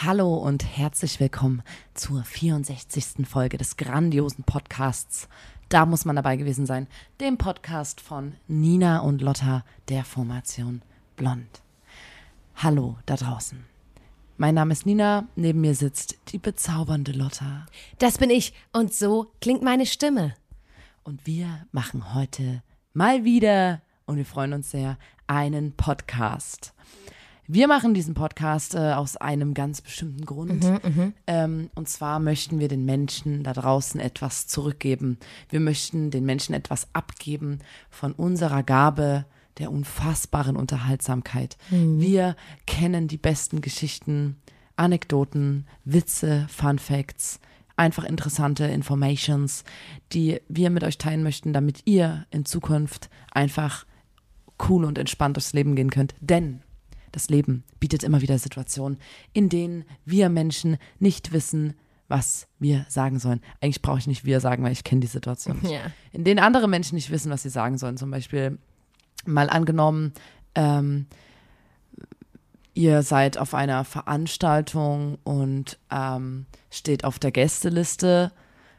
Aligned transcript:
Hallo 0.00 0.36
und 0.36 0.64
herzlich 0.64 1.18
willkommen 1.18 1.60
zur 1.92 2.22
64. 2.22 3.26
Folge 3.26 3.58
des 3.58 3.76
grandiosen 3.76 4.44
Podcasts. 4.44 5.28
Da 5.70 5.86
muss 5.86 6.04
man 6.04 6.14
dabei 6.14 6.36
gewesen 6.36 6.66
sein. 6.66 6.86
Dem 7.20 7.36
Podcast 7.36 8.00
von 8.00 8.34
Nina 8.46 9.00
und 9.00 9.20
Lotta 9.20 9.64
der 9.88 10.04
Formation 10.04 10.82
Blond. 11.16 11.62
Hallo 12.54 12.96
da 13.06 13.16
draußen. 13.16 13.64
Mein 14.36 14.54
Name 14.54 14.72
ist 14.72 14.86
Nina, 14.86 15.26
neben 15.34 15.62
mir 15.62 15.74
sitzt 15.74 16.16
die 16.28 16.38
bezaubernde 16.38 17.10
Lotta. 17.10 17.66
Das 17.98 18.18
bin 18.18 18.30
ich 18.30 18.52
und 18.72 18.94
so 18.94 19.32
klingt 19.40 19.62
meine 19.62 19.84
Stimme. 19.84 20.36
Und 21.02 21.26
wir 21.26 21.66
machen 21.72 22.14
heute 22.14 22.62
mal 22.92 23.24
wieder, 23.24 23.82
und 24.06 24.16
wir 24.16 24.26
freuen 24.26 24.52
uns 24.52 24.70
sehr, 24.70 24.96
einen 25.26 25.72
Podcast. 25.72 26.72
Wir 27.50 27.66
machen 27.66 27.94
diesen 27.94 28.12
Podcast 28.12 28.74
äh, 28.74 28.92
aus 28.92 29.16
einem 29.16 29.54
ganz 29.54 29.80
bestimmten 29.80 30.26
Grund. 30.26 30.62
ähm, 31.26 31.70
und 31.74 31.88
zwar 31.88 32.20
möchten 32.20 32.60
wir 32.60 32.68
den 32.68 32.84
Menschen 32.84 33.42
da 33.42 33.54
draußen 33.54 33.98
etwas 34.00 34.46
zurückgeben. 34.46 35.18
Wir 35.48 35.58
möchten 35.58 36.10
den 36.10 36.26
Menschen 36.26 36.54
etwas 36.54 36.88
abgeben 36.92 37.60
von 37.88 38.12
unserer 38.12 38.62
Gabe 38.62 39.24
der 39.56 39.72
unfassbaren 39.72 40.56
Unterhaltsamkeit. 40.56 41.56
Wir 41.70 42.36
kennen 42.66 43.08
die 43.08 43.16
besten 43.16 43.62
Geschichten, 43.62 44.36
Anekdoten, 44.76 45.66
Witze, 45.84 46.46
Fun 46.50 46.78
Facts, 46.78 47.40
einfach 47.76 48.04
interessante 48.04 48.66
Informations, 48.66 49.64
die 50.12 50.40
wir 50.48 50.68
mit 50.68 50.84
euch 50.84 50.98
teilen 50.98 51.22
möchten, 51.22 51.52
damit 51.54 51.80
ihr 51.86 52.26
in 52.30 52.44
Zukunft 52.44 53.08
einfach 53.32 53.86
cool 54.68 54.84
und 54.84 54.98
entspannt 54.98 55.36
durchs 55.36 55.54
Leben 55.54 55.74
gehen 55.74 55.90
könnt. 55.90 56.14
Denn 56.20 56.62
das 57.12 57.28
Leben 57.28 57.64
bietet 57.80 58.02
immer 58.02 58.20
wieder 58.20 58.38
Situationen, 58.38 58.98
in 59.32 59.48
denen 59.48 59.84
wir 60.04 60.28
Menschen 60.28 60.78
nicht 60.98 61.32
wissen, 61.32 61.74
was 62.08 62.48
wir 62.58 62.84
sagen 62.88 63.18
sollen. 63.18 63.40
Eigentlich 63.60 63.82
brauche 63.82 63.98
ich 63.98 64.06
nicht 64.06 64.24
wir 64.24 64.40
sagen, 64.40 64.64
weil 64.64 64.72
ich 64.72 64.84
kenne 64.84 65.02
die 65.02 65.06
Situation 65.06 65.58
nicht. 65.62 65.72
Ja. 65.72 65.80
In 66.12 66.24
denen 66.24 66.40
andere 66.40 66.68
Menschen 66.68 66.94
nicht 66.94 67.10
wissen, 67.10 67.30
was 67.30 67.42
sie 67.42 67.50
sagen 67.50 67.76
sollen. 67.78 67.96
Zum 67.96 68.10
Beispiel 68.10 68.58
mal 69.26 69.50
angenommen, 69.50 70.12
ähm, 70.54 71.06
ihr 72.74 73.02
seid 73.02 73.38
auf 73.38 73.54
einer 73.54 73.84
Veranstaltung 73.84 75.18
und 75.24 75.78
ähm, 75.90 76.46
steht 76.70 77.04
auf 77.04 77.18
der 77.18 77.32
Gästeliste 77.32 78.32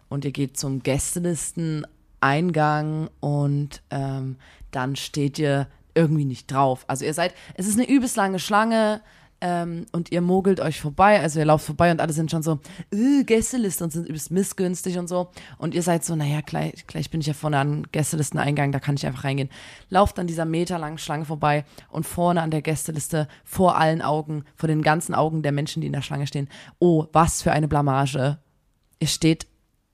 und 0.08 0.24
ihr 0.26 0.32
geht 0.32 0.58
zum 0.58 0.82
Gästelisteneingang 0.82 3.10
und 3.20 3.84
ähm, 3.92 4.38
dann 4.72 4.96
steht 4.96 5.38
ihr 5.38 5.68
irgendwie 5.96 6.26
nicht 6.26 6.52
drauf. 6.52 6.86
Also 6.88 7.06
ihr 7.06 7.14
seid, 7.14 7.34
es 7.56 7.68
ist 7.68 7.78
eine 7.78 7.90
übelst 7.90 8.16
lange 8.16 8.40
Schlange 8.40 9.02
ähm, 9.42 9.86
und 9.92 10.12
ihr 10.12 10.22
mogelt 10.22 10.60
euch 10.60 10.82
vorbei, 10.82 11.22
also 11.22 11.40
ihr 11.40 11.46
lauft 11.46 11.66
vorbei 11.66 11.92
und 11.92 12.02
alle 12.02 12.12
sind 12.12 12.30
schon 12.30 12.44
so, 12.44 12.60
äh, 12.92 13.24
Gästeliste 13.24 13.84
und 13.84 13.92
sind 13.92 14.08
übelst 14.08 14.32
missgünstig 14.32 14.98
und 14.98 15.08
so. 15.08 15.30
Und 15.58 15.74
ihr 15.74 15.84
seid 15.84 16.04
so, 16.04 16.16
naja, 16.16 16.42
gleich, 16.42 16.86
gleich 16.88 17.10
bin 17.10 17.22
ich 17.22 17.28
ja 17.28 17.34
vorne 17.34 17.58
an 17.58 17.88
Gästelisteneingang, 17.92 18.72
da 18.72 18.80
kann 18.80 18.96
ich 18.96 19.06
einfach 19.06 19.24
reingehen. 19.24 19.50
Lauft 19.90 20.20
an 20.20 20.28
dieser 20.28 20.46
meterlangen 20.46 20.98
Schlange 20.98 21.26
vorbei 21.26 21.64
und 21.90 22.06
vorne 22.06 22.42
an 22.42 22.52
der 22.52 22.62
Gästeliste 22.62 23.28
vor 23.46 23.78
allen 23.78 24.02
Augen, 24.02 24.44
vor 24.56 24.68
den 24.68 24.82
ganzen 24.82 25.16
Augen 25.16 25.42
der 25.42 25.54
Menschen, 25.54 25.82
die 25.82 25.88
in 25.88 25.94
der 25.94 26.02
Schlange 26.02 26.28
stehen. 26.28 26.50
Oh, 26.80 27.06
was 27.14 27.42
für 27.42 27.52
eine 27.52 27.68
Blamage. 27.68 28.40
Ihr 29.00 29.08
steht 29.08 29.48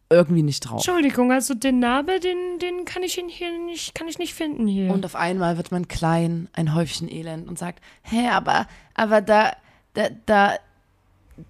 irgendwie 0.09 0.43
nicht 0.43 0.61
drauf. 0.61 0.77
Entschuldigung, 0.77 1.31
also 1.31 1.53
den 1.53 1.79
Name, 1.79 2.19
den, 2.19 2.59
den 2.59 2.85
kann 2.85 3.03
ich 3.03 3.17
ihn 3.17 3.29
hier 3.29 3.51
nicht, 3.66 3.95
kann 3.95 4.07
ich 4.07 4.19
nicht 4.19 4.33
finden 4.33 4.67
hier. 4.67 4.91
Und 4.91 5.05
auf 5.05 5.16
einmal 5.16 5.57
wird 5.57 5.71
man 5.71 5.88
klein, 5.88 6.47
ein 6.53 6.75
Häufchen 6.75 7.11
Elend 7.11 7.47
und 7.47 7.57
sagt, 7.57 7.81
hä, 8.03 8.29
aber, 8.29 8.67
aber 8.94 9.21
da, 9.21 9.53
da, 9.94 10.09
da, 10.25 10.55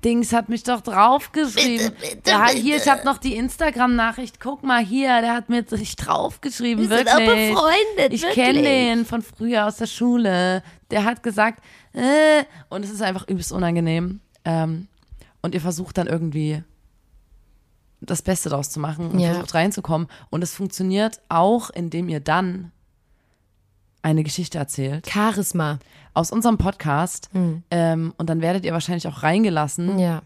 Dings 0.04 0.34
hat 0.34 0.50
mich 0.50 0.64
doch 0.64 0.82
draufgeschrieben. 0.82 1.92
Ja, 2.26 2.48
hier, 2.50 2.78
ich 2.78 2.88
habe 2.88 3.06
noch 3.06 3.20
die 3.20 3.36
Instagram-Nachricht. 3.36 4.40
Guck 4.40 4.64
mal 4.64 4.84
hier, 4.84 5.22
der 5.22 5.34
hat 5.34 5.50
mir 5.50 5.64
sich 5.68 5.96
draufgeschrieben. 5.96 6.90
Wir 6.90 6.98
sind 6.98 7.08
wirklich. 7.08 7.56
auch 7.56 7.62
befreundet, 7.62 8.14
Ich 8.14 8.28
kenne 8.34 8.64
den 8.64 9.06
von 9.06 9.22
früher 9.22 9.68
aus 9.68 9.78
der 9.78 9.86
Schule. 9.86 10.64
Der 10.90 11.04
hat 11.04 11.22
gesagt, 11.22 11.64
äh, 11.94 12.44
und 12.70 12.84
es 12.84 12.90
ist 12.90 13.04
einfach 13.04 13.28
übelst 13.28 13.52
unangenehm. 13.52 14.22
Ähm, 14.44 14.88
und 15.44 15.54
ihr 15.54 15.62
versucht 15.62 16.00
dann 16.00 16.08
irgendwie 16.08 16.64
das 18.02 18.22
Beste 18.22 18.50
daraus 18.50 18.70
zu 18.70 18.80
machen 18.80 19.12
und 19.12 19.20
Ja. 19.20 19.32
versucht 19.34 19.54
reinzukommen. 19.56 20.08
Und 20.30 20.44
es 20.44 20.54
funktioniert 20.54 21.22
auch, 21.30 21.70
indem 21.70 22.10
ihr 22.10 22.20
dann 22.20 22.72
eine 24.02 24.24
Geschichte 24.24 24.58
erzählt 24.58 25.08
Charisma. 25.12 25.80
aus 26.14 26.32
unserem 26.32 26.58
Podcast. 26.58 27.30
Ähm, 27.72 28.14
und 28.18 28.30
dann 28.30 28.42
werdet 28.42 28.64
ihr 28.66 28.74
wahrscheinlich 28.74 29.08
auch 29.08 29.24
reingelassen, 29.24 29.98
Ja. 29.98 30.22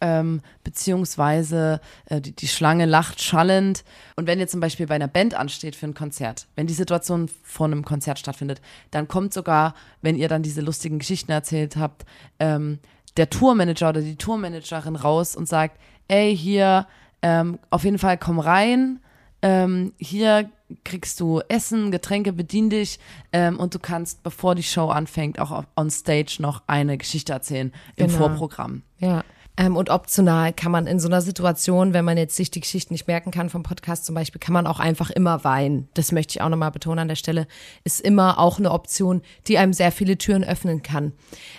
ähm, 0.00 0.40
beziehungsweise 0.62 1.80
äh, 2.06 2.20
die, 2.20 2.32
die 2.34 2.46
Schlange 2.48 2.86
lacht 2.86 3.20
schallend. 3.20 3.82
Und 4.16 4.26
wenn 4.28 4.38
ihr 4.38 4.46
zum 4.48 4.60
Beispiel 4.60 4.86
bei 4.86 4.94
einer 4.94 5.08
Band 5.08 5.34
ansteht 5.34 5.74
für 5.74 5.86
ein 5.86 5.94
Konzert, 5.94 6.46
wenn 6.54 6.66
die 6.68 6.74
Situation 6.74 7.28
vor 7.42 7.66
einem 7.66 7.84
Konzert 7.84 8.18
stattfindet, 8.20 8.60
dann 8.92 9.08
kommt 9.08 9.34
sogar, 9.34 9.74
wenn 10.00 10.16
ihr 10.16 10.28
dann 10.28 10.42
diese 10.42 10.60
lustigen 10.60 10.98
Geschichten 11.00 11.32
erzählt 11.32 11.76
habt, 11.76 12.04
ähm, 12.38 12.78
der 13.16 13.30
Tourmanager 13.30 13.90
oder 13.90 14.00
die 14.00 14.16
Tourmanagerin 14.16 14.96
raus 14.96 15.34
und 15.36 15.46
sagt, 15.48 15.78
ey, 16.08 16.36
hier, 16.36 16.86
ähm, 17.22 17.58
auf 17.70 17.84
jeden 17.84 17.98
Fall 17.98 18.18
komm 18.18 18.38
rein, 18.38 19.00
ähm, 19.42 19.92
hier 19.98 20.50
kriegst 20.84 21.20
du 21.20 21.40
Essen, 21.48 21.90
Getränke, 21.90 22.32
bedien 22.32 22.70
dich 22.70 22.98
ähm, 23.32 23.58
und 23.58 23.74
du 23.74 23.78
kannst, 23.78 24.22
bevor 24.22 24.54
die 24.54 24.62
Show 24.62 24.88
anfängt, 24.88 25.38
auch 25.38 25.64
on 25.76 25.90
stage 25.90 26.36
noch 26.38 26.62
eine 26.66 26.96
Geschichte 26.96 27.32
erzählen 27.32 27.72
im 27.96 28.06
Genau. 28.06 28.18
Vorprogramm. 28.18 28.82
Ja. 28.98 29.22
Ähm, 29.58 29.76
und 29.76 29.90
optional 29.90 30.54
kann 30.54 30.72
man 30.72 30.86
in 30.86 30.98
so 30.98 31.08
einer 31.08 31.20
Situation, 31.20 31.92
wenn 31.92 32.06
man 32.06 32.16
jetzt 32.16 32.36
sich 32.36 32.50
die 32.50 32.60
Geschichten 32.60 32.94
nicht 32.94 33.06
merken 33.06 33.30
kann 33.30 33.50
vom 33.50 33.62
Podcast 33.62 34.06
zum 34.06 34.14
Beispiel, 34.14 34.40
kann 34.40 34.54
man 34.54 34.66
auch 34.66 34.80
einfach 34.80 35.10
immer 35.10 35.44
weinen. 35.44 35.88
Das 35.92 36.10
möchte 36.10 36.32
ich 36.32 36.40
auch 36.40 36.48
nochmal 36.48 36.70
betonen 36.70 37.00
an 37.00 37.08
der 37.08 37.16
Stelle. 37.16 37.46
Ist 37.84 38.00
immer 38.00 38.38
auch 38.38 38.58
eine 38.58 38.70
Option, 38.70 39.20
die 39.48 39.58
einem 39.58 39.74
sehr 39.74 39.92
viele 39.92 40.16
Türen 40.16 40.42
öffnen 40.42 40.82
kann. 40.82 41.12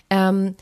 Ähm, 0.09 0.55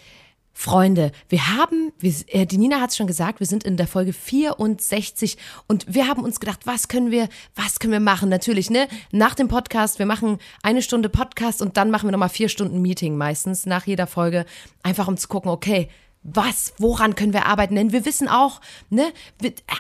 Freunde, 0.62 1.12
wir 1.28 1.58
haben, 1.58 1.92
wir, 1.98 2.14
äh, 2.28 2.46
die 2.46 2.60
Nina 2.60 2.80
hat 2.82 2.92
es 2.92 2.96
schon 2.96 3.08
gesagt, 3.08 3.40
wir 3.40 3.48
sind 3.48 3.64
in 3.64 3.78
der 3.78 3.88
Folge 3.88 4.14
64 4.14 5.36
und 5.66 5.88
wir 5.92 6.08
haben 6.08 6.24
uns 6.24 6.40
gedacht, 6.40 6.68
was 6.68 6.88
können 6.88 7.10
wir, 7.10 7.30
was 7.56 7.80
können 7.80 7.94
wir 7.94 8.00
machen? 8.00 8.30
Natürlich, 8.30 8.70
ne? 8.70 8.88
Nach 9.12 9.34
dem 9.34 9.48
Podcast, 9.48 9.98
wir 9.98 10.06
machen 10.06 10.38
eine 10.62 10.84
Stunde 10.84 11.10
Podcast 11.10 11.64
und 11.64 11.78
dann 11.78 11.90
machen 11.90 12.06
wir 12.06 12.12
nochmal 12.12 12.30
vier 12.30 12.48
Stunden 12.48 12.80
Meeting 12.80 13.18
meistens 13.18 13.66
nach 13.66 13.88
jeder 13.88 14.06
Folge, 14.06 14.46
einfach 14.84 15.08
um 15.08 15.18
zu 15.18 15.28
gucken, 15.30 15.50
okay, 15.50 15.90
was, 16.22 16.76
woran 16.78 17.16
können 17.16 17.34
wir 17.34 17.48
arbeiten? 17.48 17.74
Denn 17.74 17.92
wir 17.92 18.06
wissen 18.06 18.28
auch, 18.28 18.62
ne, 18.92 19.12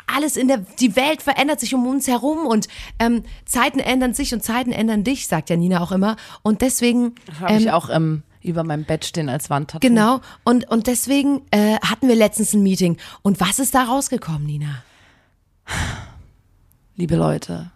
alles 0.08 0.36
in 0.36 0.48
der, 0.48 0.66
die 0.80 0.96
Welt 0.96 1.22
verändert 1.22 1.60
sich 1.60 1.76
um 1.76 1.86
uns 1.86 2.08
herum 2.08 2.48
und 2.48 2.68
ähm, 2.98 3.22
Zeiten 3.46 3.78
ändern 3.78 4.16
sich 4.16 4.34
und 4.34 4.42
Zeiten 4.42 4.72
ändern 4.72 5.04
dich, 5.04 5.28
sagt 5.28 5.52
ja 5.52 5.58
Nina 5.58 5.80
auch 5.80 5.92
immer. 5.92 6.16
Und 6.42 6.64
deswegen 6.64 7.14
Habe 7.40 7.58
ich 7.58 7.70
auch 7.70 7.92
ähm, 7.92 8.24
über 8.42 8.64
meinem 8.64 8.86
Bett 8.86 9.06
stehen 9.06 9.30
als 9.30 9.50
Wandtattoo. 9.50 9.88
Genau, 9.88 10.22
und, 10.44 10.70
und 10.70 10.88
deswegen 10.88 11.42
äh, 11.52 11.78
hatten 11.80 12.08
wir 12.08 12.16
letztens 12.16 12.54
ein 12.54 12.64
Meeting. 12.64 12.98
Und 13.22 13.40
was 13.40 13.60
ist 13.60 13.76
da 13.76 13.84
rausgekommen, 13.84 14.46
Nina? 14.46 14.84
Liebe 16.96 17.16
Leute, 17.16 17.72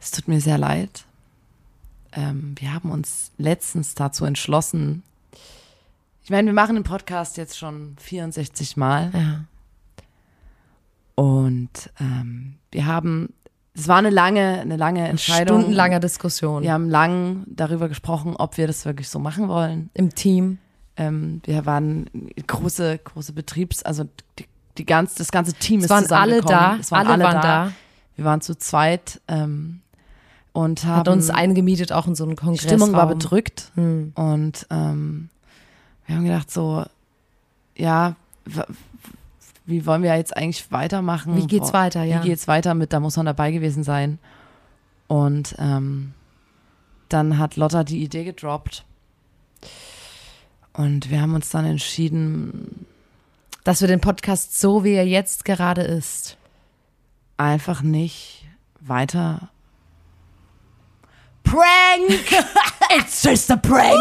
es 0.00 0.10
tut 0.10 0.28
mir 0.28 0.40
sehr 0.40 0.58
leid. 0.58 1.04
Ähm, 2.12 2.54
wir 2.58 2.72
haben 2.74 2.90
uns 2.90 3.32
letztens 3.38 3.94
dazu 3.94 4.24
entschlossen. 4.24 5.02
Ich 6.24 6.30
meine, 6.30 6.46
wir 6.46 6.54
machen 6.54 6.74
den 6.74 6.84
Podcast 6.84 7.36
jetzt 7.36 7.58
schon 7.58 7.96
64 7.98 8.76
Mal. 8.76 9.10
Ja. 9.14 9.44
Und 11.14 11.90
ähm, 12.00 12.54
wir 12.70 12.86
haben, 12.86 13.32
es 13.74 13.88
war 13.88 13.96
eine 13.96 14.10
lange, 14.10 14.60
eine 14.60 14.76
lange 14.76 15.08
Entscheidung. 15.08 15.60
Stundenlanger 15.60 16.00
Diskussion 16.00 16.62
Wir 16.62 16.72
haben 16.72 16.90
lang 16.90 17.44
darüber 17.46 17.88
gesprochen, 17.88 18.36
ob 18.36 18.56
wir 18.58 18.66
das 18.66 18.84
wirklich 18.84 19.08
so 19.08 19.18
machen 19.18 19.48
wollen. 19.48 19.90
im 19.94 20.14
Team. 20.14 20.58
Ähm, 20.96 21.40
wir 21.44 21.64
waren 21.64 22.10
große, 22.46 22.98
große 23.02 23.32
Betriebs, 23.32 23.82
also 23.82 24.04
die, 24.38 24.44
die 24.76 24.84
ganz, 24.84 25.14
das 25.14 25.32
ganze 25.32 25.54
Team 25.54 25.78
Es 25.80 25.84
ist 25.84 25.90
waren 25.90 26.10
alle 26.12 26.42
da. 26.42 26.76
Es 26.78 26.90
waren 26.92 27.06
alle 27.06 27.14
alle, 27.14 27.24
waren 27.24 27.42
da. 27.42 27.64
da. 27.66 27.72
Wir 28.16 28.26
waren 28.26 28.42
zu 28.42 28.54
zweit 28.58 29.20
ähm, 29.26 29.80
und 30.52 30.84
haben 30.84 30.98
Hat 30.98 31.08
uns 31.08 31.30
eingemietet 31.30 31.92
auch 31.92 32.06
in 32.06 32.14
so 32.14 32.24
einen 32.24 32.36
die 32.36 32.42
Kongress. 32.42 32.62
Stimmung 32.62 32.92
war 32.92 33.06
bedrückt 33.06 33.70
Hm. 33.74 34.12
und 34.14 34.66
ähm, 34.70 35.30
wir 36.06 36.16
haben 36.16 36.24
gedacht 36.24 36.50
so, 36.50 36.84
ja, 37.74 38.16
wie 39.64 39.86
wollen 39.86 40.02
wir 40.02 40.16
jetzt 40.16 40.36
eigentlich 40.36 40.70
weitermachen? 40.72 41.36
Wie 41.36 41.46
geht's 41.46 41.72
weiter, 41.72 42.02
ja. 42.02 42.22
Wie 42.22 42.28
geht's 42.28 42.48
weiter 42.48 42.74
mit, 42.74 42.92
da 42.92 43.00
muss 43.00 43.16
man 43.16 43.26
dabei 43.26 43.52
gewesen 43.52 43.84
sein. 43.84 44.18
Und 45.06 45.54
ähm, 45.58 46.14
dann 47.08 47.38
hat 47.38 47.56
Lotta 47.56 47.84
die 47.84 48.02
Idee 48.02 48.24
gedroppt. 48.24 48.84
Und 50.72 51.10
wir 51.10 51.20
haben 51.20 51.34
uns 51.34 51.50
dann 51.50 51.64
entschieden, 51.66 52.86
Dass 53.64 53.80
wir 53.80 53.88
den 53.88 54.00
Podcast 54.00 54.58
so, 54.58 54.82
wie 54.84 54.94
er 54.94 55.06
jetzt 55.06 55.44
gerade 55.44 55.82
ist. 55.82 56.36
einfach 57.36 57.82
nicht 57.82 58.46
weiter. 58.80 59.50
Prank! 61.42 62.10
It's 62.96 63.22
just 63.22 63.50
a 63.50 63.56
prank! 63.56 63.98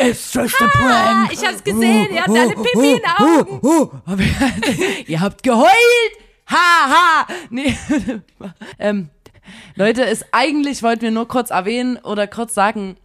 It's 0.00 0.32
just 0.32 0.54
a 0.60 0.68
prank! 0.68 1.32
ich 1.32 1.44
hab's 1.44 1.64
gesehen, 1.64 2.12
ihr 2.12 2.22
habt 2.22 2.30
alle 2.30 2.54
Pipi 2.54 2.92
in 2.92 3.04
Augen. 3.04 4.02
Aber 4.06 4.22
ihr 5.06 5.20
habt 5.20 5.42
geheult! 5.42 6.12
Ha, 6.50 6.56
ha! 6.56 7.26
Nee. 7.50 7.76
ähm, 8.78 9.10
Leute, 9.74 10.04
es 10.04 10.24
eigentlich 10.32 10.82
wollten 10.82 11.02
wir 11.02 11.10
nur 11.10 11.28
kurz 11.28 11.50
erwähnen 11.50 11.98
oder 11.98 12.26
kurz 12.26 12.54
sagen, 12.54 12.96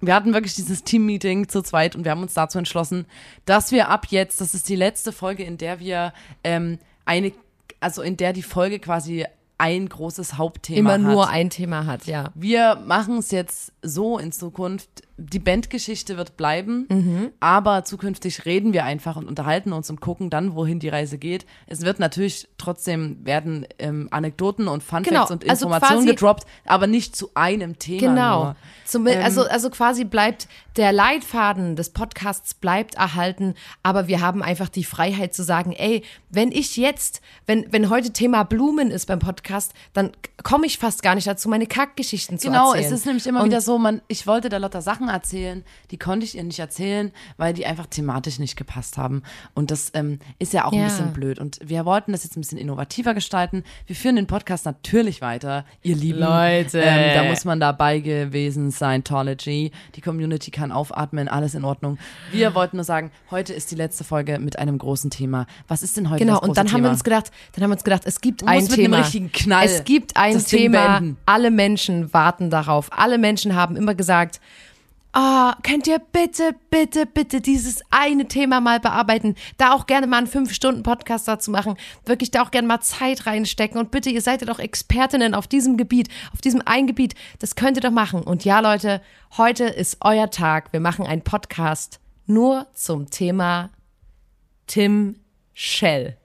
wir 0.00 0.14
hatten 0.14 0.34
wirklich 0.34 0.54
dieses 0.54 0.82
Team-Meeting 0.82 1.48
zu 1.48 1.62
zweit 1.62 1.94
und 1.94 2.04
wir 2.04 2.10
haben 2.10 2.22
uns 2.22 2.34
dazu 2.34 2.58
entschlossen, 2.58 3.06
dass 3.44 3.70
wir 3.70 3.88
ab 3.88 4.06
jetzt, 4.10 4.40
das 4.40 4.52
ist 4.54 4.68
die 4.68 4.76
letzte 4.76 5.12
Folge, 5.12 5.44
in 5.44 5.58
der 5.58 5.78
wir 5.78 6.12
ähm, 6.42 6.78
eine, 7.04 7.32
also 7.80 8.02
in 8.02 8.16
der 8.16 8.32
die 8.32 8.42
Folge 8.42 8.78
quasi 8.80 9.24
ein 9.58 9.88
großes 9.88 10.38
Hauptthema 10.38 10.94
Immer 10.96 11.06
hat. 11.08 11.14
nur 11.14 11.28
ein 11.28 11.50
Thema 11.50 11.86
hat, 11.86 12.06
ja. 12.06 12.30
Wir 12.34 12.76
machen 12.86 13.18
es 13.18 13.30
jetzt 13.30 13.72
so 13.82 14.18
in 14.18 14.32
Zukunft. 14.32 15.02
Die 15.16 15.38
Bandgeschichte 15.38 16.16
wird 16.16 16.36
bleiben, 16.36 16.86
Mhm. 16.88 17.30
aber 17.38 17.84
zukünftig 17.84 18.44
reden 18.46 18.72
wir 18.72 18.84
einfach 18.84 19.16
und 19.16 19.26
unterhalten 19.28 19.72
uns 19.72 19.90
und 19.90 20.00
gucken 20.00 20.30
dann, 20.30 20.54
wohin 20.54 20.78
die 20.80 20.88
Reise 20.88 21.18
geht. 21.18 21.46
Es 21.66 21.82
wird 21.82 21.98
natürlich 21.98 22.48
trotzdem 22.58 23.18
werden 23.24 23.66
ähm, 23.78 24.08
Anekdoten 24.10 24.68
und 24.68 24.82
Fun 24.82 25.02
Genau, 25.02 25.22
und 25.28 25.48
also 25.48 25.66
Informationen 25.66 25.98
quasi- 26.04 26.06
gedroppt, 26.08 26.46
aber 26.64 26.86
nicht 26.86 27.14
zu 27.14 27.30
einem 27.34 27.78
Thema. 27.78 28.00
Genau. 28.00 28.44
Nur. 28.44 28.56
Zum, 28.86 29.06
Ähm, 29.06 29.20
also, 29.22 29.42
also 29.44 29.70
quasi 29.70 30.04
bleibt 30.04 30.48
der 30.76 30.92
Leitfaden 30.92 31.76
des 31.76 31.90
Podcasts 31.90 32.54
bleibt 32.54 32.94
erhalten, 32.94 33.54
aber 33.82 34.08
wir 34.08 34.20
haben 34.22 34.42
einfach 34.42 34.70
die 34.70 34.84
Freiheit 34.84 35.34
zu 35.34 35.42
sagen, 35.42 35.72
ey, 35.72 36.02
wenn 36.30 36.50
ich 36.50 36.76
jetzt, 36.78 37.20
wenn, 37.46 37.66
wenn 37.70 37.90
heute 37.90 38.12
Thema 38.12 38.42
Blumen 38.44 38.90
ist 38.90 39.06
beim 39.06 39.18
Podcast, 39.18 39.74
dann 39.92 40.12
komme 40.42 40.64
ich 40.66 40.78
fast 40.78 41.02
gar 41.02 41.14
nicht 41.14 41.26
dazu, 41.26 41.48
meine 41.50 41.66
Kackgeschichten 41.66 42.38
zu 42.38 42.48
Genau, 42.48 42.72
erzählen. 42.72 42.86
es 42.86 43.00
ist 43.00 43.06
nämlich 43.06 43.26
immer 43.26 43.40
Und 43.40 43.46
wieder 43.50 43.60
so, 43.60 43.76
man, 43.78 44.00
ich 44.08 44.26
wollte 44.26 44.48
der 44.48 44.58
Lotta 44.60 44.80
Sachen 44.80 45.01
erzählen, 45.08 45.64
die 45.90 45.98
konnte 45.98 46.24
ich 46.24 46.36
ihr 46.36 46.44
nicht 46.44 46.58
erzählen, 46.58 47.12
weil 47.36 47.52
die 47.54 47.66
einfach 47.66 47.86
thematisch 47.86 48.38
nicht 48.38 48.56
gepasst 48.56 48.98
haben. 48.98 49.22
Und 49.54 49.70
das 49.70 49.90
ähm, 49.94 50.18
ist 50.38 50.52
ja 50.52 50.64
auch 50.64 50.72
Ja. 50.72 50.80
ein 50.82 50.84
bisschen 50.88 51.12
blöd. 51.12 51.38
Und 51.38 51.58
wir 51.62 51.84
wollten 51.84 52.12
das 52.12 52.24
jetzt 52.24 52.36
ein 52.36 52.40
bisschen 52.40 52.58
innovativer 52.58 53.14
gestalten. 53.14 53.64
Wir 53.86 53.96
führen 53.96 54.16
den 54.16 54.26
Podcast 54.26 54.64
natürlich 54.64 55.20
weiter, 55.20 55.64
ihr 55.82 55.96
Lieben. 55.96 56.20
Leute. 56.20 56.80
Ähm, 56.80 57.14
da 57.14 57.24
muss 57.24 57.44
man 57.44 57.60
dabei 57.60 58.00
gewesen 58.00 58.70
sein, 58.70 59.04
Tology. 59.04 59.72
Die 59.94 60.00
Community 60.00 60.50
kann 60.50 60.72
aufatmen, 60.72 61.28
alles 61.28 61.54
in 61.54 61.64
Ordnung. 61.64 61.98
Wir 62.30 62.54
wollten 62.54 62.76
nur 62.76 62.84
sagen, 62.84 63.10
heute 63.30 63.52
ist 63.52 63.70
die 63.70 63.74
letzte 63.76 64.04
Folge 64.04 64.38
mit 64.38 64.58
einem 64.58 64.78
großen 64.78 65.10
Thema. 65.10 65.46
Was 65.68 65.82
ist 65.82 65.96
denn 65.96 66.10
heute 66.10 66.20
Genau, 66.20 66.34
das 66.34 66.40
große 66.40 66.50
und 66.50 66.56
dann 66.56 66.66
Thema? 66.66 66.76
haben 66.76 66.82
wir 66.84 66.90
uns 66.90 67.04
gedacht, 67.04 67.30
dann 67.52 67.64
haben 67.64 67.70
wir 67.70 67.74
uns 67.74 67.84
gedacht, 67.84 68.02
es 68.04 68.20
gibt 68.20 68.46
ein 68.46 68.66
Thema. 68.68 68.98
richtigen 68.98 69.30
Knall 69.32 69.66
es 69.66 69.84
gibt 69.84 70.16
ein 70.16 70.38
Thema. 70.44 71.02
Alle 71.26 71.50
Menschen 71.50 72.12
warten 72.12 72.50
darauf. 72.50 72.88
Alle 72.92 73.18
Menschen 73.18 73.54
haben 73.54 73.76
immer 73.76 73.94
gesagt, 73.94 74.40
ah, 75.12 75.56
könnt 75.62 75.86
ihr 75.86 75.98
bitte, 75.98 76.54
bitte, 76.70 77.06
bitte 77.06 77.40
dieses 77.40 77.82
eine 77.90 78.26
Thema 78.26 78.60
mal 78.60 78.80
bearbeiten? 78.80 79.36
Da 79.58 79.74
auch 79.74 79.86
gerne 79.86 80.06
mal 80.06 80.18
einen 80.18 80.26
fünf 80.26 80.52
Stunden 80.52 80.82
Podcast 80.82 81.28
dazu 81.28 81.50
machen. 81.50 81.76
Wirklich 82.04 82.30
da 82.30 82.42
auch 82.42 82.50
gerne 82.50 82.68
mal 82.68 82.80
Zeit 82.80 83.26
reinstecken. 83.26 83.78
Und 83.78 83.90
bitte, 83.90 84.10
ihr 84.10 84.22
seid 84.22 84.40
ja 84.40 84.46
doch 84.46 84.58
Expertinnen 84.58 85.34
auf 85.34 85.46
diesem 85.46 85.76
Gebiet, 85.76 86.08
auf 86.32 86.40
diesem 86.40 86.62
einen 86.64 86.86
Gebiet. 86.86 87.14
Das 87.38 87.54
könnt 87.54 87.76
ihr 87.76 87.82
doch 87.82 87.90
machen. 87.90 88.22
Und 88.22 88.44
ja, 88.44 88.60
Leute, 88.60 89.02
heute 89.36 89.64
ist 89.64 89.98
euer 90.00 90.30
Tag. 90.30 90.72
Wir 90.72 90.80
machen 90.80 91.06
einen 91.06 91.22
Podcast 91.22 92.00
nur 92.26 92.66
zum 92.74 93.10
Thema 93.10 93.70
Tim 94.66 95.16
Shell. 95.54 96.16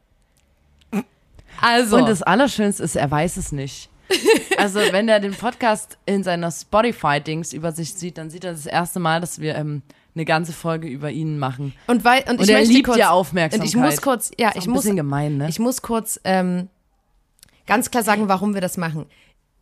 Also, 1.59 1.97
Und 1.97 2.07
das 2.07 2.21
Allerschönste 2.21 2.83
ist, 2.83 2.95
er 2.95 3.09
weiß 3.09 3.37
es 3.37 3.51
nicht. 3.51 3.89
Also, 4.57 4.79
wenn 4.91 5.07
er 5.07 5.19
den 5.19 5.33
Podcast 5.35 5.97
in 6.05 6.23
seiner 6.23 6.49
Spotify-Dings-Übersicht 6.51 7.99
sieht, 7.99 8.17
dann 8.17 8.29
sieht 8.29 8.43
er 8.43 8.51
das 8.53 8.65
erste 8.65 8.99
Mal, 8.99 9.21
dass 9.21 9.39
wir 9.39 9.55
ähm, 9.55 9.81
eine 10.15 10.25
ganze 10.25 10.51
Folge 10.53 10.87
über 10.87 11.11
ihn 11.11 11.37
machen. 11.37 11.73
und 11.87 12.03
weil 12.03 12.21
und, 12.23 12.39
Und 12.39 12.43
ich 12.43 12.49
er 12.49 12.63
liebt 12.63 12.85
kurz, 12.87 12.97
ja 12.97 13.11
Aufmerksamkeit. 13.11 13.61
Und 13.61 13.67
ich 13.67 13.75
muss 13.75 14.01
kurz, 14.01 14.31
ja, 14.39 14.51
ich 14.55 14.67
muss, 14.67 14.85
gemein, 14.85 15.37
ne? 15.37 15.47
ich 15.49 15.59
muss 15.59 15.81
kurz 15.81 16.19
ähm, 16.23 16.69
ganz 17.67 17.91
klar 17.91 18.03
sagen, 18.03 18.27
warum 18.27 18.53
wir 18.53 18.61
das 18.61 18.77
machen. 18.77 19.05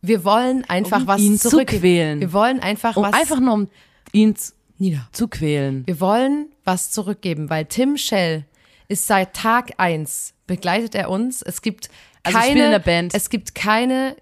Wir 0.00 0.24
wollen 0.24 0.64
einfach 0.68 1.00
Um 1.00 1.06
was 1.06 1.20
ihn 1.20 1.38
zu 1.38 1.50
zurück. 1.50 1.68
quälen. 1.68 2.20
Wir 2.20 2.32
wollen 2.32 2.60
einfach 2.60 2.96
Um 2.96 3.02
was 3.04 3.12
einfach 3.12 3.40
nur 3.40 3.54
um 3.54 3.68
ihn 4.12 4.34
zu, 4.36 4.52
nieder. 4.78 5.08
zu 5.12 5.28
quälen. 5.28 5.86
Wir 5.86 6.00
wollen 6.00 6.46
was 6.64 6.90
zurückgeben, 6.90 7.50
weil 7.50 7.64
Tim 7.66 7.96
Shell 7.96 8.44
ist 8.88 9.06
seit 9.06 9.34
Tag 9.34 9.72
eins 9.78 10.32
begleitet 10.46 10.94
er 10.94 11.10
uns. 11.10 11.42
Es 11.42 11.60
gibt 11.60 11.90
Also 12.22 12.38
ich 12.38 12.44
keine, 12.44 12.50
spiele 12.50 12.64
in 12.66 12.70
der 12.70 12.78
Band. 12.78 13.14
es 13.14 13.28
gibt 13.30 13.54
keine 13.54 14.16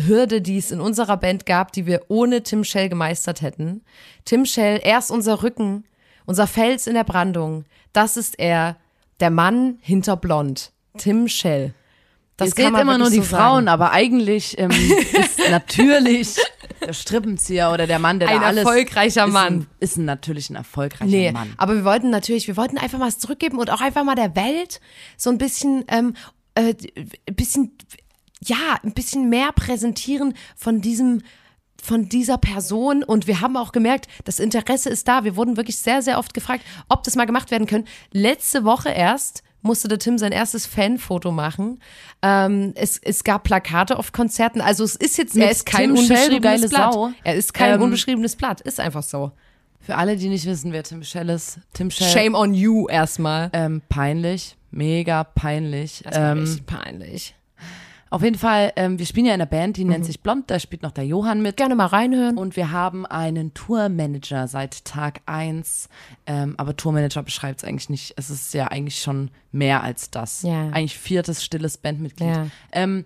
Hürde, 0.00 0.40
die 0.40 0.58
es 0.58 0.70
in 0.70 0.80
unserer 0.80 1.16
Band 1.16 1.46
gab, 1.46 1.72
die 1.72 1.86
wir 1.86 2.02
ohne 2.08 2.42
Tim 2.42 2.64
Shell 2.64 2.88
gemeistert 2.88 3.42
hätten. 3.42 3.82
Tim 4.24 4.46
Shell, 4.46 4.80
er 4.82 4.98
ist 4.98 5.10
unser 5.10 5.42
Rücken, 5.42 5.84
unser 6.24 6.46
Fels 6.46 6.86
in 6.86 6.94
der 6.94 7.04
Brandung. 7.04 7.64
Das 7.92 8.16
ist 8.16 8.38
er, 8.38 8.76
der 9.20 9.30
Mann 9.30 9.78
hinter 9.80 10.16
Blond. 10.16 10.72
Tim 10.98 11.28
Shell. 11.28 11.74
Das 12.38 12.48
Ihr 12.48 12.54
seht 12.54 12.66
immer 12.68 12.98
nur 12.98 13.10
die 13.10 13.16
so 13.16 13.22
Frauen, 13.22 13.66
sagen. 13.66 13.68
aber 13.68 13.92
eigentlich 13.92 14.58
ähm, 14.58 14.70
ist 14.70 15.38
natürlich 15.50 16.36
der 16.80 16.92
Strippenzieher 16.94 17.70
oder 17.70 17.86
der 17.86 17.98
Mann, 17.98 18.18
der 18.18 18.28
Ein 18.30 18.40
da 18.40 18.46
alles 18.46 18.64
erfolgreicher 18.64 19.26
ist 19.26 19.32
Mann. 19.32 19.54
Ein, 19.54 19.66
ist 19.78 19.96
ein, 19.96 20.06
natürlich 20.06 20.50
ein 20.50 20.56
erfolgreicher 20.56 21.04
Nee, 21.10 21.30
Mann. 21.30 21.52
aber 21.58 21.76
wir 21.76 21.84
wollten 21.84 22.10
natürlich, 22.10 22.48
wir 22.48 22.56
wollten 22.56 22.78
einfach 22.78 22.98
mal 22.98 23.12
zurückgeben 23.14 23.58
und 23.58 23.70
auch 23.70 23.80
einfach 23.80 24.02
mal 24.04 24.14
der 24.14 24.34
Welt 24.34 24.80
so 25.16 25.30
ein 25.30 25.38
bisschen, 25.38 25.84
ähm, 25.88 26.14
äh, 26.54 26.74
ein 27.28 27.34
bisschen, 27.34 27.76
ja, 28.44 28.76
ein 28.82 28.92
bisschen 28.92 29.28
mehr 29.28 29.52
präsentieren 29.52 30.34
von 30.56 30.80
diesem, 30.80 31.22
von 31.82 32.08
dieser 32.08 32.38
Person 32.38 33.02
und 33.02 33.26
wir 33.26 33.40
haben 33.40 33.56
auch 33.56 33.72
gemerkt, 33.72 34.06
das 34.24 34.38
Interesse 34.38 34.88
ist 34.90 35.08
da. 35.08 35.24
Wir 35.24 35.36
wurden 35.36 35.56
wirklich 35.56 35.78
sehr, 35.78 36.02
sehr 36.02 36.18
oft 36.18 36.34
gefragt, 36.34 36.64
ob 36.88 37.02
das 37.02 37.16
mal 37.16 37.26
gemacht 37.26 37.50
werden 37.50 37.66
können. 37.66 37.86
Letzte 38.12 38.64
Woche 38.64 38.90
erst 38.90 39.42
musste 39.64 39.86
der 39.86 39.98
Tim 40.00 40.18
sein 40.18 40.32
erstes 40.32 40.66
Fanfoto 40.66 41.30
machen. 41.30 41.78
Ähm, 42.20 42.72
es, 42.74 42.98
es 42.98 43.22
gab 43.22 43.44
Plakate 43.44 43.96
auf 43.96 44.10
Konzerten. 44.10 44.60
Also 44.60 44.82
es 44.82 44.96
ist 44.96 45.18
jetzt, 45.18 45.34
Mit 45.36 45.44
er 45.44 45.50
ist 45.52 45.66
kein 45.66 45.94
Tim 45.94 45.98
unbeschriebenes 46.02 46.42
geile 46.42 46.68
Blatt. 46.68 46.92
Sau. 46.92 47.12
Er 47.22 47.34
ist 47.36 47.54
kein 47.54 47.74
Ähm, 47.74 47.82
unbeschriebenes 47.82 48.34
Blatt. 48.34 48.60
Ist 48.60 48.80
einfach 48.80 49.04
so. 49.04 49.30
Für 49.80 49.96
alle, 49.96 50.16
die 50.16 50.28
nicht 50.28 50.46
wissen, 50.46 50.72
wer 50.72 50.82
Tim 50.84 51.02
Shell 51.02 51.28
ist, 51.28 51.58
Tim 51.74 51.90
Shell, 51.90 52.08
Shame 52.08 52.34
on 52.34 52.54
you 52.54 52.88
erstmal. 52.88 53.50
ähm, 53.52 53.82
peinlich, 53.88 54.56
mega 54.70 55.24
peinlich. 55.24 56.02
Das 56.04 56.16
Ähm, 56.16 56.60
peinlich. 56.66 57.34
Auf 58.12 58.22
jeden 58.22 58.36
Fall, 58.38 58.72
ähm, 58.76 58.98
wir 58.98 59.06
spielen 59.06 59.26
ja 59.26 59.34
in 59.34 59.40
einer 59.40 59.48
Band, 59.50 59.76
die 59.78 59.84
Mhm. 59.84 59.90
nennt 59.90 60.04
sich 60.04 60.20
Blond, 60.20 60.50
da 60.50 60.58
spielt 60.60 60.82
noch 60.82 60.90
der 60.92 61.06
Johann 61.06 61.40
mit. 61.42 61.56
Gerne 61.56 61.74
mal 61.74 61.86
reinhören. 61.86 62.36
Und 62.36 62.56
wir 62.56 62.70
haben 62.70 63.06
einen 63.06 63.54
Tourmanager 63.54 64.46
seit 64.48 64.84
Tag 64.84 65.20
eins. 65.26 65.88
Ähm, 66.26 66.54
aber 66.58 66.76
Tourmanager 66.76 67.22
beschreibt 67.22 67.62
es 67.62 67.68
eigentlich 67.68 67.88
nicht. 67.90 68.14
Es 68.16 68.30
ist 68.30 68.52
ja 68.54 68.68
eigentlich 68.68 69.00
schon 69.00 69.30
mehr 69.50 69.82
als 69.82 70.10
das. 70.10 70.42
Ja. 70.42 70.68
Eigentlich 70.68 70.98
viertes 70.98 71.42
stilles 71.42 71.78
Bandmitglied. 71.78 72.28
Ja. 72.28 72.46
Ähm, 72.72 73.04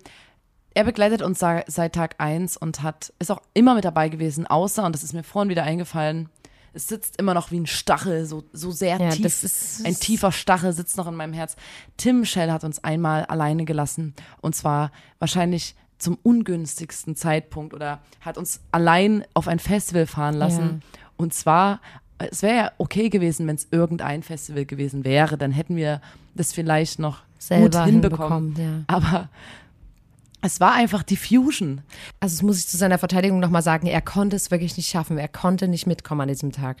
er 0.73 0.83
begleitet 0.83 1.23
uns 1.23 1.39
seit 1.39 1.95
Tag 1.95 2.15
eins 2.19 2.55
und 2.55 2.83
hat, 2.83 3.11
ist 3.17 3.31
auch 3.31 3.41
immer 3.55 3.73
mit 3.73 3.83
dabei 3.85 4.09
gewesen, 4.09 4.45
außer, 4.45 4.85
und 4.85 4.93
das 4.93 5.03
ist 5.03 5.13
mir 5.13 5.23
vorhin 5.23 5.49
wieder 5.49 5.63
eingefallen, 5.63 6.29
es 6.73 6.87
sitzt 6.87 7.17
immer 7.19 7.33
noch 7.33 7.51
wie 7.51 7.59
ein 7.59 7.65
Stachel, 7.67 8.25
so, 8.25 8.43
so 8.53 8.71
sehr 8.71 8.97
Ja, 8.99 9.09
tief. 9.09 9.23
das 9.23 9.43
ist- 9.43 9.85
ein 9.85 9.95
tiefer 9.95 10.31
Stachel 10.31 10.73
sitzt 10.73 10.97
noch 10.97 11.07
in 11.07 11.15
meinem 11.15 11.33
Herz. 11.33 11.55
Tim 11.97 12.25
Shell 12.25 12.51
hat 12.51 12.63
uns 12.63 12.83
einmal 12.83 13.25
alleine 13.25 13.65
gelassen. 13.65 14.13
Und 14.41 14.55
zwar 14.55 14.91
wahrscheinlich 15.19 15.75
zum 15.97 16.17
ungünstigsten 16.21 17.15
Zeitpunkt 17.15 17.73
oder 17.73 17.99
hat 18.21 18.37
uns 18.37 18.61
allein 18.71 19.23
auf 19.33 19.47
ein 19.47 19.59
Festival 19.59 20.05
fahren 20.05 20.35
lassen. 20.35 20.83
Und 21.17 21.33
zwar, 21.33 21.81
es 22.19 22.43
wäre 22.43 22.55
ja 22.55 22.71
okay 22.77 23.09
gewesen, 23.09 23.47
wenn 23.47 23.55
es 23.55 23.67
irgendein 23.71 24.21
Festival 24.21 24.65
gewesen 24.65 25.03
wäre, 25.03 25.37
dann 25.37 25.51
hätten 25.51 25.75
wir 25.75 26.01
das 26.35 26.53
vielleicht 26.53 26.99
noch 26.99 27.21
Selber 27.39 27.79
gut 27.79 27.85
hinbekommen. 27.89 28.55
hinbekommen, 28.55 28.83
Aber 28.87 29.29
es 30.47 30.61
war 30.61 30.73
einfach 30.73 31.03
die 31.03 31.17
Fusion. 31.17 31.81
Also 32.21 32.37
das 32.37 32.41
muss 32.41 32.57
ich 32.57 32.67
zu 32.67 32.77
seiner 32.77 32.97
Verteidigung 32.97 33.41
nochmal 33.41 33.61
sagen, 33.61 33.85
er 33.85 34.01
konnte 34.01 34.37
es 34.37 34.49
wirklich 34.49 34.77
nicht 34.77 34.89
schaffen. 34.89 35.17
Er 35.17 35.27
konnte 35.27 35.67
nicht 35.67 35.87
mitkommen 35.87 36.21
an 36.21 36.29
diesem 36.29 36.53
Tag. 36.53 36.77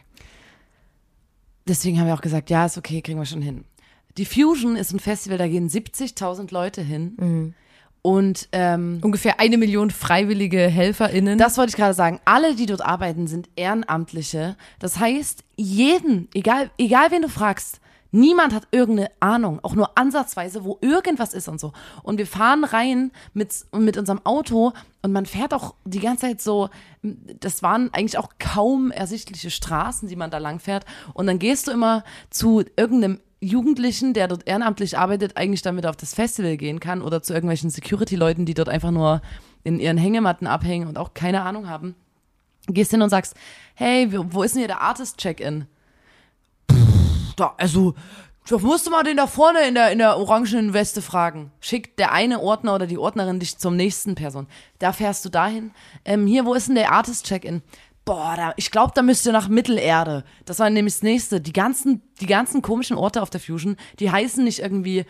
Deswegen 1.67 1.99
haben 1.99 2.07
wir 2.07 2.13
auch 2.13 2.21
gesagt, 2.21 2.49
ja, 2.49 2.65
ist 2.65 2.77
okay, 2.77 3.01
kriegen 3.01 3.19
wir 3.19 3.25
schon 3.25 3.41
hin. 3.41 3.65
Die 4.17 4.25
Fusion 4.25 4.77
ist 4.77 4.93
ein 4.93 4.99
Festival, 4.99 5.37
da 5.37 5.49
gehen 5.49 5.69
70.000 5.69 6.53
Leute 6.53 6.81
hin. 6.81 7.17
Mhm. 7.19 7.53
Und 8.01 8.47
ähm, 8.53 8.99
Ungefähr 9.01 9.41
eine 9.41 9.57
Million 9.57 9.91
freiwillige 9.91 10.59
HelferInnen. 10.59 11.37
Das 11.37 11.57
wollte 11.57 11.71
ich 11.71 11.75
gerade 11.75 11.93
sagen. 11.93 12.21
Alle, 12.23 12.55
die 12.55 12.67
dort 12.67 12.81
arbeiten, 12.81 13.27
sind 13.27 13.49
Ehrenamtliche. 13.57 14.55
Das 14.79 14.97
heißt, 14.97 15.43
jeden, 15.57 16.29
egal, 16.33 16.71
egal 16.77 17.11
wen 17.11 17.23
du 17.23 17.27
fragst, 17.27 17.81
Niemand 18.11 18.53
hat 18.53 18.67
irgendeine 18.71 19.11
Ahnung, 19.19 19.59
auch 19.63 19.75
nur 19.75 19.97
ansatzweise, 19.97 20.63
wo 20.63 20.77
irgendwas 20.81 21.33
ist 21.33 21.47
und 21.47 21.59
so. 21.59 21.73
Und 22.03 22.17
wir 22.17 22.27
fahren 22.27 22.63
rein 22.63 23.11
mit, 23.33 23.53
mit 23.73 23.97
unserem 23.97 24.21
Auto 24.25 24.73
und 25.01 25.11
man 25.11 25.25
fährt 25.25 25.53
auch 25.53 25.75
die 25.85 25.99
ganze 25.99 26.27
Zeit 26.27 26.41
so, 26.41 26.69
das 27.01 27.63
waren 27.63 27.93
eigentlich 27.93 28.17
auch 28.17 28.29
kaum 28.39 28.91
ersichtliche 28.91 29.51
Straßen, 29.51 30.07
die 30.07 30.15
man 30.15 30.31
da 30.31 30.37
lang 30.37 30.59
fährt. 30.59 30.85
Und 31.13 31.27
dann 31.27 31.39
gehst 31.39 31.67
du 31.67 31.71
immer 31.71 32.03
zu 32.29 32.63
irgendeinem 32.75 33.19
Jugendlichen, 33.39 34.13
der 34.13 34.27
dort 34.27 34.47
ehrenamtlich 34.47 34.97
arbeitet, 34.97 35.37
eigentlich 35.37 35.61
damit 35.61 35.85
auf 35.85 35.95
das 35.95 36.13
Festival 36.13 36.57
gehen 36.57 36.79
kann 36.79 37.01
oder 37.01 37.21
zu 37.21 37.33
irgendwelchen 37.33 37.69
Security-Leuten, 37.69 38.45
die 38.45 38.55
dort 38.55 38.69
einfach 38.69 38.91
nur 38.91 39.21
in 39.63 39.79
ihren 39.79 39.97
Hängematten 39.97 40.47
abhängen 40.47 40.87
und 40.87 40.97
auch 40.97 41.13
keine 41.13 41.43
Ahnung 41.43 41.69
haben. 41.69 41.95
Gehst 42.67 42.91
hin 42.91 43.01
und 43.01 43.09
sagst, 43.09 43.35
hey, 43.75 44.09
wo 44.11 44.43
ist 44.43 44.55
denn 44.55 44.61
hier 44.61 44.67
der 44.67 44.81
Artist-Check-In? 44.81 45.67
Da, 47.37 47.53
also, 47.57 47.93
da 48.49 48.57
musst 48.57 48.85
du 48.85 48.91
mal 48.91 49.03
den 49.03 49.17
da 49.17 49.27
vorne 49.27 49.67
in 49.67 49.75
der, 49.75 49.91
in 49.91 49.99
der 49.99 50.17
orangenen 50.17 50.73
Weste 50.73 51.01
fragen. 51.01 51.51
Schickt 51.61 51.99
der 51.99 52.11
eine 52.11 52.41
Ordner 52.41 52.75
oder 52.75 52.87
die 52.87 52.97
Ordnerin 52.97 53.39
dich 53.39 53.57
zum 53.57 53.75
nächsten 53.75 54.15
Person. 54.15 54.47
Da 54.79 54.91
fährst 54.91 55.23
du 55.23 55.29
dahin. 55.29 55.71
Ähm, 56.03 56.27
hier, 56.27 56.45
wo 56.45 56.53
ist 56.53 56.67
denn 56.67 56.75
der 56.75 56.91
Artist-Check-In? 56.91 57.61
Boah, 58.03 58.33
da, 58.37 58.53
ich 58.55 58.71
glaube, 58.71 58.93
da 58.95 59.01
müsst 59.01 59.25
ihr 59.25 59.33
nach 59.33 59.49
Mittelerde. 59.49 60.23
Das 60.45 60.59
war 60.59 60.69
nämlich 60.69 60.95
das 60.95 61.03
nächste. 61.03 61.41
Die 61.41 61.53
ganzen, 61.53 62.01
die 62.21 62.25
ganzen 62.25 62.61
komischen 62.61 62.97
Orte 62.97 63.21
auf 63.21 63.29
der 63.29 63.41
Fusion, 63.41 63.75
die 63.99 64.09
heißen 64.09 64.43
nicht 64.43 64.59
irgendwie, 64.59 65.05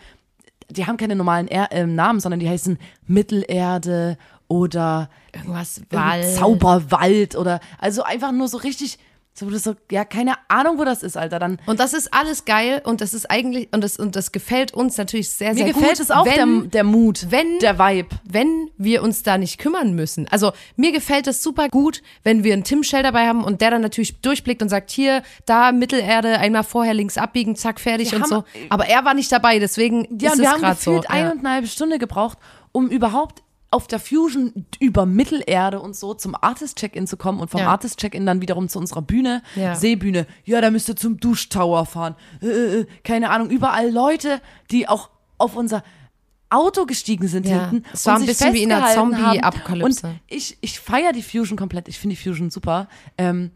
die 0.68 0.86
haben 0.86 0.96
keine 0.96 1.14
normalen 1.14 1.48
er 1.48 1.70
äh, 1.72 1.86
Namen, 1.86 2.20
sondern 2.20 2.40
die 2.40 2.48
heißen 2.48 2.78
Mittelerde 3.06 4.18
oder 4.48 5.10
Irgendwas 5.32 5.82
Wald. 5.90 6.34
Zauberwald 6.34 7.36
oder 7.36 7.60
also 7.78 8.02
einfach 8.02 8.32
nur 8.32 8.48
so 8.48 8.58
richtig 8.58 8.98
so, 9.38 9.48
so, 9.56 9.74
ja, 9.90 10.04
keine 10.04 10.34
Ahnung, 10.48 10.78
wo 10.78 10.84
das 10.84 11.02
ist, 11.02 11.16
Alter. 11.16 11.38
Dann 11.38 11.58
Und 11.66 11.78
das 11.80 11.94
ist 11.94 12.12
alles 12.12 12.44
geil 12.44 12.82
und 12.84 13.00
das 13.00 13.14
ist 13.14 13.30
eigentlich, 13.30 13.68
und 13.72 13.82
das, 13.84 13.96
und 13.98 14.16
das 14.16 14.32
gefällt 14.32 14.74
uns 14.74 14.96
natürlich 14.98 15.30
sehr, 15.30 15.50
mir 15.50 15.56
sehr 15.56 15.66
gefällt 15.72 15.92
gut. 15.92 16.00
es 16.00 16.10
auch, 16.10 16.26
wenn, 16.26 16.62
der, 16.62 16.68
der 16.70 16.84
Mut, 16.84 17.26
wenn- 17.30 17.58
der 17.60 17.78
Vibe. 17.78 18.08
wenn 18.24 18.70
wir 18.76 19.02
uns 19.02 19.22
da 19.22 19.38
nicht 19.38 19.58
kümmern 19.58 19.94
müssen. 19.94 20.26
Also 20.28 20.52
mir 20.76 20.92
gefällt 20.92 21.26
es 21.26 21.42
super 21.42 21.68
gut, 21.68 22.02
wenn 22.24 22.42
wir 22.44 22.52
einen 22.52 22.64
Tim 22.64 22.82
Shell 22.82 23.02
dabei 23.02 23.26
haben 23.28 23.44
und 23.44 23.60
der 23.60 23.70
dann 23.70 23.82
natürlich 23.82 24.20
durchblickt 24.20 24.62
und 24.62 24.68
sagt, 24.68 24.90
hier, 24.90 25.22
da 25.46 25.72
Mittelerde, 25.72 26.38
einmal 26.38 26.64
vorher 26.64 26.94
links 26.94 27.16
abbiegen, 27.18 27.54
zack, 27.56 27.80
fertig 27.80 28.10
Wir 28.10 28.16
und 28.18 28.22
haben- 28.24 28.30
so. 28.30 28.44
Aber 28.70 28.86
er 28.86 29.04
war 29.04 29.14
nicht 29.14 29.30
dabei, 29.30 29.58
deswegen 29.58 30.06
Ja, 30.20 30.32
ist 30.32 30.38
wir 30.38 30.44
es 30.46 30.52
haben 30.52 30.60
gerade 30.60 30.80
so. 30.80 30.90
gefühlt 30.96 31.10
eineinhalb 31.10 31.66
Stunde 31.68 31.98
gebraucht, 31.98 32.38
um 32.72 32.88
überhaupt 32.88 33.42
auf 33.70 33.86
der 33.86 33.98
Fusion 34.00 34.64
über 34.80 35.04
Mittelerde 35.04 35.80
und 35.80 35.94
so 35.94 36.14
zum 36.14 36.34
Artist-Check-In 36.34 37.06
zu 37.06 37.16
kommen 37.18 37.38
und 37.40 37.50
vom 37.50 37.60
Ja. 37.60 37.68
Artist-Check-In 37.68 38.24
dann 38.24 38.40
wiederum 38.40 38.68
zu 38.68 38.78
unserer 38.78 39.02
Bühne, 39.02 39.42
Ja. 39.56 39.74
Seebühne. 39.74 40.26
Ja, 40.44 40.60
da 40.62 40.70
müsst 40.70 40.88
ihr 40.88 40.96
zum 40.96 41.20
Duschtower 41.20 41.84
fahren. 41.84 42.14
Äh, 42.40 42.46
äh, 42.46 42.86
keine 43.04 43.30
Ahnung, 43.30 43.50
überall 43.50 43.90
Leute, 43.90 44.40
die 44.70 44.88
auch 44.88 45.10
auf 45.36 45.54
unser 45.54 45.82
Auto 46.50 46.86
gestiegen 46.86 47.28
sind 47.28 47.44
Ja, 47.46 47.68
hinten. 47.68 47.86
es 47.92 48.06
war 48.06 48.14
ein 48.14 48.20
sich 48.20 48.28
bisschen 48.30 48.54
wie 48.54 48.62
in 48.62 48.72
einer. 48.72 48.94
Zombie-Apokalypse. 48.94 50.06
Und 50.06 50.20
ich, 50.28 50.56
ich 50.62 50.80
feiere 50.80 51.12
die 51.12 51.22
Fusion 51.22 51.58
komplett. 51.58 51.88
Ich 51.88 51.98
finde 51.98 52.16
die 52.16 52.22
Fusion 52.22 52.48
super. 52.50 52.88
Ähm, 53.18 53.50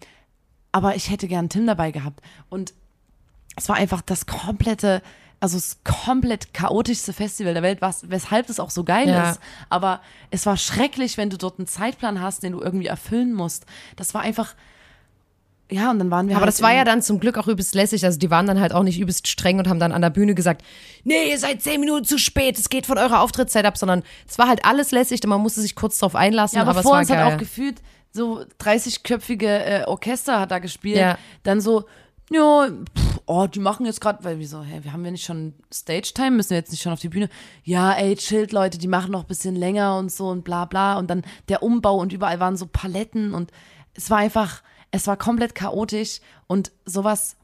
aber 0.73 0.95
ich 0.95 1.11
hätte 1.11 1.27
gern 1.27 1.49
Tim 1.49 1.67
dabei 1.67 1.91
gehabt. 1.91 2.21
Und 2.51 2.75
es 3.57 3.67
war 3.71 3.77
einfach 3.77 4.03
das 4.03 4.27
komplette, 4.27 5.01
also 5.43 5.57
das 5.57 5.79
komplett 5.83 6.55
chaotischste 6.55 7.13
Festival 7.13 7.53
der 7.53 7.65
Welt, 7.65 7.81
was, 7.83 8.09
weshalb 8.09 8.49
es 8.49 8.61
auch 8.61 8.71
so 8.71 8.85
geil 8.85 9.09
Ja. 9.09 9.33
ist. 9.33 9.41
Aber 9.71 10.01
es 10.31 10.47
war 10.47 10.57
schrecklich, 10.57 11.19
wenn 11.19 11.31
du 11.31 11.37
dort 11.37 11.59
einen 11.59 11.67
Zeitplan 11.67 12.21
hast, 12.21 12.45
den 12.45 12.53
du 12.53 12.61
irgendwie 12.61 12.87
erfüllen 12.87 13.33
musst. 13.35 13.67
Das 13.97 14.15
war 14.15 14.21
einfach, 14.21 14.55
ja, 15.69 15.91
und 15.91 15.99
dann 15.99 16.13
waren 16.13 16.29
wir 16.29 16.37
Aber 16.37 16.45
halt 16.45 16.49
das 16.55 16.63
war 16.63 16.73
ja 16.73 16.85
dann 16.85 17.03
zum 17.03 17.19
Glück 17.19 17.39
auch 17.39 17.49
übelst 17.49 17.75
lässig. 17.75 18.05
Also 18.05 18.21
die 18.21 18.31
waren 18.31 18.47
dann 18.47 18.61
halt 18.61 18.73
auch 18.73 18.85
nicht 18.85 19.01
übelst 19.01 19.27
streng 19.27 19.59
und 19.59 19.69
haben 19.69 19.81
dann 19.81 19.91
an 19.91 20.01
der 20.01 20.11
Bühne 20.11 20.35
gesagt, 20.37 20.63
nee, 21.03 21.31
ihr 21.31 21.39
seid 21.41 21.61
zehn 21.61 21.81
Minuten 21.81 22.05
zu 22.05 22.19
spät, 22.19 22.57
es 22.57 22.69
geht 22.69 22.87
von 22.87 22.97
eurer 22.99 23.21
Auftrittszeit 23.21 23.65
ab, 23.65 23.77
sondern 23.77 24.05
es 24.29 24.39
war 24.39 24.47
halt 24.47 24.65
alles 24.65 24.93
lässig 24.93 25.25
und 25.25 25.31
man 25.31 25.41
musste 25.41 25.61
sich 25.61 25.75
kurz 25.75 25.99
drauf 25.99 26.15
einlassen. 26.15 26.57
Ja, 26.57 26.63
aber, 26.63 26.71
aber 26.71 26.83
vor 26.85 26.95
es 26.95 26.99
uns 27.01 27.09
geil. 27.09 27.25
hat 27.25 27.33
auch 27.33 27.39
gefühlt 27.39 27.83
so 28.13 28.45
30-köpfige 28.61 29.47
äh, 29.49 29.85
Orchester 29.87 30.39
hat 30.39 30.53
da 30.53 30.61
gespielt. 30.61 30.99
Ja. 30.99 31.19
Dann 31.43 31.61
so, 31.61 31.85
ja, 32.31 32.69
pff, 32.69 33.12
oh, 33.27 33.47
die 33.47 33.61
machen 33.61 33.87
jetzt 33.87 34.01
gerade, 34.01 34.23
weil 34.25 34.39
wir 34.39 34.49
so, 34.49 34.65
wir 34.65 34.93
haben 34.93 35.05
ja 35.05 35.11
nicht 35.11 35.25
schon 35.25 35.55
Stage-Time, 35.73 36.33
müssen 36.33 36.51
wir 36.51 36.59
jetzt 36.59 36.71
nicht 36.71 36.83
schon 36.83 36.93
auf 36.93 37.01
die 37.01 37.09
Bühne? 37.09 37.29
Ja, 37.65 37.93
ey, 37.93 38.17
chillt, 38.17 38.53
Leute, 38.53 38.79
die 38.79 38.89
machen 38.89 39.13
noch 39.13 39.23
ein 39.23 39.29
bisschen 39.29 39.57
länger 39.57 39.99
und 39.99 40.11
so 40.11 40.29
und 40.29 40.45
bla 40.45 40.65
bla. 40.65 40.99
Und 40.99 41.09
dann 41.09 41.23
der 41.49 41.63
Umbau 41.63 41.97
und 41.97 42.13
überall 42.13 42.41
waren 42.41 42.57
so 42.57 42.67
Paletten 42.67 43.35
und 43.35 43.51
es 43.95 44.11
war 44.11 44.19
einfach, 44.19 44.63
es 44.91 45.07
war 45.07 45.17
komplett 45.17 45.55
chaotisch 45.55 46.21
und 46.47 46.73
sowas 46.85 47.37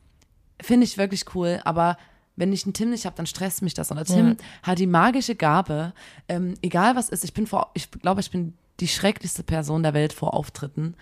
finde 0.60 0.84
ich 0.84 0.98
wirklich 0.98 1.34
cool, 1.34 1.60
aber 1.64 1.96
wenn 2.36 2.52
ich 2.52 2.64
einen 2.64 2.72
Tim 2.72 2.90
nicht 2.90 3.04
habe, 3.04 3.16
dann 3.16 3.26
stresst 3.26 3.62
mich 3.62 3.74
das. 3.74 3.90
Und 3.90 3.96
der 3.96 4.06
Tim 4.06 4.36
hat 4.62 4.78
die 4.78 4.86
magische 4.86 5.34
Gabe, 5.34 5.92
ähm, 6.28 6.54
egal 6.62 6.94
was 6.94 7.08
ist, 7.08 7.24
ich 7.24 7.34
bin 7.34 7.46
vor, 7.46 7.70
ich 7.74 7.90
glaube, 7.90 8.20
ich 8.20 8.30
bin 8.30 8.54
die 8.80 8.88
schrecklichste 8.88 9.42
Person 9.42 9.82
der 9.82 9.92
Welt 9.92 10.12
vor 10.12 10.34
Auftritten, 10.34 10.94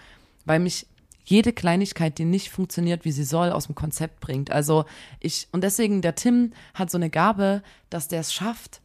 weil 0.46 0.60
mich 0.60 0.86
jede 1.26 1.52
Kleinigkeit, 1.52 2.16
die 2.18 2.24
nicht 2.24 2.50
funktioniert, 2.50 3.04
wie 3.04 3.12
sie 3.12 3.24
soll, 3.24 3.50
aus 3.50 3.66
dem 3.66 3.74
Konzept 3.74 4.20
bringt. 4.20 4.50
Also 4.50 4.84
ich, 5.20 5.48
und 5.52 5.62
deswegen, 5.62 6.00
der 6.00 6.14
Tim 6.14 6.52
hat 6.72 6.90
so 6.90 6.96
eine 6.98 7.10
Gabe, 7.10 7.62
dass 7.90 8.08
der 8.08 8.20
es 8.20 8.32
schafft, 8.32 8.80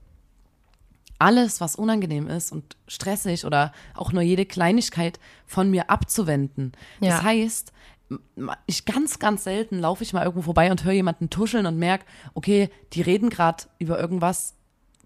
alles, 1.20 1.62
was 1.62 1.76
unangenehm 1.76 2.28
ist 2.28 2.52
und 2.52 2.76
stressig 2.88 3.46
oder 3.46 3.72
auch 3.94 4.12
nur 4.12 4.24
jede 4.24 4.46
Kleinigkeit 4.48 5.20
von 5.46 5.70
mir 5.70 5.90
abzuwenden. 5.92 6.72
Das 7.00 7.10
Ja. 7.10 7.24
heißt, 7.24 7.72
m- 8.10 8.52
ich 8.66 8.86
ganz, 8.86 9.20
ganz 9.20 9.44
selten 9.44 9.78
laufe 9.78 10.04
ich 10.04 10.14
mal 10.14 10.24
irgendwo 10.24 10.42
vorbei 10.42 10.72
und 10.72 10.84
höre 10.84 10.94
jemanden 10.94 11.30
tuscheln 11.30 11.68
und 11.68 11.78
merke, 11.78 12.06
okay, 12.34 12.70
die 12.94 13.02
reden 13.04 13.30
gerade 13.30 13.66
über 13.78 14.00
irgendwas, 14.00 14.56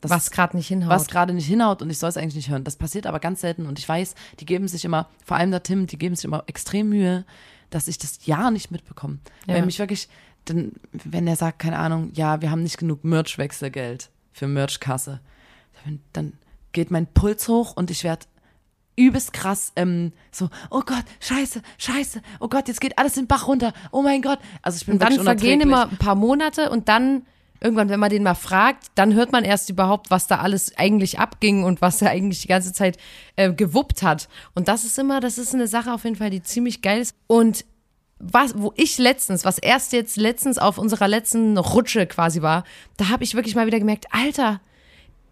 das 0.07 0.25
was 0.25 0.31
gerade 0.31 0.55
nicht 0.55 0.67
hinhaut. 0.67 0.89
was 0.89 1.07
gerade 1.07 1.33
nicht 1.33 1.47
hinhaut 1.47 1.81
und 1.81 1.89
ich 1.89 1.97
soll 1.97 2.09
es 2.09 2.17
eigentlich 2.17 2.35
nicht 2.35 2.49
hören. 2.49 2.63
Das 2.63 2.75
passiert 2.75 3.07
aber 3.07 3.19
ganz 3.19 3.41
selten 3.41 3.65
und 3.65 3.79
ich 3.79 3.87
weiß, 3.87 4.15
die 4.39 4.45
geben 4.45 4.67
sich 4.67 4.85
immer, 4.85 5.09
vor 5.23 5.37
allem 5.37 5.51
der 5.51 5.63
Tim, 5.63 5.87
die 5.87 5.97
geben 5.97 6.15
sich 6.15 6.25
immer 6.25 6.43
extrem 6.47 6.89
Mühe, 6.89 7.25
dass 7.69 7.87
ich 7.87 7.97
das 7.97 8.25
ja 8.25 8.51
nicht 8.51 8.71
mitbekomme. 8.71 9.19
Ja. 9.47 9.55
Weil 9.55 9.65
mich 9.65 9.79
wirklich, 9.79 10.07
dann, 10.45 10.73
wenn 10.91 11.27
er 11.27 11.35
sagt, 11.35 11.59
keine 11.59 11.77
Ahnung, 11.77 12.11
ja, 12.13 12.41
wir 12.41 12.51
haben 12.51 12.63
nicht 12.63 12.77
genug 12.77 13.03
Merch-Wechselgeld 13.03 14.09
für 14.31 14.47
Merchkasse, 14.47 15.19
dann, 16.13 16.33
geht 16.71 16.91
mein 16.91 17.07
Puls 17.07 17.47
hoch 17.47 17.77
und 17.77 17.89
ich 17.89 18.03
werde 18.03 18.25
übelst 18.97 19.31
krass 19.33 19.71
ähm, 19.77 20.11
so, 20.31 20.49
oh 20.69 20.81
Gott, 20.85 21.03
scheiße, 21.21 21.61
scheiße, 21.77 22.21
oh 22.39 22.49
Gott, 22.49 22.67
jetzt 22.67 22.81
geht 22.81 22.97
alles 22.97 23.13
den 23.13 23.27
Bach 23.27 23.47
runter, 23.47 23.73
oh 23.91 24.01
mein 24.01 24.21
Gott. 24.21 24.39
Also 24.61 24.77
ich 24.77 24.85
bin 24.85 24.93
Und 24.93 25.01
dann 25.01 25.21
vergehen 25.21 25.61
immer 25.61 25.89
ein 25.89 25.97
paar 25.97 26.15
Monate 26.15 26.69
und 26.69 26.89
dann 26.89 27.25
irgendwann, 27.61 27.89
wenn 27.89 27.99
man 27.99 28.09
den 28.09 28.23
mal 28.23 28.35
fragt, 28.35 28.87
dann 28.95 29.13
hört 29.13 29.31
man 29.31 29.43
erst 29.43 29.69
überhaupt, 29.69 30.11
was 30.11 30.27
da 30.27 30.39
alles 30.39 30.77
eigentlich 30.77 31.19
abging 31.19 31.63
und 31.63 31.81
was 31.81 32.01
er 32.01 32.11
eigentlich 32.11 32.41
die 32.41 32.47
ganze 32.47 32.73
Zeit 32.73 32.97
äh, 33.35 33.51
gewuppt 33.53 34.03
hat. 34.03 34.27
Und 34.53 34.67
das 34.67 34.83
ist 34.83 34.99
immer, 34.99 35.19
das 35.19 35.37
ist 35.37 35.53
eine 35.53 35.67
Sache 35.67 35.93
auf 35.93 36.03
jeden 36.03 36.15
Fall, 36.15 36.29
die 36.29 36.43
ziemlich 36.43 36.81
geil 36.81 37.01
ist. 37.01 37.15
Und 37.27 37.65
was, 38.19 38.57
wo 38.57 38.73
ich 38.75 38.97
letztens, 38.97 39.45
was 39.45 39.57
erst 39.57 39.93
jetzt 39.93 40.17
letztens 40.17 40.57
auf 40.57 40.77
unserer 40.77 41.07
letzten 41.07 41.57
Rutsche 41.57 42.07
quasi 42.07 42.41
war, 42.41 42.63
da 42.97 43.09
habe 43.09 43.23
ich 43.23 43.35
wirklich 43.35 43.55
mal 43.55 43.67
wieder 43.67 43.79
gemerkt, 43.79 44.07
Alter, 44.11 44.61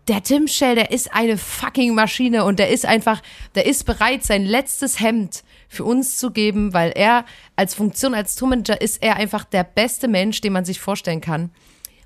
der 0.10 0.22
Tim 0.22 0.48
Shell, 0.48 0.75
der 0.75 0.92
ist 0.92 1.13
eine 1.13 1.38
fucking 1.38 1.96
Maschine 1.96 2.44
und 2.44 2.60
der 2.60 2.70
ist 2.70 2.86
einfach, 2.86 3.22
der 3.56 3.65
ist 3.65 3.86
bereit, 3.86 4.24
sein 4.24 4.46
letztes 4.46 5.00
Hemd 5.00 5.44
für 5.70 5.86
uns 5.86 6.18
zu 6.18 6.32
geben, 6.32 6.74
weil 6.74 6.92
er 6.94 7.25
als 7.56 7.74
Funktion, 7.74 8.13
als 8.13 8.36
Tourmanager 8.36 8.82
ist 8.82 9.01
er 9.01 9.15
einfach 9.15 9.46
der 9.46 9.63
beste 9.63 10.10
Mensch, 10.10 10.42
den 10.42 10.51
man 10.51 10.65
sich 10.65 10.82
vorstellen 10.82 11.22
kann. 11.22 11.51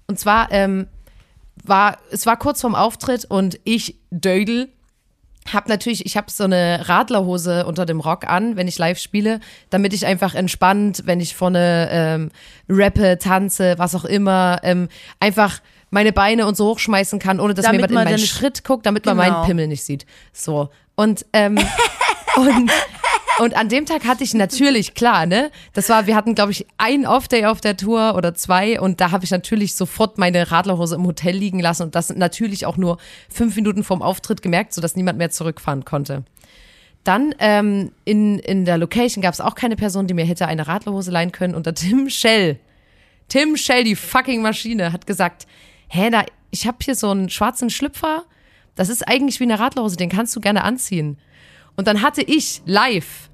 Und 0.07 0.19
zwar 0.19 0.51
ähm, 0.51 0.87
war, 1.63 1.97
es 2.11 2.25
war 2.25 2.37
kurz 2.37 2.61
vorm 2.61 2.75
Auftritt 2.75 3.25
und 3.25 3.59
ich, 3.63 3.97
Dödel, 4.09 4.69
hab 5.53 5.69
natürlich, 5.69 6.05
ich 6.05 6.17
habe 6.17 6.29
so 6.29 6.43
eine 6.43 6.87
Radlerhose 6.87 7.65
unter 7.65 7.85
dem 7.85 7.99
Rock 7.99 8.27
an, 8.27 8.57
wenn 8.57 8.67
ich 8.67 8.77
live 8.77 8.99
spiele, 8.99 9.39
damit 9.69 9.93
ich 9.93 10.05
einfach 10.05 10.35
entspannt, 10.35 11.03
wenn 11.05 11.19
ich 11.19 11.35
vorne 11.35 11.87
ähm, 11.91 12.31
rappe, 12.69 13.17
tanze, 13.17 13.75
was 13.77 13.95
auch 13.95 14.05
immer, 14.05 14.59
ähm, 14.63 14.89
einfach 15.19 15.61
meine 15.89 16.11
Beine 16.11 16.47
und 16.47 16.57
so 16.57 16.67
hochschmeißen 16.67 17.19
kann, 17.19 17.39
ohne 17.39 17.53
dass 17.53 17.63
Damit 17.63 17.79
mir 17.81 17.87
jemand 17.87 17.91
in 17.91 17.95
man 17.95 18.05
meinen 18.05 18.19
Schritt 18.19 18.63
guckt, 18.65 18.85
damit 18.85 19.05
man 19.05 19.17
Genau. 19.17 19.31
meinen 19.31 19.45
Pimmel 19.45 19.67
nicht 19.67 19.83
sieht. 19.83 20.05
So. 20.33 20.69
Und, 20.95 21.25
ähm, 21.31 21.57
und, 22.35 22.71
und 23.39 23.55
an 23.55 23.69
dem 23.69 23.85
Tag 23.85 24.05
hatte 24.05 24.23
ich 24.23 24.33
natürlich, 24.33 24.93
klar, 24.93 25.25
ne? 25.25 25.51
Das 25.73 25.89
war, 25.89 26.07
wir 26.07 26.15
hatten, 26.15 26.35
glaube 26.35 26.51
ich, 26.51 26.65
ein 26.77 27.05
Off-Day 27.05 27.45
auf 27.45 27.61
der 27.61 27.77
Tour 27.77 28.15
oder 28.15 28.33
zwei 28.33 28.79
und 28.79 28.99
da 28.99 29.11
habe 29.11 29.25
ich 29.25 29.31
natürlich 29.31 29.75
sofort 29.75 30.17
meine 30.17 30.51
Radlerhose 30.51 30.95
im 30.95 31.05
Hotel 31.05 31.35
liegen 31.35 31.59
lassen 31.59 31.83
und 31.83 31.95
das 31.95 32.09
natürlich 32.15 32.65
auch 32.65 32.77
nur 32.77 32.97
fünf 33.29 33.55
Minuten 33.55 33.83
vorm 33.83 34.01
Auftritt 34.01 34.41
gemerkt, 34.41 34.73
sodass 34.73 34.95
niemand 34.95 35.17
mehr 35.17 35.29
zurückfahren 35.29 35.85
konnte. 35.85 36.23
Dann 37.03 37.33
ähm, 37.39 37.91
in, 38.03 38.39
in 38.39 38.65
der 38.65 38.77
Location 38.77 39.21
gab 39.21 39.33
es 39.33 39.39
auch 39.39 39.55
keine 39.55 39.77
Person, 39.77 40.07
die 40.07 40.13
mir 40.13 40.25
hätte 40.25 40.47
eine 40.47 40.67
Radlerhose 40.67 41.09
leihen 41.09 41.31
können. 41.31 41.55
Und 41.55 41.65
der 41.65 41.73
Tim 41.73 42.09
Shell, 42.09 42.59
Tim 43.29 43.55
Shell, 43.55 43.85
die 43.85 43.95
fucking 43.95 44.41
Maschine, 44.41 44.91
hat 44.91 45.07
gesagt, 45.07 45.47
hä, 45.87 46.09
da, 46.09 46.25
ich 46.51 46.67
habe 46.67 46.79
hier 46.81 46.95
so 46.95 47.09
einen 47.09 47.29
schwarzen 47.29 47.69
Schlüpfer, 47.69 48.25
das 48.75 48.89
ist 48.89 49.07
eigentlich 49.07 49.39
wie 49.39 49.45
eine 49.45 49.57
Radlerhose, 49.57 49.95
den 49.95 50.09
kannst 50.09 50.35
du 50.35 50.41
gerne 50.41 50.63
anziehen. 50.63 51.17
Und 51.77 51.87
dann 51.87 52.01
hatte 52.01 52.21
ich 52.21 52.61
live, 52.65 53.29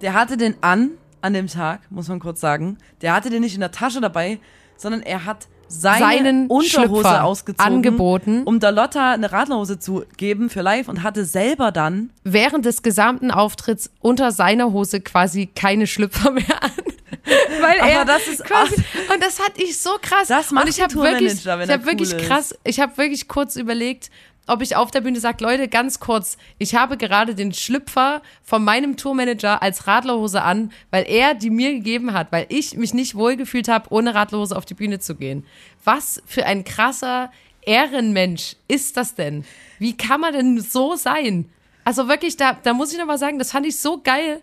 Der 0.00 0.14
hatte 0.14 0.36
den 0.36 0.54
an, 0.62 0.92
an 1.20 1.34
dem 1.34 1.48
Tag, 1.48 1.80
muss 1.90 2.08
man 2.08 2.20
kurz 2.20 2.40
sagen. 2.40 2.78
Der 3.02 3.12
hatte 3.14 3.30
den 3.30 3.42
nicht 3.42 3.54
in 3.54 3.60
der 3.60 3.72
Tasche 3.72 4.00
dabei, 4.00 4.38
sondern 4.76 5.02
er 5.02 5.24
hat 5.24 5.48
seine 5.66 5.98
Seinen 5.98 6.46
Unterhose 6.46 6.70
Schlüpfer 6.70 7.24
ausgezogen, 7.24 7.74
angeboten. 7.74 8.42
um 8.44 8.60
der 8.60 8.70
Lotta 8.70 9.12
eine 9.14 9.32
Radlerhose 9.32 9.78
zu 9.80 10.04
geben 10.18 10.50
für 10.50 10.60
live 10.60 10.88
und 10.88 11.02
hatte 11.02 11.24
selber 11.24 11.72
dann 11.72 12.10
während 12.22 12.64
des 12.64 12.82
gesamten 12.82 13.30
Auftritts 13.32 13.90
unter 14.00 14.30
seiner 14.30 14.72
Hose 14.72 15.00
quasi 15.00 15.46
keine 15.46 15.86
Schlüpfer 15.88 16.30
mehr 16.30 16.62
an. 16.62 16.70
Weil 17.60 17.80
Aber 17.80 17.90
er 17.90 18.04
das 18.04 18.28
ist- 18.28 18.44
quasi, 18.44 18.74
und 19.12 19.20
das 19.22 19.38
fand 19.38 19.58
ich 19.60 19.78
so 19.78 19.90
krass. 20.00 20.28
Das 20.28 20.50
macht 20.52 20.64
und 20.66 20.70
ich 20.70 20.80
habe 20.82 20.94
wirklich, 20.94 21.32
ich 21.32 21.46
habe 21.48 21.86
wirklich 21.86 22.12
cool 22.12 22.20
ist. 22.20 22.26
krass, 22.28 22.54
ich 22.62 22.78
habe 22.78 22.96
wirklich 22.98 23.26
kurz 23.26 23.56
überlegt, 23.56 24.10
ob 24.46 24.62
ich 24.62 24.76
auf 24.76 24.90
der 24.90 25.00
Bühne 25.00 25.20
sage, 25.20 25.42
Leute, 25.42 25.68
ganz 25.68 26.00
kurz, 26.00 26.36
ich 26.58 26.74
habe 26.74 26.96
gerade 26.96 27.34
den 27.34 27.52
Schlüpfer 27.52 28.22
von 28.42 28.62
meinem 28.62 28.96
Tourmanager 28.96 29.62
als 29.62 29.86
Radlerhose 29.86 30.42
an, 30.42 30.72
weil 30.90 31.04
er 31.08 31.34
die 31.34 31.50
mir 31.50 31.72
gegeben 31.72 32.12
hat, 32.12 32.30
weil 32.30 32.46
ich 32.48 32.76
mich 32.76 32.92
nicht 32.94 33.14
wohlgefühlt 33.14 33.68
habe, 33.68 33.90
ohne 33.90 34.14
Radlerhose 34.14 34.56
auf 34.56 34.66
die 34.66 34.74
Bühne 34.74 34.98
zu 34.98 35.14
gehen. 35.14 35.46
Was 35.84 36.22
für 36.26 36.44
ein 36.46 36.64
krasser 36.64 37.30
Ehrenmensch 37.62 38.56
ist 38.68 38.96
das 38.96 39.14
denn? 39.14 39.44
Wie 39.78 39.96
kann 39.96 40.20
man 40.20 40.34
denn 40.34 40.60
so 40.60 40.96
sein? 40.96 41.50
Also 41.84 42.08
wirklich, 42.08 42.36
da, 42.36 42.58
da 42.62 42.74
muss 42.74 42.92
ich 42.92 42.98
nochmal 42.98 43.18
sagen, 43.18 43.38
das 43.38 43.52
fand 43.52 43.66
ich 43.66 43.78
so 43.78 44.00
geil. 44.02 44.40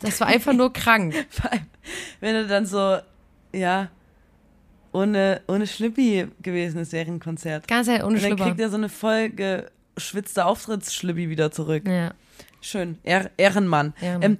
Das 0.00 0.20
war 0.20 0.28
einfach 0.28 0.52
nur 0.52 0.72
krank. 0.72 1.14
Wenn 2.20 2.34
er 2.34 2.44
dann 2.44 2.66
so, 2.66 2.98
ja, 3.52 3.88
ohne, 4.98 5.42
ohne 5.48 5.66
Schlippi 5.66 6.28
gewesen 6.42 6.80
ist 6.80 6.92
während 6.92 7.22
Konzert. 7.22 7.68
Ganz 7.68 7.88
halt 7.88 8.02
ohne 8.02 8.16
Und 8.16 8.22
dann 8.22 8.36
kriegt 8.36 8.60
er 8.60 8.70
so 8.70 8.76
eine 8.76 8.88
voll 8.88 9.30
geschwitzte 9.30 10.44
Auftrittsschlippi 10.44 11.28
wieder 11.28 11.50
zurück. 11.50 11.86
Ja. 11.86 12.12
Schön. 12.60 12.98
Ehr 13.04 13.30
Ehrenmann. 13.36 13.94
Ehrenmann. 14.00 14.32
Ähm, 14.32 14.38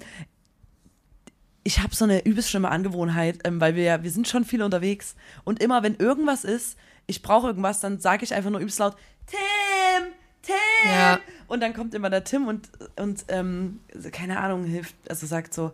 ich 1.62 1.80
habe 1.80 1.94
so 1.94 2.04
eine 2.04 2.24
übelst 2.24 2.50
schlimme 2.50 2.70
Angewohnheit, 2.70 3.40
ähm, 3.44 3.60
weil 3.60 3.74
wir 3.74 3.84
ja, 3.84 4.02
wir 4.02 4.10
sind 4.10 4.26
schon 4.26 4.44
viel 4.44 4.62
unterwegs. 4.62 5.14
Und 5.44 5.62
immer, 5.62 5.82
wenn 5.82 5.96
irgendwas 5.96 6.44
ist, 6.44 6.78
ich 7.06 7.22
brauche 7.22 7.48
irgendwas, 7.48 7.80
dann 7.80 8.00
sage 8.00 8.24
ich 8.24 8.34
einfach 8.34 8.50
nur 8.50 8.60
übelst 8.60 8.78
laut, 8.78 8.96
Tim, 9.26 10.06
Tim. 10.42 10.90
Ja. 10.90 11.20
Und 11.46 11.60
dann 11.60 11.74
kommt 11.74 11.94
immer 11.94 12.10
der 12.10 12.24
Tim 12.24 12.46
und, 12.46 12.68
und 12.98 13.24
ähm, 13.28 13.80
keine 14.12 14.40
Ahnung, 14.40 14.64
hilft, 14.64 14.94
also 15.08 15.26
sagt 15.26 15.52
so, 15.52 15.72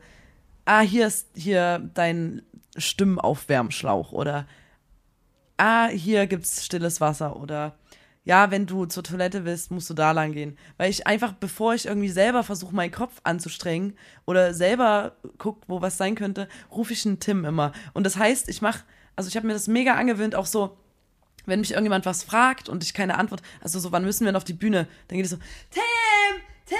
ah, 0.64 0.80
hier 0.80 1.06
ist 1.06 1.28
hier 1.36 1.88
dein 1.94 2.42
Stimmenaufwärmschlauch 2.76 4.12
oder 4.12 4.46
ah, 5.56 5.88
hier 5.88 6.26
gibt's 6.26 6.64
stilles 6.64 7.00
Wasser 7.00 7.36
oder 7.36 7.76
ja, 8.24 8.50
wenn 8.50 8.66
du 8.66 8.86
zur 8.86 9.02
Toilette 9.02 9.44
willst, 9.44 9.70
musst 9.70 9.90
du 9.90 9.94
da 9.94 10.12
lang 10.12 10.32
gehen. 10.32 10.56
Weil 10.78 10.90
ich 10.90 11.06
einfach, 11.06 11.34
bevor 11.34 11.74
ich 11.74 11.86
irgendwie 11.86 12.08
selber 12.08 12.42
versuche, 12.42 12.74
meinen 12.74 12.90
Kopf 12.90 13.20
anzustrengen 13.22 13.96
oder 14.24 14.54
selber 14.54 15.16
guck, 15.36 15.62
wo 15.68 15.82
was 15.82 15.98
sein 15.98 16.14
könnte, 16.14 16.48
rufe 16.70 16.94
ich 16.94 17.04
einen 17.04 17.20
Tim 17.20 17.44
immer. 17.44 17.72
Und 17.92 18.04
das 18.04 18.16
heißt, 18.16 18.48
ich 18.48 18.62
mache, 18.62 18.84
also 19.14 19.28
ich 19.28 19.36
habe 19.36 19.46
mir 19.46 19.52
das 19.52 19.68
mega 19.68 19.94
angewöhnt, 19.94 20.34
auch 20.34 20.46
so, 20.46 20.78
wenn 21.44 21.60
mich 21.60 21.72
irgendjemand 21.72 22.06
was 22.06 22.22
fragt 22.22 22.70
und 22.70 22.82
ich 22.82 22.94
keine 22.94 23.18
Antwort, 23.18 23.42
also 23.60 23.78
so, 23.78 23.92
wann 23.92 24.04
müssen 24.04 24.20
wir 24.20 24.28
denn 24.28 24.36
auf 24.36 24.44
die 24.44 24.54
Bühne? 24.54 24.88
Dann 25.08 25.18
geht 25.18 25.26
es 25.26 25.32
so, 25.32 25.38
Tim, 25.70 25.82
Tim, 26.64 26.78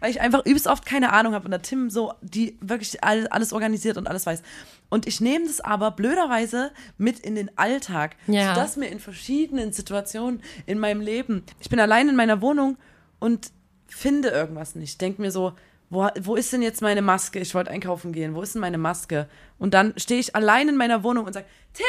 weil 0.00 0.10
ich 0.10 0.22
einfach 0.22 0.46
übelst 0.46 0.66
oft 0.66 0.86
keine 0.86 1.12
Ahnung 1.12 1.34
habe 1.34 1.44
und 1.44 1.50
der 1.50 1.60
Tim 1.60 1.90
so, 1.90 2.14
die 2.22 2.56
wirklich 2.62 3.04
alles 3.04 3.52
organisiert 3.52 3.98
und 3.98 4.08
alles 4.08 4.24
weiß. 4.24 4.42
Und 4.88 5.06
ich 5.06 5.20
nehme 5.20 5.46
das 5.46 5.60
aber 5.60 5.90
blöderweise 5.90 6.70
mit 6.96 7.18
in 7.20 7.34
den 7.34 7.50
Alltag, 7.58 8.16
Ja. 8.26 8.54
sodass 8.54 8.76
mir 8.76 8.86
in 8.88 9.00
verschiedenen 9.00 9.72
Situationen 9.72 10.42
in 10.66 10.78
meinem 10.78 11.00
Leben, 11.00 11.42
ich 11.60 11.68
bin 11.68 11.80
allein 11.80 12.08
in 12.08 12.16
meiner 12.16 12.40
Wohnung 12.40 12.76
und 13.18 13.50
finde 13.88 14.28
irgendwas 14.28 14.74
nicht. 14.74 15.00
Denk 15.00 15.18
mir 15.18 15.30
so, 15.30 15.52
wo, 15.90 16.08
wo 16.20 16.34
ist 16.36 16.52
denn 16.52 16.62
jetzt 16.62 16.82
meine 16.82 17.02
Maske? 17.02 17.38
Ich 17.40 17.54
wollte 17.54 17.70
einkaufen 17.70 18.12
gehen. 18.12 18.34
Wo 18.34 18.42
ist 18.42 18.54
denn 18.54 18.60
meine 18.60 18.78
Maske? 18.78 19.28
Und 19.58 19.74
dann 19.74 19.94
stehe 19.96 20.20
ich 20.20 20.34
allein 20.34 20.68
in 20.68 20.76
meiner 20.76 21.02
Wohnung 21.02 21.26
und 21.26 21.32
sage, 21.32 21.46
Tim! 21.72 21.84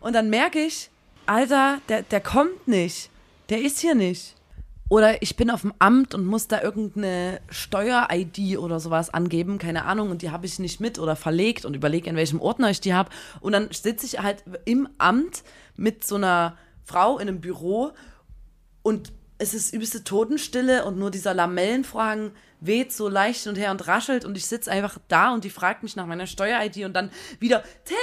Und 0.00 0.14
dann 0.14 0.30
merke 0.30 0.58
ich, 0.60 0.90
Alter, 1.26 1.80
der, 1.88 2.02
der 2.02 2.20
kommt 2.20 2.66
nicht. 2.68 3.08
Der 3.48 3.60
ist 3.62 3.78
hier 3.78 3.94
nicht. 3.94 4.34
Oder 4.92 5.22
ich 5.22 5.36
bin 5.36 5.48
auf 5.48 5.62
dem 5.62 5.72
Amt 5.78 6.14
und 6.14 6.26
muss 6.26 6.48
da 6.48 6.60
irgendeine 6.60 7.40
Steuer-ID 7.48 8.58
oder 8.58 8.78
sowas 8.78 9.08
angeben, 9.08 9.56
keine 9.56 9.86
Ahnung, 9.86 10.10
und 10.10 10.20
die 10.20 10.30
habe 10.30 10.44
ich 10.44 10.58
nicht 10.58 10.80
mit 10.80 10.98
oder 10.98 11.16
verlegt 11.16 11.64
und 11.64 11.74
überlege, 11.74 12.10
in 12.10 12.16
welchem 12.16 12.42
Ordner 12.42 12.68
ich 12.68 12.82
die 12.82 12.92
habe. 12.92 13.08
Und 13.40 13.52
dann 13.52 13.70
sitze 13.72 14.04
ich 14.04 14.18
halt 14.18 14.44
im 14.66 14.86
Amt 14.98 15.44
mit 15.76 16.04
so 16.04 16.16
einer 16.16 16.58
Frau 16.84 17.16
in 17.18 17.26
einem 17.26 17.40
Büro 17.40 17.92
und 18.82 19.14
es 19.38 19.54
ist 19.54 19.72
übelste 19.72 20.04
Totenstille 20.04 20.84
und 20.84 20.98
nur 20.98 21.10
dieser 21.10 21.32
Lamellenvorhang 21.32 22.32
weht 22.60 22.92
so 22.92 23.08
leicht 23.08 23.46
und 23.46 23.56
her 23.56 23.70
und 23.70 23.88
raschelt 23.88 24.26
und 24.26 24.36
ich 24.36 24.44
sitze 24.44 24.70
einfach 24.70 24.98
da 25.08 25.32
und 25.32 25.44
die 25.44 25.50
fragt 25.50 25.82
mich 25.84 25.96
nach 25.96 26.04
meiner 26.04 26.26
Steuer-ID 26.26 26.84
und 26.84 26.92
dann 26.92 27.10
wieder 27.38 27.62
Tim. 27.86 27.96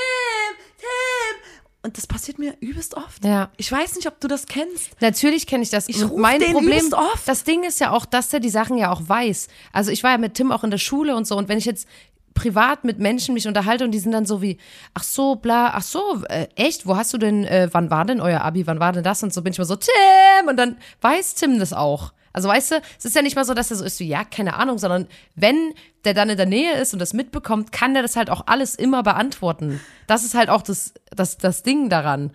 Und 1.82 1.98
das 1.98 2.08
passiert 2.08 2.40
mir 2.40 2.56
übelst 2.60 2.98
oft. 2.98 3.24
Ja. 3.24 3.52
Ich 3.56 3.72
weiß 3.72 3.96
nicht, 3.96 4.08
ob 4.08 4.20
du 4.20 4.28
das 4.28 4.48
kennst. 4.48 5.02
Natürlich 5.02 5.48
kenne 5.48 5.64
ich 5.64 5.70
das. 5.70 5.88
Ich 5.88 6.04
Und 6.04 6.18
mein 6.18 6.40
den 6.40 6.52
Problem, 6.52 6.72
übelst 6.72 6.94
oft. 6.94 7.26
das 7.26 7.46
Ding 7.46 7.64
ist 7.64 7.80
ja 7.80 7.92
auch, 7.92 8.06
dass 8.06 8.34
er 8.34 8.42
die 8.42 8.50
Sachen 8.50 8.78
ja 8.78 8.92
auch 8.92 9.02
weiß. 9.08 9.48
Also 9.72 9.92
ich 9.92 10.04
war 10.04 10.12
ja 10.12 10.18
mit 10.18 10.34
Tim 10.34 10.52
auch 10.52 10.66
in 10.66 10.72
der 10.72 10.78
Schule 10.78 11.16
und 11.16 11.26
so 11.26 11.38
und 11.38 11.48
wenn 11.48 11.58
ich 11.58 11.66
jetzt 11.66 11.88
privat 12.34 12.84
mit 12.84 13.00
Menschen 13.00 13.34
mich 13.34 13.48
unterhalte 13.48 13.84
und 13.84 13.92
die 13.92 14.00
sind 14.00 14.12
dann 14.12 14.26
so 14.26 14.42
wie, 14.42 14.58
ach 14.94 15.04
so, 15.04 15.36
bla, 15.36 15.72
ach 15.74 15.82
so, 15.82 16.24
äh, 16.30 16.48
echt, 16.56 16.86
wo 16.86 16.96
hast 16.96 17.14
du 17.14 17.18
denn, 17.18 17.44
äh, 17.44 17.70
wann 17.72 17.90
war 17.90 18.06
denn 18.06 18.22
euer 18.22 18.42
Abi, 18.42 18.66
wann 18.68 18.80
war 18.80 18.94
denn 18.94 19.04
das 19.04 19.24
und 19.24 19.34
so 19.34 19.42
bin 19.42 19.52
ich 19.52 19.60
mal 19.60 19.66
so, 19.66 19.76
Tim 19.76 20.48
und 20.48 20.58
dann 20.58 20.78
weiß 21.02 21.36
Tim 21.36 21.60
das 21.60 21.74
auch. 21.74 22.14
Also 22.34 22.50
weißt 22.50 22.72
du, 22.72 22.82
es 22.98 23.06
ist 23.06 23.16
ja 23.16 23.22
nicht 23.22 23.36
mal 23.36 23.46
so, 23.46 23.54
dass 23.54 23.72
er 23.72 23.78
so 23.78 23.86
ist, 23.86 23.98
so, 23.98 24.04
ja, 24.04 24.24
keine 24.24 24.56
Ahnung, 24.56 24.78
sondern 24.78 25.08
wenn 25.36 25.74
der 26.06 26.14
dann 26.14 26.30
in 26.30 26.38
der 26.38 26.46
Nähe 26.46 26.74
ist 26.74 26.94
und 26.94 27.00
das 27.00 27.14
mitbekommt, 27.14 27.72
kann 27.72 27.94
der 27.94 28.04
das 28.04 28.16
halt 28.16 28.30
auch 28.30 28.44
alles 28.48 28.76
immer 28.76 29.04
beantworten. 29.04 29.80
Das 30.08 30.24
ist 30.24 30.36
halt 30.36 30.50
auch 30.50 30.62
das, 30.62 30.94
das, 31.12 31.38
das 31.38 31.64
Ding 31.64 31.90
daran. 31.90 32.32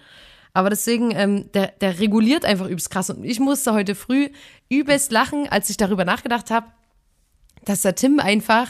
Aber 0.53 0.71
deswegen, 0.71 1.11
ähm, 1.11 1.51
der, 1.53 1.69
der 1.81 1.99
reguliert 1.99 2.45
einfach 2.45 2.67
übelst 2.67 2.91
krass. 2.91 3.11
Und 3.11 3.25
ich 3.25 3.41
musste 3.41 3.73
heute 3.73 3.95
früh 3.95 4.29
übelst 4.69 5.11
lachen, 5.11 5.49
als 5.49 5.69
ich 5.69 5.77
darüber 5.77 6.05
nachgedacht 6.05 6.51
habe, 6.51 6.67
dass 7.65 7.83
der 7.83 7.95
Tim 7.95 8.21
einfach 8.21 8.69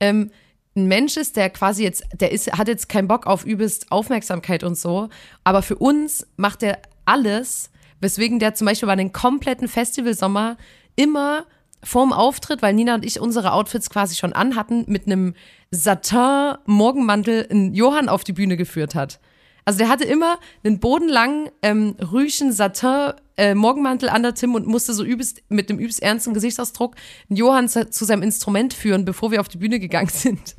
ähm, 0.00 0.30
ein 0.76 0.86
Mensch 0.86 1.16
ist, 1.16 1.36
der 1.36 1.50
quasi 1.50 1.84
jetzt, 1.84 2.04
der 2.14 2.32
ist, 2.32 2.52
hat 2.52 2.68
jetzt 2.68 2.88
keinen 2.88 3.08
Bock 3.08 3.26
auf 3.26 3.44
übelst 3.44 3.90
Aufmerksamkeit 3.92 4.64
und 4.64 4.76
so, 4.76 5.08
aber 5.44 5.62
für 5.62 5.76
uns 5.76 6.26
macht 6.36 6.62
er 6.62 6.78
alles, 7.04 7.70
weswegen 8.00 8.38
der 8.38 8.54
zum 8.54 8.66
Beispiel 8.66 8.86
bei 8.86 8.96
den 8.96 9.12
kompletten 9.12 9.68
Festivalsommer 9.68 10.56
immer 10.96 11.46
vorm 11.82 12.12
Auftritt, 12.12 12.62
weil 12.62 12.74
Nina 12.74 12.94
und 12.94 13.04
ich 13.04 13.20
unsere 13.20 13.52
Outfits 13.52 13.90
quasi 13.90 14.16
schon 14.16 14.32
anhatten, 14.32 14.84
mit 14.86 15.06
einem 15.06 15.34
Satin-Morgenmantel 15.70 17.46
einen 17.50 17.74
Johann 17.74 18.08
auf 18.08 18.24
die 18.24 18.32
Bühne 18.32 18.56
geführt 18.56 18.94
hat. 18.94 19.20
Also 19.64 19.78
der 19.78 19.88
hatte 19.88 20.04
immer 20.04 20.38
einen 20.62 20.78
bodenlangen 20.78 21.50
ähm, 21.62 21.96
Rüchen 22.00 22.52
Satin 22.52 23.14
äh, 23.36 23.54
Morgenmantel 23.54 24.08
an 24.08 24.22
der 24.22 24.34
Tim 24.34 24.54
und 24.54 24.66
musste 24.66 24.94
so 24.94 25.04
übelst 25.04 25.42
mit 25.48 25.70
dem 25.70 25.78
übelst 25.78 26.02
ernsten 26.02 26.34
Gesichtsausdruck 26.34 26.94
Johann 27.28 27.68
zu, 27.68 27.90
zu 27.90 28.04
seinem 28.04 28.22
Instrument 28.22 28.74
führen, 28.74 29.04
bevor 29.04 29.30
wir 29.30 29.40
auf 29.40 29.48
die 29.48 29.58
Bühne 29.58 29.80
gegangen 29.80 30.08
sind. 30.12 30.56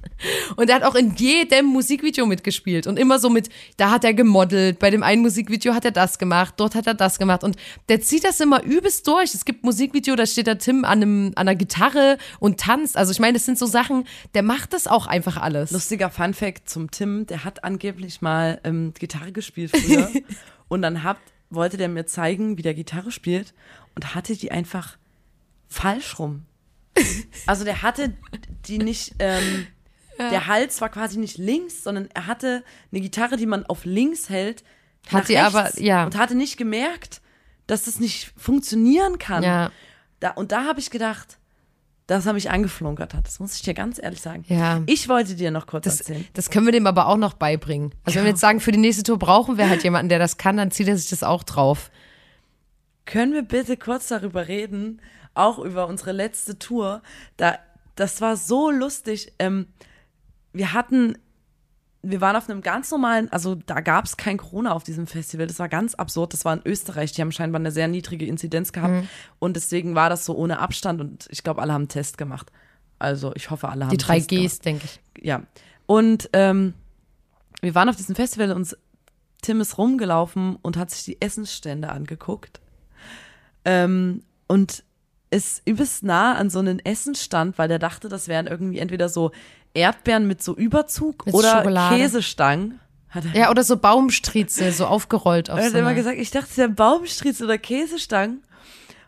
Und 0.55 0.69
er 0.69 0.77
hat 0.77 0.83
auch 0.83 0.95
in 0.95 1.15
jedem 1.15 1.65
Musikvideo 1.67 2.25
mitgespielt 2.25 2.87
und 2.87 2.97
immer 2.97 3.19
so 3.19 3.29
mit, 3.29 3.49
da 3.77 3.91
hat 3.91 4.03
er 4.03 4.13
gemodelt, 4.13 4.79
bei 4.79 4.89
dem 4.89 5.03
einen 5.03 5.21
Musikvideo 5.21 5.73
hat 5.73 5.85
er 5.85 5.91
das 5.91 6.17
gemacht, 6.17 6.55
dort 6.57 6.75
hat 6.75 6.87
er 6.87 6.93
das 6.93 7.19
gemacht 7.19 7.43
und 7.43 7.57
der 7.89 8.01
zieht 8.01 8.23
das 8.23 8.39
immer 8.39 8.63
übelst 8.63 9.07
durch. 9.07 9.33
Es 9.33 9.45
gibt 9.45 9.63
Musikvideo, 9.63 10.15
da 10.15 10.25
steht 10.25 10.47
der 10.47 10.57
Tim 10.57 10.85
an, 10.85 11.01
einem, 11.01 11.31
an 11.35 11.47
einer 11.47 11.55
Gitarre 11.55 12.17
und 12.39 12.59
tanzt. 12.59 12.97
Also 12.97 13.11
ich 13.11 13.19
meine, 13.19 13.33
das 13.33 13.45
sind 13.45 13.57
so 13.57 13.65
Sachen, 13.65 14.05
der 14.33 14.43
macht 14.43 14.73
das 14.73 14.87
auch 14.87 15.07
einfach 15.07 15.37
alles. 15.37 15.71
Lustiger 15.71 16.09
Funfact 16.09 16.69
zum 16.69 16.91
Tim, 16.91 17.25
der 17.27 17.43
hat 17.43 17.63
angeblich 17.63 18.21
mal 18.21 18.59
ähm, 18.63 18.93
Gitarre 18.97 19.31
gespielt 19.31 19.75
früher. 19.75 20.09
und 20.67 20.81
dann 20.81 21.03
hat, 21.03 21.17
wollte 21.49 21.77
der 21.77 21.89
mir 21.89 22.05
zeigen, 22.05 22.57
wie 22.57 22.61
der 22.61 22.73
Gitarre 22.73 23.11
spielt 23.11 23.53
und 23.95 24.15
hatte 24.15 24.35
die 24.35 24.51
einfach 24.51 24.97
falsch 25.67 26.19
rum. 26.19 26.45
Also 27.45 27.63
der 27.65 27.81
hatte 27.81 28.13
die 28.67 28.77
nicht, 28.77 29.15
ähm, 29.19 29.67
der 30.17 30.47
Hals 30.47 30.79
war 30.81 30.89
quasi 30.89 31.17
nicht 31.19 31.37
links, 31.37 31.83
sondern 31.83 32.07
er 32.13 32.25
hatte 32.27 32.63
eine 32.91 33.01
Gitarre, 33.01 33.35
die 33.37 33.45
man 33.45 33.65
auf 33.65 33.83
links 33.85 34.29
hält. 34.29 34.63
Hat 35.11 35.27
sie 35.27 35.37
aber- 35.37 35.77
ja. 35.79 36.05
Und 36.05 36.15
hatte 36.17 36.35
nicht 36.35 36.55
gemerkt, 36.57 37.21
dass 37.67 37.83
das 37.85 37.99
nicht 37.99 38.31
funktionieren 38.37 39.19
kann. 39.19 39.43
Ja. 39.43 39.71
Da, 40.21 40.31
und 40.31 40.51
da 40.53 40.63
habe 40.63 40.79
ich 40.79 40.89
gedacht, 40.89 41.37
dass 42.07 42.25
er 42.25 42.33
mich 42.33 42.49
angeflunkert 42.51 43.13
hat. 43.13 43.25
Das 43.25 43.39
muss 43.39 43.55
ich 43.55 43.61
dir 43.63 43.73
ganz 43.73 44.01
ehrlich 44.01 44.21
sagen. 44.21 44.45
Ja. 44.47 44.81
Ich 44.85 45.09
wollte 45.09 45.35
dir 45.35 45.49
noch 45.51 45.65
kurz 45.65 45.85
Das, 45.85 45.99
erzählen. 46.01 46.25
das 46.33 46.49
können 46.49 46.65
wir 46.67 46.71
dem 46.71 46.85
aber 46.87 47.07
auch 47.07 47.17
noch 47.17 47.33
beibringen. 47.33 47.93
Also 48.03 48.17
wenn 48.17 48.25
wir 48.25 48.29
jetzt 48.31 48.41
sagen, 48.41 48.59
für 48.59 48.71
die 48.71 48.77
nächste 48.77 49.03
Tour 49.03 49.17
brauchen 49.17 49.57
wir 49.57 49.69
halt 49.69 49.83
jemanden, 49.83 50.09
der 50.09 50.19
das 50.19 50.37
kann, 50.37 50.57
dann 50.57 50.69
zieht 50.71 50.87
er 50.87 50.97
sich 50.97 51.09
das 51.09 51.23
auch 51.23 51.43
drauf. 51.43 51.89
Können 53.05 53.33
wir 53.33 53.41
bitte 53.43 53.77
kurz 53.77 54.07
darüber 54.07 54.47
reden, 54.47 55.01
auch 55.33 55.59
über 55.59 55.87
unsere 55.87 56.11
letzte 56.11 56.57
Tour? 56.59 57.01
Da, 57.37 57.57
das 57.95 58.21
war 58.21 58.37
so 58.37 58.69
lustig. 58.71 59.33
Ähm, 59.39 59.67
wir 60.53 60.73
hatten, 60.73 61.17
wir 62.09 62.21
waren 62.21 62.35
auf 62.35 62.49
einem 62.49 62.61
ganz 62.61 62.91
normalen, 62.91 63.31
also 63.31 63.55
da 63.55 63.81
gab 63.81 64.05
es 64.05 64.17
kein 64.17 64.37
Corona 64.37 64.73
auf 64.73 64.83
diesem 64.83 65.07
Festival. 65.07 65.47
Das 65.47 65.59
war 65.59 65.69
ganz 65.69 65.95
absurd. 65.95 66.33
Das 66.33 66.45
war 66.45 66.53
in 66.53 66.61
Österreich. 66.63 67.11
Die 67.13 67.21
haben 67.21 67.31
scheinbar 67.31 67.59
eine 67.59 67.71
sehr 67.71 67.87
niedrige 67.87 68.25
Inzidenz 68.25 68.71
gehabt. 68.71 69.07
Und 69.39 69.55
deswegen 69.55 69.95
war 69.95 70.09
das 70.09 70.25
so 70.25 70.35
ohne 70.35 70.59
Abstand. 70.59 71.01
Und 71.01 71.27
ich 71.31 71.43
glaube, 71.43 71.61
alle 71.61 71.73
haben 71.73 71.83
einen 71.83 71.89
Test 71.89 72.17
gemacht. 72.17 72.51
Also 72.99 73.33
ich 73.35 73.49
hoffe, 73.49 73.69
alle 73.69 73.85
haben 73.85 73.91
Die 73.91 73.97
drei 73.97 74.19
Test. 74.19 74.29
Gs, 74.29 74.59
denke 74.59 74.85
ich. 74.85 75.23
Ja. 75.25 75.41
Und 75.85 76.29
ähm, 76.33 76.73
wir 77.61 77.75
waren 77.75 77.89
auf 77.89 77.95
diesem 77.95 78.15
Festival 78.15 78.51
und 78.51 78.77
Tim 79.41 79.61
ist 79.61 79.77
rumgelaufen 79.77 80.57
und 80.61 80.77
hat 80.77 80.91
sich 80.91 81.03
die 81.03 81.21
Essensstände 81.21 81.89
angeguckt. 81.89 82.61
Ähm, 83.63 84.21
und 84.47 84.83
ist 85.29 85.61
übelst 85.65 86.03
nah 86.03 86.35
an 86.35 86.49
so 86.49 86.59
einen 86.59 86.79
Essensstand, 86.79 87.57
weil 87.57 87.67
der 87.67 87.79
dachte, 87.79 88.09
das 88.09 88.27
wären 88.27 88.47
irgendwie 88.47 88.79
entweder 88.79 89.09
so 89.09 89.31
Erdbeeren 89.73 90.27
mit 90.27 90.41
so 90.41 90.55
Überzug 90.55 91.25
Mit 91.25 91.35
oder 91.35 91.57
Schokolade. 91.57 91.97
Käsestangen. 91.97 92.79
Ja, 93.33 93.49
oder 93.49 93.63
so 93.63 93.77
Baumstriezel, 93.77 94.71
so 94.73 94.87
aufgerollt 94.87 95.49
auf 95.49 95.57
er 95.57 95.65
hat 95.65 95.71
so 95.71 95.77
immer 95.77 95.93
gesagt, 95.93 96.17
ich 96.17 96.31
dachte, 96.31 96.47
es 96.51 96.57
wären 96.57 96.75
Baumstriezel 96.75 97.45
oder 97.45 97.57
Käsestangen. 97.57 98.43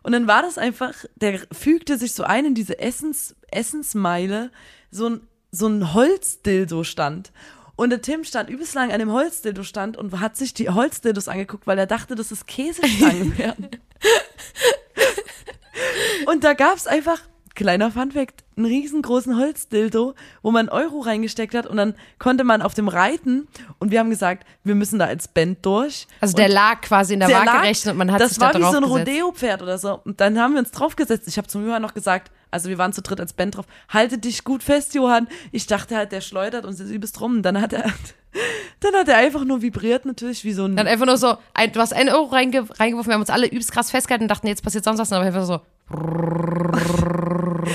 Und 0.02 0.14
dann 0.14 0.28
war 0.28 0.42
das 0.42 0.58
einfach, 0.58 0.94
der 1.16 1.42
fügte 1.52 1.98
sich 1.98 2.14
so 2.14 2.24
ein 2.24 2.46
in 2.46 2.56
diese 2.56 2.80
Essens, 2.80 3.36
Essensmeile, 3.52 4.52
so 4.92 5.10
ein, 5.10 5.22
so 5.52 5.68
ein 5.68 5.94
Holzdildo 5.94 6.86
stand. 6.86 7.34
Und 7.76 7.90
der 7.90 8.02
Tim 8.02 8.24
stand 8.24 8.50
übelst 8.50 8.74
lang 8.74 8.92
an 8.92 9.00
dem 9.00 9.12
Holzdildo 9.12 9.64
stand 9.64 9.98
und 9.98 10.20
hat 10.20 10.38
sich 10.38 10.54
die 10.54 10.70
Holzdildos 10.70 11.28
angeguckt, 11.28 11.68
weil 11.68 11.78
er 11.78 11.88
dachte, 11.88 12.16
dass 12.16 12.32
es 12.32 12.46
Käsestangen 12.46 13.38
wären. 13.38 13.70
Und 16.26 16.44
da 16.44 16.54
gab's 16.54 16.88
einfach, 16.88 17.20
kleiner 17.56 17.92
Funfact, 17.92 18.44
einen 18.56 18.68
riesengroßen 18.68 19.38
Holzdildo, 19.38 20.14
wo 20.44 20.52
man 20.52 20.70
Euro 20.70 21.00
reingesteckt 21.00 21.56
hat 21.56 21.66
und 21.66 21.78
dann 21.78 21.96
konnte 22.20 22.44
man 22.44 22.62
auf 22.62 22.74
dem 22.76 22.88
reiten 22.88 23.48
und 23.80 23.92
wir 23.92 24.00
haben 24.00 24.10
gesagt, 24.10 24.46
wir 24.64 24.76
müssen 24.76 25.00
da 25.00 25.06
als 25.06 25.28
Band 25.28 25.66
durch. 25.66 26.08
Also 26.22 26.36
der 26.36 26.50
lag 26.50 26.82
quasi 26.82 27.16
in 27.16 27.20
der, 27.20 27.30
Der 27.30 27.40
Waagerechten 27.40 27.92
und 27.92 27.98
man 27.98 28.12
hat 28.12 28.22
das 28.22 28.30
sich 28.30 28.40
war 28.40 28.54
da 28.54 28.60
wie 28.60 28.64
drauf 28.64 28.74
so 28.74 28.78
ein. 28.78 28.84
Rodeo-Pferd 28.84 29.62
oder 29.64 29.78
so. 29.78 30.00
Und 30.06 30.22
dann 30.22 30.40
haben 30.40 30.54
wir 30.54 30.60
uns 30.60 30.72
draufgesetzt. 30.72 31.28
Ich 31.28 31.38
habe 31.38 31.48
zum 31.48 31.66
Johann 31.68 31.82
noch 31.82 31.94
gesagt, 31.96 32.32
also 32.58 32.70
wir 32.70 32.80
waren 32.80 32.92
zu 32.92 33.04
dritt 33.04 33.20
als 33.20 33.34
Band 33.34 33.56
drauf, 33.56 33.66
halte 33.88 34.18
dich 34.18 34.44
gut 34.44 34.64
fest, 34.64 34.96
Johann. 34.96 35.28
Ich 35.52 35.68
dachte 35.68 35.96
halt, 35.96 36.12
der 36.12 36.22
schleudert 36.22 36.66
uns 36.66 36.80
jetzt 36.80 36.90
übelst 36.90 37.22
rum. 37.22 37.36
Und 37.38 37.44
dann 37.44 37.62
hat 37.62 37.72
er, 37.72 37.84
dann 38.80 38.96
hat 38.96 39.08
er 39.08 39.18
einfach 39.18 39.46
nur 39.46 39.62
vibriert 39.62 40.06
natürlich 40.06 40.44
wie 40.44 40.54
so 40.54 40.66
ein, 40.66 40.76
Dann 40.76 40.88
einfach 40.88 41.06
nur 41.06 41.18
so, 41.18 41.38
ein, 41.54 41.72
du 41.72 41.80
hast 41.80 41.94
einen 41.94 42.10
Euro 42.10 42.26
reinge, 42.26 42.68
reingeworfen, 42.80 43.12
wir 43.12 43.14
haben 43.14 43.22
uns 43.22 43.30
alle 43.30 43.46
übelst 43.46 43.72
krass 43.72 43.92
festgehalten 43.92 44.24
und 44.24 44.30
dachten, 44.30 44.48
jetzt 44.48 44.64
passiert 44.64 44.84
sonst 44.84 44.98
was, 44.98 45.14
aber 45.14 45.24
einfach 45.24 45.46
so, 45.46 45.62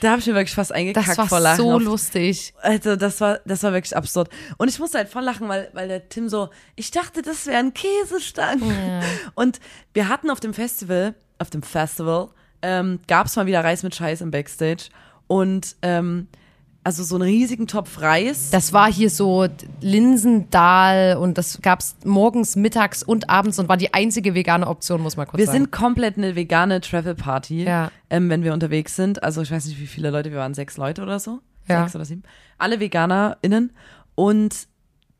da 0.00 0.10
habe 0.12 0.20
ich 0.20 0.26
mir 0.26 0.34
wirklich 0.34 0.54
fast 0.54 0.72
eingekackt 0.72 1.06
das 1.06 1.18
war 1.18 1.28
vor 1.28 1.40
Lachen. 1.40 1.58
so 1.58 1.78
lustig. 1.78 2.54
Also 2.62 2.96
das 2.96 3.20
war, 3.20 3.40
das 3.44 3.62
war 3.62 3.74
wirklich 3.74 3.94
absurd. 3.94 4.30
Und 4.56 4.68
ich 4.68 4.78
musste 4.78 4.96
halt 4.96 5.10
voll 5.10 5.22
lachen, 5.22 5.48
weil, 5.48 5.68
weil 5.74 5.86
der 5.86 6.08
Tim 6.08 6.30
so, 6.30 6.48
ich 6.76 6.90
dachte, 6.90 7.20
das 7.20 7.46
wären 7.46 7.74
Käsestangen. 7.74 9.02
Und 9.34 9.60
wir 9.92 10.08
hatten 10.08 10.30
auf 10.30 10.40
dem 10.40 10.54
Festival, 10.54 11.14
auf 11.38 11.50
dem 11.50 11.62
Festival, 11.62 12.30
ähm, 12.62 13.00
gab 13.08 13.26
es 13.26 13.36
mal 13.36 13.46
wieder 13.46 13.62
Reis 13.64 13.82
mit 13.82 13.94
Scheiß 13.94 14.20
im 14.20 14.30
Backstage. 14.30 14.84
Und 15.26 15.76
ähm, 15.82 16.26
also 16.82 17.04
so 17.04 17.14
einen 17.16 17.24
riesigen 17.24 17.66
Topf 17.66 18.00
Reis. 18.00 18.50
Das 18.50 18.72
war 18.72 18.90
hier 18.90 19.10
so 19.10 19.46
Linsendahl 19.80 21.16
und 21.16 21.38
das 21.38 21.60
gab's 21.62 21.96
morgens, 22.04 22.56
mittags 22.56 23.02
und 23.02 23.28
abends 23.30 23.58
und 23.58 23.68
war 23.68 23.76
die 23.76 23.92
einzige 23.94 24.34
vegane 24.34 24.66
Option, 24.66 25.00
muss 25.00 25.16
man 25.16 25.26
kurz 25.26 25.38
Wir 25.38 25.46
sagen. 25.46 25.58
sind 25.58 25.72
komplett 25.72 26.16
eine 26.16 26.34
vegane 26.36 26.80
Travel 26.80 27.14
Party, 27.14 27.64
Ja. 27.64 27.90
ähm, 28.08 28.28
wenn 28.30 28.42
wir 28.42 28.52
unterwegs 28.52 28.96
sind. 28.96 29.22
Also 29.22 29.42
ich 29.42 29.50
weiß 29.50 29.66
nicht, 29.66 29.80
wie 29.80 29.86
viele 29.86 30.10
Leute, 30.10 30.30
wir 30.30 30.38
waren 30.38 30.54
sechs 30.54 30.76
Leute 30.76 31.02
oder 31.02 31.18
so. 31.20 31.40
Ja. 31.68 31.82
Sechs 31.84 31.94
oder 31.94 32.04
sieben. 32.04 32.22
Alle 32.58 32.80
VeganerInnen. 32.80 33.72
Und 34.14 34.66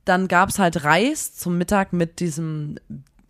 dann 0.05 0.29
gab's 0.29 0.59
halt 0.59 0.85
Reis 0.85 1.35
zum 1.35 1.59
Mittag 1.59 1.93
mit 1.93 2.21
diesem 2.21 2.77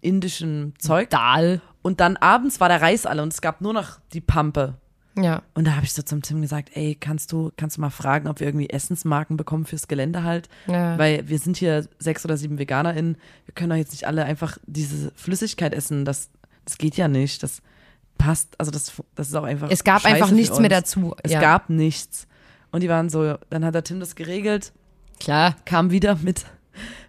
indischen 0.01 0.75
Zeug. 0.79 1.11
Dahl. 1.11 1.61
Und 1.83 2.01
dann 2.01 2.17
abends 2.17 2.61
war 2.61 2.69
der 2.69 2.83
Reis 2.83 3.07
alle 3.07 3.23
und 3.23 3.33
es 3.33 3.41
gab 3.41 3.61
nur 3.61 3.73
noch 3.73 3.99
die 4.13 4.21
Pampe. 4.21 4.75
Ja. 5.17 5.43
Und 5.55 5.67
da 5.67 5.73
habe 5.75 5.85
ich 5.85 5.93
so 5.93 6.03
zum 6.03 6.23
Tim 6.23 6.41
gesagt, 6.41 6.71
ey, 6.75 6.95
kannst 6.95 7.33
du, 7.33 7.51
kannst 7.57 7.77
du 7.77 7.81
mal 7.81 7.91
fragen, 7.91 8.29
ob 8.29 8.41
wir 8.41 8.47
irgendwie 8.47 8.71
Essensmarken 8.71 9.37
bekommen 9.37 9.67
fürs 9.67 9.89
Gelände 9.89 10.23
halt? 10.23 10.49
Ja. 10.67 10.99
Weil 10.99 11.29
wir 11.29 11.39
sind 11.39 11.57
hier 11.57 11.89
sechs 11.99 12.25
oder 12.25 12.37
sieben 12.37 12.59
VeganerInnen. 12.59 13.17
Wir 13.47 13.55
können 13.55 13.71
doch 13.71 13.77
jetzt 13.77 13.93
nicht 13.93 14.07
alle 14.07 14.25
einfach 14.25 14.59
diese 14.67 15.13
Flüssigkeit 15.17 15.75
essen. 15.75 16.05
Das, 16.05 16.31
das 16.65 16.79
geht 16.79 16.97
ja 16.97 17.09
nicht. 17.09 17.43
Das 17.43 17.63
passt, 18.19 18.55
also 18.59 18.71
das, 18.71 18.93
das 19.15 19.29
ist 19.29 19.35
auch 19.35 19.45
einfach. 19.45 19.71
Es 19.71 19.85
gab 19.85 20.03
scheiße 20.03 20.15
einfach 20.15 20.31
nichts 20.31 20.59
mehr 20.61 20.71
dazu. 20.71 21.15
Es 21.23 21.33
ja. 21.33 21.41
gab 21.41 21.71
nichts. 21.71 22.27
Und 22.71 22.83
die 22.83 22.89
waren 22.89 23.11
so, 23.11 23.37
dann 23.49 23.65
hat 23.65 23.75
der 23.75 23.83
Tim 23.83 23.99
das 23.99 24.15
geregelt, 24.15 24.73
Klar. 25.19 25.57
kam 25.65 25.91
wieder 25.91 26.17
mit, 26.23 26.45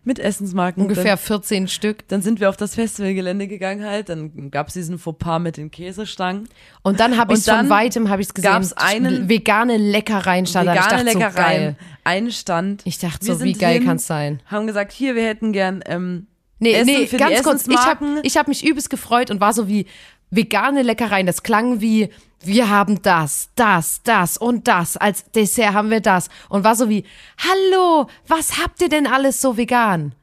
mit 0.04 0.18
Essensmarken. 0.20 0.82
Ungefähr 0.84 1.16
Dann, 1.16 1.18
14 1.18 1.68
Stück. 1.68 2.08
dann 2.08 2.22
sind 2.22 2.40
wir 2.40 2.50
auf 2.50 2.58
das 2.58 2.76
Festivalgelände 2.76 3.48
gegangen 3.48 3.86
halt. 3.86 4.10
Dann 4.10 4.50
gab 4.50 4.68
es 4.68 4.74
diesen 4.74 4.98
Fauxpas 4.98 5.40
mit 5.40 5.58
den 5.58 5.70
Käsestangen. 5.70 6.50
Und 6.82 7.00
dann 7.00 7.18
habe 7.18 7.34
ich 7.34 7.44
von 7.44 7.70
weitem 7.70 8.10
habe 8.10 8.22
ich 8.22 8.34
gesehen, 8.34 8.52
gab's 8.52 8.74
einen- 8.74 9.30
vegane 9.30 9.78
Leckereien 9.78 10.46
stand 10.48 10.68
da. 10.68 10.74
Ich 10.74 10.80
vegane 10.80 11.04
dachte 11.04 11.12
so 11.14 11.20
Leckereien, 11.20 11.62
geil. 11.64 11.76
einen 12.04 12.32
Stand. 12.32 12.82
Ich 12.86 12.98
dachte 12.98 13.26
so, 13.26 13.42
wie 13.44 13.54
geil 13.54 13.84
kann's 13.84 14.08
sein? 14.08 14.42
Haben 14.48 14.66
gesagt, 14.68 14.92
hier, 14.92 15.16
wir 15.16 15.24
hätten 15.26 15.52
gern 15.54 15.84
ähm, 15.86 16.28
Nee, 16.60 16.74
Essen 16.74 16.86
nee, 16.86 17.06
ganz 17.18 17.42
kurz. 17.44 17.68
Ich 17.68 17.76
habe 17.78 18.06
ich 18.24 18.38
hab 18.38 18.48
mich 18.48 18.64
übelst 18.66 18.90
gefreut 18.92 19.32
und 19.32 19.40
war 19.42 19.52
so 19.54 19.68
wie 19.68 19.88
vegane 20.30 20.82
Leckereien. 20.84 21.26
Das 21.28 21.42
klang 21.44 21.82
wie, 21.82 22.10
wir 22.44 22.70
haben 22.70 23.02
das, 23.02 23.50
das, 23.56 24.02
das 24.04 24.38
und 24.38 24.68
das. 24.68 24.98
Als 24.98 25.30
Dessert 25.32 25.74
haben 25.74 25.90
wir 25.90 26.02
das. 26.02 26.30
Und 26.50 26.64
war 26.64 26.76
so 26.76 26.90
wie, 26.90 27.06
hallo, 27.38 28.08
was 28.28 28.58
habt 28.58 28.82
ihr 28.82 28.90
denn 28.90 29.08
alles 29.08 29.42
so 29.42 29.58
vegan? 29.58 30.14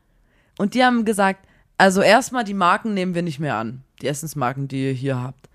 Und 0.58 0.74
die 0.74 0.84
haben 0.84 1.04
gesagt, 1.04 1.44
also 1.76 2.02
erstmal 2.02 2.44
die 2.44 2.54
Marken 2.54 2.94
nehmen 2.94 3.14
wir 3.14 3.22
nicht 3.22 3.38
mehr 3.38 3.54
an. 3.56 3.82
Die 4.02 4.08
Essensmarken, 4.08 4.68
die 4.68 4.86
ihr 4.86 4.92
hier 4.92 5.20
habt. 5.20 5.48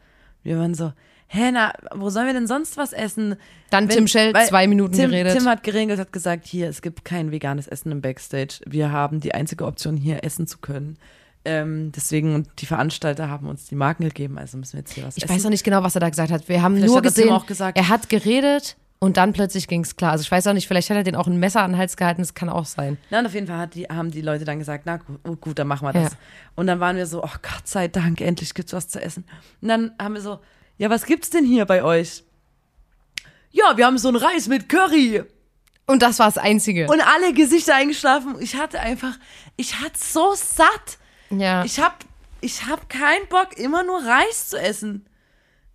Wir 0.43 0.57
waren 0.57 0.73
so, 0.73 0.93
hä, 1.27 1.51
na, 1.51 1.73
wo 1.93 2.09
sollen 2.09 2.27
wir 2.27 2.33
denn 2.33 2.47
sonst 2.47 2.77
was 2.77 2.93
essen? 2.93 3.35
Dann 3.69 3.89
Wenn- 3.89 3.95
Tim 3.97 4.07
Schell, 4.07 4.33
zwei 4.47 4.67
Minuten 4.67 4.93
Tim, 4.93 5.09
geredet. 5.09 5.33
Tim 5.33 5.47
hat 5.47 5.63
geregelt, 5.63 5.99
hat 5.99 6.13
gesagt, 6.13 6.45
hier, 6.45 6.69
es 6.69 6.81
gibt 6.81 7.03
kein 7.03 7.31
veganes 7.31 7.67
Essen 7.67 7.91
im 7.91 8.01
Backstage. 8.01 8.59
Wir 8.65 8.91
haben 8.91 9.19
die 9.19 9.33
einzige 9.33 9.65
Option, 9.65 9.97
hier 9.97 10.23
essen 10.23 10.47
zu 10.47 10.59
können. 10.59 10.97
Ähm, 11.45 11.91
deswegen, 11.93 12.35
und 12.35 12.47
die 12.59 12.65
Veranstalter 12.65 13.29
haben 13.29 13.47
uns 13.47 13.65
die 13.65 13.75
Marken 13.75 14.03
gegeben, 14.05 14.37
also 14.37 14.57
müssen 14.57 14.73
wir 14.73 14.79
jetzt 14.79 14.93
hier 14.93 15.05
was 15.05 15.17
ich 15.17 15.23
essen. 15.23 15.35
weiß 15.35 15.43
noch 15.43 15.49
nicht 15.49 15.63
genau, 15.65 15.83
was 15.83 15.93
er 15.95 15.99
da 16.01 16.09
gesagt 16.09 16.31
hat. 16.31 16.47
Wir 16.47 16.61
haben 16.61 16.75
Vielleicht 16.75 16.87
nur 16.87 16.97
hat 16.97 17.03
gesehen, 17.03 17.41
gesagt- 17.47 17.77
er 17.77 17.89
hat 17.89 18.07
geredet 18.09 18.77
und 18.99 19.17
dann 19.17 19.33
plötzlich 19.33 19.67
ging's 19.67 19.97
klar. 19.97 20.11
Also 20.13 20.21
ich 20.21 20.31
weiß 20.31 20.47
auch 20.47 20.53
nicht, 20.53 20.69
vielleicht 20.69 20.89
hat 20.89 20.95
er 20.95 21.03
den 21.03 21.17
auch 21.17 21.27
ein 21.27 21.37
Messer 21.37 21.61
an 21.61 21.71
den 21.73 21.77
Hals 21.77 21.97
gehalten, 21.97 22.21
das 22.21 22.33
kann 22.33 22.47
auch 22.47 22.63
sein. 22.65 22.97
Na, 23.09 23.19
und 23.19 23.25
auf 23.25 23.33
jeden 23.33 23.47
Fall 23.47 23.67
die, 23.67 23.83
haben 23.87 24.09
die 24.11 24.21
Leute 24.21 24.45
dann 24.45 24.59
gesagt, 24.59 24.83
na 24.85 24.95
gut, 24.97 25.19
oh, 25.27 25.35
gut 25.35 25.59
dann 25.59 25.67
machen 25.67 25.85
wir 25.85 25.91
das. 25.91 26.13
Ja. 26.13 26.17
Und 26.55 26.67
dann 26.67 26.79
waren 26.79 26.95
wir 26.95 27.05
so, 27.07 27.21
oh 27.21 27.29
Gott 27.41 27.67
sei 27.67 27.89
Dank, 27.89 28.21
endlich 28.21 28.53
gibt's 28.53 28.71
was 28.71 28.87
zu 28.87 29.01
essen. 29.01 29.25
Und 29.61 29.67
dann 29.67 29.91
haben 30.01 30.13
wir 30.13 30.21
so, 30.21 30.39
ja, 30.77 30.89
was 30.89 31.05
gibt's 31.05 31.29
denn 31.29 31.43
hier 31.45 31.65
bei 31.65 31.83
euch? 31.83 32.23
Ja, 33.51 33.75
wir 33.75 33.85
haben 33.85 33.97
so 33.97 34.07
einen 34.07 34.17
Reis 34.17 34.47
mit 34.47 34.69
Curry. 34.69 35.23
Und 35.85 36.01
das 36.01 36.19
war 36.19 36.27
das 36.27 36.37
Einzige. 36.37 36.87
Und 36.87 37.01
alle 37.01 37.33
Gesichter 37.33 37.75
eingeschlafen. 37.75 38.37
Ich 38.39 38.55
hatte 38.55 38.79
einfach, 38.79 39.19
ich 39.57 39.81
hatte 39.81 39.99
so 39.99 40.33
satt. 40.35 40.97
Ja. 41.39 41.63
Ich 41.63 41.79
hab, 41.79 42.05
ich 42.41 42.65
hab 42.65 42.89
keinen 42.89 43.27
Bock, 43.29 43.57
immer 43.57 43.83
nur 43.83 44.03
Reis 44.03 44.49
zu 44.49 44.59
essen. 44.59 45.05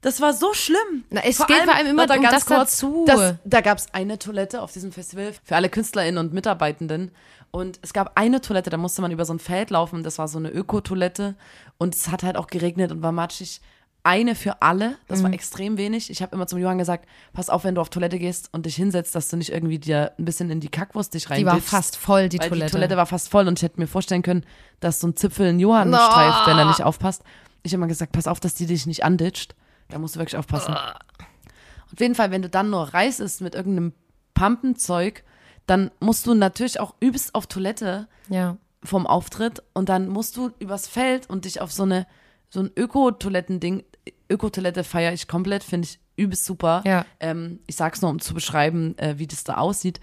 Das 0.00 0.20
war 0.20 0.32
so 0.32 0.54
schlimm. 0.54 1.04
Na, 1.10 1.22
es 1.24 1.44
geht 1.44 1.64
vor 1.64 1.74
allem 1.74 1.88
immer 1.88 2.02
warte, 2.08 2.18
um 2.18 2.22
ganz 2.22 2.34
das 2.34 2.46
kurz, 2.46 2.70
dazu. 2.72 3.04
Das, 3.06 3.34
da 3.44 3.60
gab 3.60 3.78
es 3.78 3.92
eine 3.92 4.18
Toilette 4.18 4.62
auf 4.62 4.72
diesem 4.72 4.92
Festival 4.92 5.32
für 5.42 5.56
alle 5.56 5.68
KünstlerInnen 5.68 6.18
und 6.18 6.32
Mitarbeitenden. 6.32 7.10
Und 7.50 7.80
es 7.82 7.92
gab 7.92 8.16
eine 8.16 8.40
Toilette, 8.40 8.70
da 8.70 8.76
musste 8.76 9.02
man 9.02 9.10
über 9.10 9.24
so 9.24 9.32
ein 9.32 9.40
Feld 9.40 9.70
laufen. 9.70 10.04
Das 10.04 10.18
war 10.18 10.28
so 10.28 10.38
eine 10.38 10.50
Ökotoilette. 10.50 11.34
Und 11.78 11.94
es 11.94 12.08
hat 12.08 12.22
halt 12.22 12.36
auch 12.36 12.46
geregnet 12.46 12.92
und 12.92 13.02
war 13.02 13.12
matschig. 13.12 13.60
Eine 14.08 14.34
für 14.34 14.62
alle, 14.62 14.96
das 15.06 15.18
Mhm. 15.18 15.24
war 15.24 15.32
extrem 15.34 15.76
wenig. 15.76 16.08
Ich 16.08 16.22
habe 16.22 16.34
immer 16.34 16.46
zum 16.46 16.58
Johann 16.58 16.78
gesagt, 16.78 17.06
pass 17.34 17.50
auf, 17.50 17.64
wenn 17.64 17.74
du 17.74 17.82
auf 17.82 17.90
Toilette 17.90 18.18
gehst 18.18 18.48
und 18.52 18.64
dich 18.64 18.74
hinsetzt, 18.74 19.14
dass 19.14 19.28
du 19.28 19.36
nicht 19.36 19.52
irgendwie 19.52 19.78
dir 19.78 20.12
ein 20.18 20.24
bisschen 20.24 20.48
in 20.50 20.60
die 20.60 20.70
Kackwurst 20.70 21.12
dich 21.12 21.28
rein 21.28 21.40
die 21.40 21.44
war 21.44 21.60
fast 21.60 21.96
voll, 21.96 22.30
die 22.30 22.38
Toilette. 22.38 22.66
die 22.66 22.72
Toilette 22.72 22.96
war 22.96 23.04
fast 23.04 23.28
voll 23.28 23.46
und 23.46 23.58
ich 23.58 23.62
hätte 23.62 23.78
mir 23.78 23.86
vorstellen 23.86 24.22
können, 24.22 24.44
dass 24.80 25.00
so 25.00 25.08
ein 25.08 25.14
Zipfel 25.16 25.48
einen 25.48 25.60
Johann 25.60 25.92
streift, 25.92 26.46
wenn 26.46 26.56
er 26.56 26.64
nicht 26.64 26.82
aufpasst. 26.82 27.22
Ich 27.64 27.72
habe 27.72 27.80
immer 27.80 27.86
gesagt, 27.88 28.12
pass 28.12 28.26
auf, 28.26 28.40
dass 28.40 28.54
die 28.54 28.64
dich 28.64 28.86
nicht 28.86 29.04
anditscht. 29.04 29.54
Da 29.90 29.98
musst 29.98 30.14
du 30.14 30.20
wirklich 30.20 30.38
aufpassen. 30.38 30.74
Auf 30.74 32.00
jeden 32.00 32.14
Fall, 32.14 32.30
wenn 32.30 32.40
du 32.42 32.48
dann 32.48 32.70
nur 32.70 32.94
Reis 32.94 33.20
isst 33.20 33.42
mit 33.42 33.54
irgendeinem 33.54 33.92
Pampenzeug, 34.32 35.22
dann 35.66 35.90
musst 36.00 36.26
du 36.26 36.34
natürlich 36.34 36.80
auch 36.80 36.94
übelst 37.00 37.34
auf 37.34 37.46
Toilette 37.46 38.08
ja. 38.30 38.56
vom 38.82 39.06
Auftritt 39.06 39.62
und 39.74 39.90
dann 39.90 40.08
musst 40.08 40.36
du 40.36 40.50
übers 40.60 40.88
Feld 40.88 41.28
und 41.28 41.44
dich 41.44 41.60
auf 41.60 41.72
so 41.72 41.82
eine 41.82 42.06
so 42.50 42.60
ein 42.60 42.70
Öko-Toiletten-Ding, 42.76 43.84
Öko-Toilette 44.30 44.84
feiere 44.84 45.12
ich 45.12 45.28
komplett, 45.28 45.62
finde 45.64 45.86
ich 45.88 45.98
übelst 46.16 46.44
super. 46.44 46.82
Ja. 46.86 47.04
Ähm, 47.20 47.60
ich 47.66 47.76
sag's 47.76 48.02
nur, 48.02 48.10
um 48.10 48.20
zu 48.20 48.34
beschreiben, 48.34 48.96
äh, 48.98 49.18
wie 49.18 49.26
das 49.26 49.44
da 49.44 49.56
aussieht. 49.56 50.00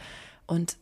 Und 0.48 0.78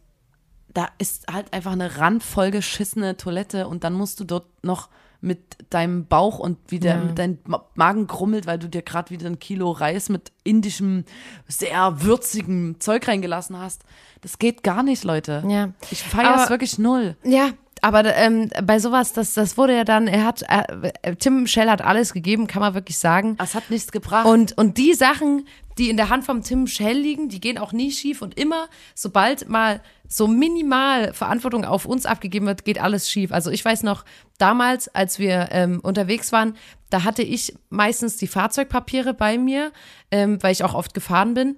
da 0.73 0.88
ist 0.97 1.32
halt 1.32 1.54
einfach 1.54 1.71
eine 1.71 1.97
randvoll 1.97 2.52
geschissene 2.52 3.15
Toilette 3.17 3.67
und 3.67 3.84
dann 3.84 3.93
musst 3.93 4.19
du 4.19 4.23
dort 4.23 4.45
noch 4.63 4.89
mit 5.21 5.39
deinem 5.69 6.06
Bauch 6.08 6.38
und 6.38 6.58
wie 6.67 6.80
der 6.80 6.95
Ja. 6.97 7.04
mit 7.06 7.17
deinem 7.17 7.38
Ma- 7.45 7.65
Magen 7.76 8.08
grummelt, 8.08 8.45
weil 8.45 8.60
du 8.60 8.67
dir 8.67 8.82
gerade 8.82 9.10
wieder 9.10 9.28
ein 9.28 9.39
Kilo 9.39 9.71
Reis 9.71 10.10
mit 10.10 10.34
indischem, 10.43 11.06
sehr 11.47 12.02
würzigem 12.02 12.80
Zeug 12.82 13.08
reingelassen 13.08 13.58
hast. 13.58 13.84
Das 14.21 14.38
geht 14.38 14.63
gar 14.63 14.84
nicht, 14.84 15.06
Leute. 15.06 15.41
Ja. 15.47 15.71
Ich 15.91 16.04
feiere 16.04 16.43
es 16.43 16.49
wirklich 16.49 16.78
null. 16.78 17.15
Ja, 17.23 17.52
aber 17.83 18.15
ähm, 18.15 18.49
bei 18.63 18.79
sowas, 18.79 19.11
das, 19.11 19.33
das 19.33 19.57
wurde 19.57 19.75
ja 19.75 19.83
dann, 19.83 20.07
er 20.07 20.23
hat, 20.23 20.41
äh, 20.47 21.17
Tim 21.17 21.45
Shell 21.47 21.69
hat 21.69 21.81
alles 21.81 22.13
gegeben, 22.13 22.47
kann 22.47 22.61
man 22.61 22.75
wirklich 22.75 22.97
sagen. 22.97 23.35
Es 23.43 23.55
hat 23.55 23.69
nichts 23.69 23.91
gebracht. 23.91 24.25
Und, 24.25 24.57
und 24.57 24.77
die 24.77 24.93
Sachen, 24.93 25.45
die 25.77 25.89
in 25.89 25.97
der 25.97 26.07
Hand 26.07 26.23
vom 26.23 26.43
Tim 26.43 26.65
Shell 26.65 26.97
liegen, 26.97 27.27
die 27.27 27.41
gehen 27.41 27.57
auch 27.57 27.73
nie 27.73 27.91
schief. 27.91 28.21
Und 28.21 28.39
immer, 28.39 28.69
sobald 28.95 29.49
mal 29.49 29.81
so 30.07 30.27
minimal 30.27 31.11
Verantwortung 31.11 31.65
auf 31.65 31.85
uns 31.85 32.05
abgegeben 32.05 32.45
wird, 32.45 32.63
geht 32.63 32.79
alles 32.79 33.11
schief. 33.11 33.33
Also 33.33 33.51
ich 33.51 33.65
weiß 33.65 33.83
noch, 33.83 34.05
damals, 34.37 34.87
als 34.87 35.19
wir 35.19 35.49
ähm, 35.51 35.81
unterwegs 35.83 36.31
waren, 36.31 36.55
da 36.89 37.03
hatte 37.03 37.21
ich 37.21 37.53
meistens 37.69 38.15
die 38.15 38.27
Fahrzeugpapiere 38.27 39.13
bei 39.13 39.37
mir, 39.37 39.73
ähm, 40.09 40.41
weil 40.41 40.53
ich 40.53 40.63
auch 40.63 40.73
oft 40.73 40.93
gefahren 40.93 41.33
bin. 41.33 41.57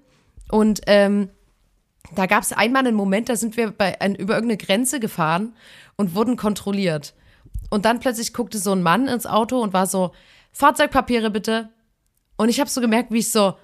Und 0.49 0.81
ähm, 0.87 1.29
da 2.13 2.25
gab 2.25 2.43
es 2.43 2.53
einmal 2.53 2.85
einen 2.85 2.95
Moment, 2.95 3.29
da 3.29 3.35
sind 3.35 3.57
wir 3.57 3.71
bei, 3.71 3.99
ein, 4.01 4.15
über 4.15 4.35
irgendeine 4.35 4.57
Grenze 4.57 4.99
gefahren 4.99 5.55
und 5.95 6.15
wurden 6.15 6.37
kontrolliert. 6.37 7.13
Und 7.69 7.85
dann 7.85 7.99
plötzlich 7.99 8.33
guckte 8.33 8.57
so 8.59 8.71
ein 8.71 8.83
Mann 8.83 9.07
ins 9.07 9.25
Auto 9.25 9.59
und 9.61 9.73
war 9.73 9.87
so, 9.87 10.11
Fahrzeugpapiere 10.51 11.31
bitte. 11.31 11.69
Und 12.37 12.49
ich 12.49 12.59
habe 12.59 12.69
so 12.69 12.81
gemerkt, 12.81 13.11
wie 13.11 13.19
ich 13.19 13.31
so, 13.31 13.55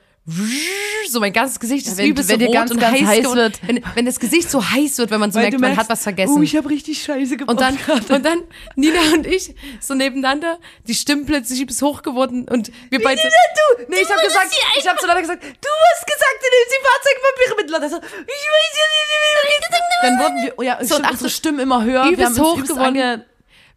so 1.12 1.20
mein 1.20 1.34
ganzes 1.34 1.60
Gesicht 1.60 1.86
ist 1.88 1.98
wenn- 1.98 2.08
übelst 2.10 2.30
wenn 2.30 2.40
so 2.40 2.46
rot 2.46 2.54
ganz, 2.56 2.72
und 2.72 2.80
ganz 2.80 3.00
heiß, 3.00 3.08
heiß 3.08 3.34
wird. 3.36 3.60
Wenn, 3.68 3.84
wenn 3.96 4.06
das 4.06 4.20
Gesicht 4.20 4.50
so 4.50 4.64
heiß 4.70 4.98
wird, 4.98 5.12
wenn 5.12 5.20
man 5.20 5.32
so 5.32 5.36
Weil 5.36 5.44
merkt, 5.44 5.54
du 5.56 5.60
man 5.60 5.70
merkst, 5.72 5.84
hat 5.84 5.90
was 5.90 6.04
vergessen. 6.04 6.36
Oh, 6.38 6.42
ich 6.42 6.56
habe 6.56 6.70
richtig 6.70 7.02
Scheiße 7.04 7.38
gebaut. 7.38 7.54
Und 7.56 7.62
dann, 7.62 7.78
gerade. 7.78 8.14
und 8.16 8.26
dann 8.26 8.44
Nina 8.76 9.00
und 9.14 9.26
ich 9.28 9.54
so 9.80 9.94
nebeneinander, 9.94 10.60
die 10.88 10.94
Stimmen 10.96 11.26
plötzlich 11.26 11.62
ist 11.68 11.82
hoch 11.82 12.02
geworden 12.02 12.48
und 12.50 12.72
wir 12.90 13.02
beide. 13.02 13.22
du! 13.22 13.84
Nee, 13.88 13.98
ich 14.02 14.10
habe 14.10 14.22
gesagt, 14.24 14.48
ich 14.80 14.88
habe 14.88 15.00
zu 15.00 15.08
Leute 15.08 15.22
gesagt, 15.22 15.44
du 15.44 15.48
hast 15.70 16.06
gesagt, 16.08 16.38
du 16.40 16.48
nimmst 16.50 16.72
die 16.72 16.84
Fahrzeugpapiere 16.88 17.56
mit. 17.58 17.70
Leute, 17.72 17.90
so, 17.90 17.98
ich 17.98 18.02
weiß 18.28 18.78
ja 18.78 18.86
nicht. 18.92 20.02
Dann 20.04 20.20
wurden 20.20 20.44
wir, 20.44 20.54
oh 20.58 20.62
ja, 20.64 20.78
So, 20.82 20.96
stimmt, 20.96 21.06
und 21.06 21.12
unsere 21.12 21.30
Stimmen 21.30 21.60
immer 21.60 21.84
höher. 21.84 22.04
wir 22.06 22.12
übelst 22.14 22.26
haben 22.26 22.32
uns 22.40 22.40
hoch 22.42 22.56
übelst 22.58 22.74
geworden. 22.74 23.24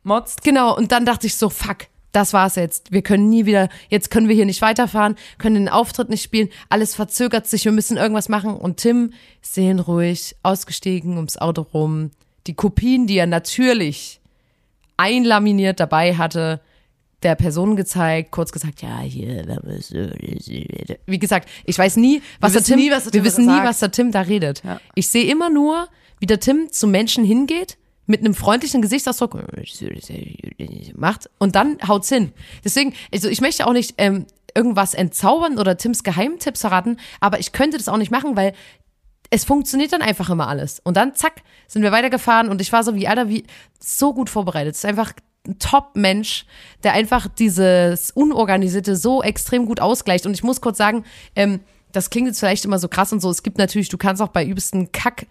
angemotzt. 0.04 0.42
Genau, 0.42 0.76
und 0.76 0.90
dann 0.92 1.04
dachte 1.04 1.26
ich 1.26 1.36
so, 1.36 1.50
fuck, 1.50 1.78
das 2.14 2.32
war's 2.32 2.54
jetzt. 2.54 2.92
Wir 2.92 3.02
können 3.02 3.28
nie 3.28 3.44
wieder, 3.44 3.68
jetzt 3.88 4.10
können 4.10 4.28
wir 4.28 4.34
hier 4.34 4.46
nicht 4.46 4.62
weiterfahren, 4.62 5.16
können 5.38 5.56
den 5.56 5.68
Auftritt 5.68 6.08
nicht 6.08 6.22
spielen, 6.22 6.48
alles 6.68 6.94
verzögert 6.94 7.46
sich, 7.46 7.64
wir 7.64 7.72
müssen 7.72 7.96
irgendwas 7.96 8.28
machen. 8.28 8.54
Und 8.56 8.78
Tim, 8.78 9.12
seelenruhig, 9.42 10.36
ausgestiegen, 10.42 11.16
ums 11.16 11.36
Auto 11.36 11.62
rum, 11.62 12.10
die 12.46 12.54
Kopien, 12.54 13.06
die 13.06 13.16
er 13.16 13.26
natürlich 13.26 14.20
einlaminiert 14.96 15.80
dabei 15.80 16.14
hatte, 16.14 16.60
der 17.24 17.34
Person 17.34 17.74
gezeigt, 17.74 18.30
kurz 18.30 18.52
gesagt, 18.52 18.82
ja, 18.82 19.00
hier, 19.00 19.44
da 19.44 19.58
wie 21.06 21.18
gesagt, 21.18 21.48
ich 21.64 21.78
weiß 21.78 21.96
nie, 21.96 22.22
was 22.38 22.52
der 22.52 22.62
Tim, 22.62 22.76
nie, 22.78 22.90
was 22.90 23.04
der 23.04 23.14
wir 23.14 23.20
Tim 23.20 23.24
wissen 23.24 23.46
nie, 23.46 23.64
was 23.64 23.78
der 23.80 23.90
Tim 23.90 24.12
da 24.12 24.20
redet. 24.20 24.62
Ja. 24.62 24.80
Ich 24.94 25.08
sehe 25.08 25.24
immer 25.24 25.50
nur, 25.50 25.88
wie 26.20 26.26
der 26.26 26.38
Tim 26.38 26.70
zu 26.70 26.86
Menschen 26.86 27.24
hingeht, 27.24 27.78
mit 28.06 28.20
einem 28.20 28.34
freundlichen 28.34 28.82
Gesichtsausdruck 28.82 29.38
macht 30.94 31.30
und 31.38 31.54
dann 31.54 31.78
haut's 31.86 32.08
hin. 32.08 32.32
Deswegen, 32.64 32.94
also 33.12 33.28
ich 33.28 33.40
möchte 33.40 33.66
auch 33.66 33.72
nicht 33.72 33.94
ähm, 33.98 34.26
irgendwas 34.54 34.94
entzaubern 34.94 35.58
oder 35.58 35.76
Tims 35.76 36.02
Geheimtipps 36.02 36.60
verraten, 36.60 36.98
aber 37.20 37.40
ich 37.40 37.52
könnte 37.52 37.78
das 37.78 37.88
auch 37.88 37.96
nicht 37.96 38.10
machen, 38.10 38.36
weil 38.36 38.54
es 39.30 39.44
funktioniert 39.44 39.92
dann 39.92 40.02
einfach 40.02 40.30
immer 40.30 40.48
alles. 40.48 40.80
Und 40.84 40.96
dann, 40.96 41.14
zack, 41.14 41.42
sind 41.66 41.82
wir 41.82 41.92
weitergefahren 41.92 42.48
und 42.48 42.60
ich 42.60 42.72
war 42.72 42.84
so 42.84 42.94
wie, 42.94 43.08
Alter, 43.08 43.28
wie, 43.28 43.44
so 43.80 44.14
gut 44.14 44.30
vorbereitet. 44.30 44.74
Es 44.74 44.78
ist 44.78 44.84
einfach 44.84 45.12
ein 45.46 45.58
Top-Mensch, 45.58 46.46
der 46.84 46.92
einfach 46.92 47.26
dieses 47.28 48.10
Unorganisierte 48.12 48.96
so 48.96 49.22
extrem 49.22 49.66
gut 49.66 49.80
ausgleicht. 49.80 50.26
Und 50.26 50.34
ich 50.34 50.42
muss 50.42 50.60
kurz 50.60 50.78
sagen, 50.78 51.04
ähm, 51.36 51.60
das 51.92 52.10
klingt 52.10 52.28
jetzt 52.28 52.40
vielleicht 52.40 52.64
immer 52.64 52.78
so 52.78 52.88
krass 52.88 53.12
und 53.12 53.20
so. 53.20 53.30
Es 53.30 53.42
gibt 53.42 53.58
natürlich, 53.58 53.88
du 53.88 53.98
kannst 53.98 54.20
auch 54.20 54.28
bei 54.28 54.44
übelsten 54.44 54.92
Kack 54.92 55.26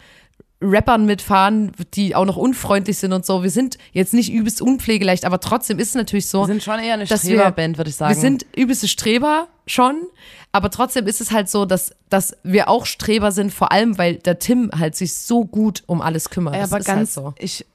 Rappern 0.64 1.04
mitfahren, 1.04 1.72
die 1.94 2.16
auch 2.16 2.24
noch 2.24 2.36
unfreundlich 2.36 2.98
sind 2.98 3.12
und 3.12 3.26
so. 3.26 3.42
Wir 3.42 3.50
sind 3.50 3.76
jetzt 3.92 4.14
nicht 4.14 4.32
übelst 4.32 4.62
unpflegeleicht, 4.62 5.24
aber 5.24 5.38
trotzdem 5.40 5.78
ist 5.78 5.88
es 5.90 5.94
natürlich 5.94 6.28
so. 6.28 6.40
Wir 6.42 6.46
sind 6.46 6.62
schon 6.62 6.78
eher 6.80 6.94
eine 6.94 7.06
Streberband, 7.06 7.76
würde 7.76 7.90
ich 7.90 7.96
sagen. 7.96 8.14
Wir 8.14 8.20
sind 8.20 8.46
übelste 8.56 8.88
Streber 8.88 9.48
schon, 9.66 10.02
aber 10.52 10.70
trotzdem 10.70 11.06
ist 11.06 11.20
es 11.20 11.30
halt 11.32 11.48
so, 11.48 11.66
dass, 11.66 11.94
dass 12.08 12.36
wir 12.42 12.68
auch 12.68 12.86
Streber 12.86 13.30
sind, 13.32 13.52
vor 13.52 13.72
allem, 13.72 13.98
weil 13.98 14.16
der 14.16 14.38
Tim 14.38 14.70
halt 14.78 14.96
sich 14.96 15.14
so 15.14 15.44
gut 15.44 15.82
um 15.86 16.00
alles 16.00 16.30
kümmert. 16.30 16.54
Ja, 16.56 16.64
aber 16.64 16.78
ist 16.78 16.86
ganz, 16.86 17.16
halt 17.16 17.26
so. 17.26 17.34
ich, 17.38 17.66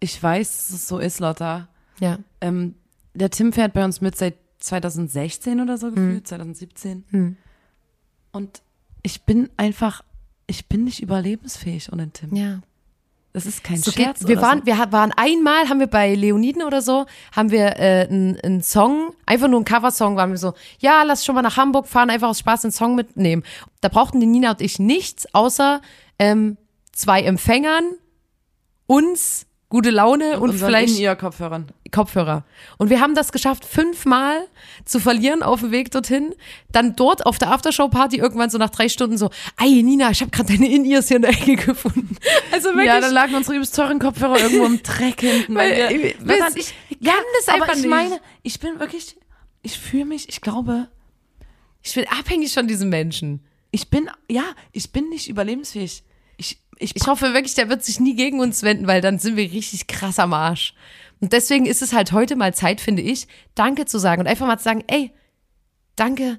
ich 0.00 0.20
weiß, 0.22 0.68
dass 0.68 0.70
es 0.70 0.88
so 0.88 0.98
ist, 0.98 1.20
Lotta. 1.20 1.68
Ja. 2.00 2.18
Ähm, 2.40 2.74
der 3.14 3.30
Tim 3.30 3.52
fährt 3.52 3.72
bei 3.74 3.84
uns 3.84 4.00
mit 4.00 4.16
seit 4.16 4.34
2016 4.58 5.60
oder 5.60 5.78
so 5.78 5.88
Hm. 5.88 5.94
gefühlt, 5.94 6.26
2017. 6.28 7.36
Und 8.32 8.62
ich 9.02 9.22
bin 9.22 9.50
einfach, 9.56 10.02
ich 10.46 10.66
bin 10.66 10.84
nicht 10.84 11.02
überlebensfähig 11.02 11.92
ohne 11.92 12.10
Tim. 12.10 12.34
Ja. 12.34 12.60
Das 13.34 13.46
ist 13.46 13.64
kein 13.64 13.78
So 13.78 13.90
Scherz. 13.90 14.20
geht, 14.20 14.28
wir, 14.28 14.40
waren, 14.40 14.60
so. 14.60 14.66
wir 14.66 14.92
waren 14.92 15.12
einmal, 15.16 15.68
haben 15.68 15.80
wir 15.80 15.88
bei 15.88 16.14
Leoniden 16.14 16.62
oder 16.62 16.80
so, 16.80 17.04
haben 17.32 17.50
wir 17.50 17.80
äh, 17.80 18.06
einen 18.08 18.62
Song, 18.62 19.12
einfach 19.26 19.48
nur 19.48 19.58
einen 19.58 19.64
Coversong, 19.64 20.14
waren 20.16 20.30
wir 20.30 20.38
so, 20.38 20.54
ja, 20.78 21.02
lass 21.02 21.24
schon 21.24 21.34
mal 21.34 21.42
nach 21.42 21.56
Hamburg 21.56 21.88
fahren, 21.88 22.10
einfach 22.10 22.28
aus 22.28 22.38
Spaß 22.38 22.64
einen 22.64 22.72
Song 22.72 22.94
mitnehmen. 22.94 23.42
Da 23.80 23.88
brauchten 23.88 24.20
die 24.20 24.26
Nina 24.26 24.52
und 24.52 24.60
ich 24.60 24.78
nichts, 24.78 25.26
außer 25.34 25.82
ähm, 26.20 26.56
zwei 26.92 27.22
Empfängern, 27.22 27.82
uns, 28.86 29.46
gute 29.68 29.90
Laune 29.90 30.38
und, 30.38 30.50
unseren 30.50 30.68
vielleicht 30.68 30.96
In-Ear-Kopfhörern. 30.96 31.66
Kopfhörer. 31.94 32.44
Und 32.78 32.90
wir 32.90 33.00
haben 33.00 33.14
das 33.14 33.30
geschafft, 33.32 33.64
fünfmal 33.64 34.36
zu 34.84 34.98
verlieren 35.00 35.42
auf 35.42 35.60
dem 35.60 35.70
Weg 35.70 35.90
dorthin. 35.90 36.34
Dann 36.72 36.96
dort 36.96 37.24
auf 37.24 37.38
der 37.38 37.50
Aftershow-Party 37.52 38.16
irgendwann 38.18 38.50
so 38.50 38.58
nach 38.58 38.70
drei 38.70 38.88
Stunden 38.88 39.16
so, 39.16 39.30
ey 39.60 39.82
Nina, 39.82 40.10
ich 40.10 40.20
habe 40.20 40.30
gerade 40.30 40.52
deine 40.52 40.68
In-Ears 40.70 41.08
hier 41.08 41.16
in 41.16 41.22
der 41.22 41.30
Ecke 41.32 41.56
gefunden. 41.66 42.16
Also 42.52 42.68
wirklich. 42.70 42.86
Ja, 42.86 43.00
dann 43.00 43.12
lagen 43.14 43.34
unsere 43.34 43.54
übelst 43.56 43.74
teuren 43.76 43.98
Kopfhörer 43.98 44.38
irgendwo 44.40 44.64
im 44.66 44.82
Dreck 44.82 45.20
hinten. 45.20 45.54
Weil, 45.54 45.70
ich- 45.92 46.16
das- 46.26 46.56
ich- 46.56 46.74
ich 46.90 47.00
kann 47.00 47.14
das 47.38 47.48
aber 47.48 47.62
einfach 47.62 47.74
ich 47.76 47.82
nicht. 47.82 47.90
meine, 47.90 48.20
ich 48.42 48.58
bin 48.60 48.78
wirklich, 48.80 49.16
ich 49.62 49.78
fühle 49.78 50.04
mich, 50.06 50.28
ich 50.28 50.40
glaube, 50.40 50.88
ich 51.82 51.94
bin 51.94 52.06
abhängig 52.08 52.52
von 52.54 52.66
diesem 52.66 52.88
Menschen. 52.88 53.40
ich 53.70 53.88
bin, 53.90 54.08
ja, 54.30 54.44
ich 54.72 54.90
bin 54.92 55.08
nicht 55.10 55.28
überlebensfähig. 55.28 56.02
Ich, 56.36 56.58
ich, 56.78 56.96
Ich 56.96 57.06
hoffe 57.06 57.32
wirklich, 57.34 57.54
der 57.54 57.68
wird 57.68 57.84
sich 57.84 58.00
nie 58.00 58.14
gegen 58.16 58.40
uns 58.40 58.62
wenden, 58.62 58.86
weil 58.86 59.00
dann 59.00 59.18
sind 59.18 59.36
wir 59.36 59.50
richtig 59.52 59.86
krass 59.86 60.18
am 60.18 60.32
Arsch. 60.32 60.74
Und 61.20 61.32
deswegen 61.32 61.66
ist 61.66 61.82
es 61.82 61.92
halt 61.92 62.12
heute 62.12 62.36
mal 62.36 62.54
Zeit, 62.54 62.80
finde 62.80 63.02
ich, 63.02 63.26
Danke 63.54 63.86
zu 63.86 63.98
sagen 63.98 64.20
und 64.20 64.26
einfach 64.26 64.46
mal 64.46 64.58
zu 64.58 64.64
sagen, 64.64 64.84
ey, 64.88 65.10
danke, 65.96 66.38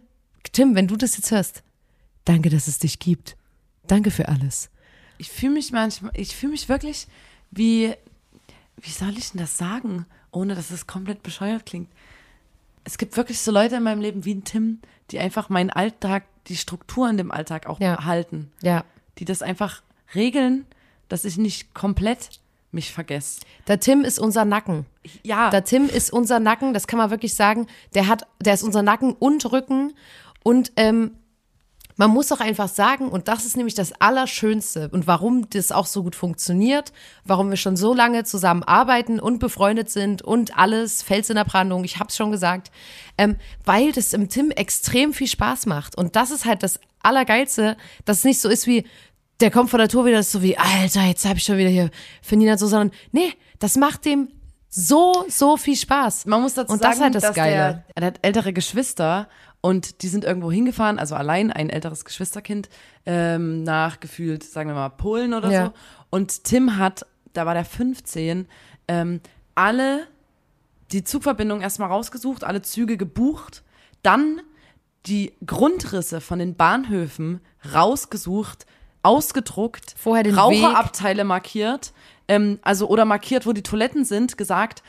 Tim, 0.52 0.76
wenn 0.76 0.88
du 0.88 0.96
das 0.96 1.18
jetzt 1.18 1.32
hörst. 1.32 1.64
Danke, 2.26 2.50
dass 2.50 2.68
es 2.68 2.80
dich 2.80 3.00
gibt. 3.00 3.36
Danke 3.88 4.12
für 4.12 4.28
alles. 4.28 4.70
ich 5.18 5.30
fühle 5.32 5.54
mich 5.54 5.72
manchmal, 5.72 6.12
ich 6.16 6.36
fühle 6.36 6.52
mich 6.54 6.70
wirklich 6.70 7.08
wie, 7.52 7.94
wie 8.78 8.90
soll 8.90 9.18
ich 9.18 9.32
denn 9.32 9.40
das 9.42 9.58
sagen, 9.58 10.06
ohne 10.32 10.56
dass 10.56 10.72
es 10.72 10.88
komplett 10.88 11.24
bescheuert 11.24 11.66
klingt. 11.66 11.90
Es 12.84 12.98
gibt 12.98 13.16
wirklich 13.18 13.40
so 13.40 13.52
Leute 13.52 13.76
in 13.78 13.84
meinem 13.84 14.02
Leben 14.02 14.26
wie 14.26 14.34
ein 14.34 14.44
Tim, 14.44 14.80
die 15.12 15.20
einfach 15.20 15.50
meinen 15.50 15.70
Alltag, 15.70 16.26
die 16.48 16.58
Struktur 16.58 17.10
in 17.10 17.18
dem 17.18 17.32
Alltag 17.32 17.68
auch 17.68 17.80
Ja. 17.80 18.04
halten. 18.06 18.52
Ja. 18.62 18.84
Die 19.18 19.26
das 19.26 19.42
einfach 19.42 19.82
regeln, 20.14 20.66
dass 21.08 21.26
ich 21.26 21.38
nicht 21.38 21.74
komplett 21.74 22.30
mich 22.76 22.92
vergesse. 22.92 23.42
Der 23.68 23.80
Tim 23.80 24.02
ist 24.02 24.20
unser 24.20 24.46
Nacken. 24.46 24.86
Ja, 25.24 25.50
Der 25.50 25.64
Tim 25.64 25.88
ist 25.88 26.14
unser 26.14 26.40
Nacken, 26.40 26.74
das 26.74 26.86
kann 26.86 27.00
man 27.00 27.10
wirklich 27.10 27.34
sagen. 27.34 27.68
Der 27.96 28.08
hat, 28.08 28.28
der 28.40 28.54
ist 28.54 28.64
unser 28.64 28.84
Nacken 28.84 29.14
und 29.14 29.52
Rücken. 29.52 29.94
Und 30.44 30.72
ähm, 30.76 31.18
man 31.98 32.12
muss 32.12 32.32
auch 32.32 32.42
einfach 32.42 32.68
sagen, 32.68 33.08
und 33.08 33.28
das 33.28 33.46
ist 33.46 33.56
nämlich 33.56 33.74
das 33.74 33.94
Allerschönste 34.02 34.90
und 34.90 35.08
warum 35.08 35.50
das 35.50 35.72
auch 35.72 35.86
so 35.86 36.04
gut 36.04 36.16
funktioniert, 36.16 36.92
warum 37.24 37.50
wir 37.50 37.58
schon 37.58 37.78
so 37.78 37.94
lange 37.94 38.26
zusammen 38.26 38.64
arbeiten 38.64 39.20
und 39.20 39.40
befreundet 39.40 39.90
sind 39.90 40.22
und 40.22 40.58
alles, 40.58 41.02
Fels 41.02 41.30
in 41.30 41.38
der 41.38 41.46
Brandung, 41.46 41.86
ich 41.86 41.98
hab's 42.00 42.18
schon 42.18 42.32
gesagt, 42.32 42.70
ähm, 43.18 43.38
weil 43.64 43.94
das 43.94 44.14
im 44.14 44.28
Tim 44.28 44.52
extrem 44.52 45.14
viel 45.14 45.28
Spaß 45.28 45.68
macht. 45.68 45.98
Und 45.98 46.16
das 46.18 46.32
ist 46.32 46.46
halt 46.46 46.64
das 46.64 46.80
Allergeilste, 47.02 47.78
dass 48.04 48.20
es 48.20 48.24
nicht 48.26 48.42
so 48.42 48.50
ist 48.50 48.68
wie, 48.68 48.86
der 49.40 49.52
kommt 49.52 49.70
von 49.70 49.80
der 49.80 49.90
Tour 49.90 50.06
wieder, 50.06 50.20
ist 50.20 50.32
so 50.32 50.42
wie, 50.42 50.58
Alter, 50.58 51.04
jetzt 51.04 51.26
hab 51.26 51.38
ich 51.38 51.44
schon 51.44 51.58
wieder 51.58 51.70
hier 51.70 51.90
für 52.22 52.36
Nina 52.36 52.58
so, 52.58 52.68
sondern 52.68 52.92
nee, 53.12 53.34
das 53.60 53.76
macht 53.76 54.06
dem 54.06 54.30
so, 54.70 55.26
so 55.30 55.58
viel 55.58 55.76
Spaß. 55.76 56.26
Man 56.26 56.42
muss 56.42 56.54
dazu 56.54 56.74
und 56.74 56.84
das 56.84 56.98
sagen, 56.98 56.98
ist 56.98 57.04
halt 57.04 57.16
das 57.16 57.24
dass 57.24 57.36
Geile. 57.36 57.56
Der, 57.56 57.84
er 57.96 58.06
hat 58.08 58.20
ältere 58.22 58.52
Geschwister 58.54 59.30
und 59.62 60.02
die 60.02 60.10
sind 60.10 60.26
irgendwo 60.26 60.52
hingefahren, 60.52 61.00
also 61.00 61.16
allein 61.16 61.52
ein 61.52 61.70
älteres 61.70 62.06
Geschwisterkind, 62.06 62.70
ähm, 63.06 63.64
nach 63.64 64.00
gefühlt, 64.00 64.44
sagen 64.44 64.70
wir 64.70 64.76
mal, 64.76 64.90
Polen 64.90 65.34
oder 65.34 65.50
Ja. 65.50 65.66
so. 65.68 65.74
Und 66.10 66.44
Tim 66.44 66.78
hat, 66.78 67.06
da 67.34 67.46
war 67.46 67.54
der 67.54 67.66
15, 67.66 68.48
ähm, 68.88 69.22
alle 69.56 70.08
die 70.92 71.04
Zugverbindung 71.04 71.62
erstmal 71.62 71.90
rausgesucht, 71.90 72.44
alle 72.44 72.62
Züge 72.62 72.98
gebucht, 72.98 73.64
dann 74.04 74.42
die 75.08 75.34
Grundrisse 75.46 76.22
von 76.22 76.40
den 76.40 76.56
Bahnhöfen 76.56 77.42
rausgesucht, 77.74 78.66
ausgedruckt, 79.06 79.96
Vorher 79.98 80.24
den 80.24 80.38
Raucherabteile 80.38 81.24
markiert, 81.24 81.94
ähm, 82.28 82.60
also 82.62 82.88
oder 82.88 83.06
markiert, 83.06 83.46
wo 83.46 83.54
die 83.54 83.64
Toiletten 83.64 84.06
sind, 84.06 84.38
gesagt, 84.38 84.84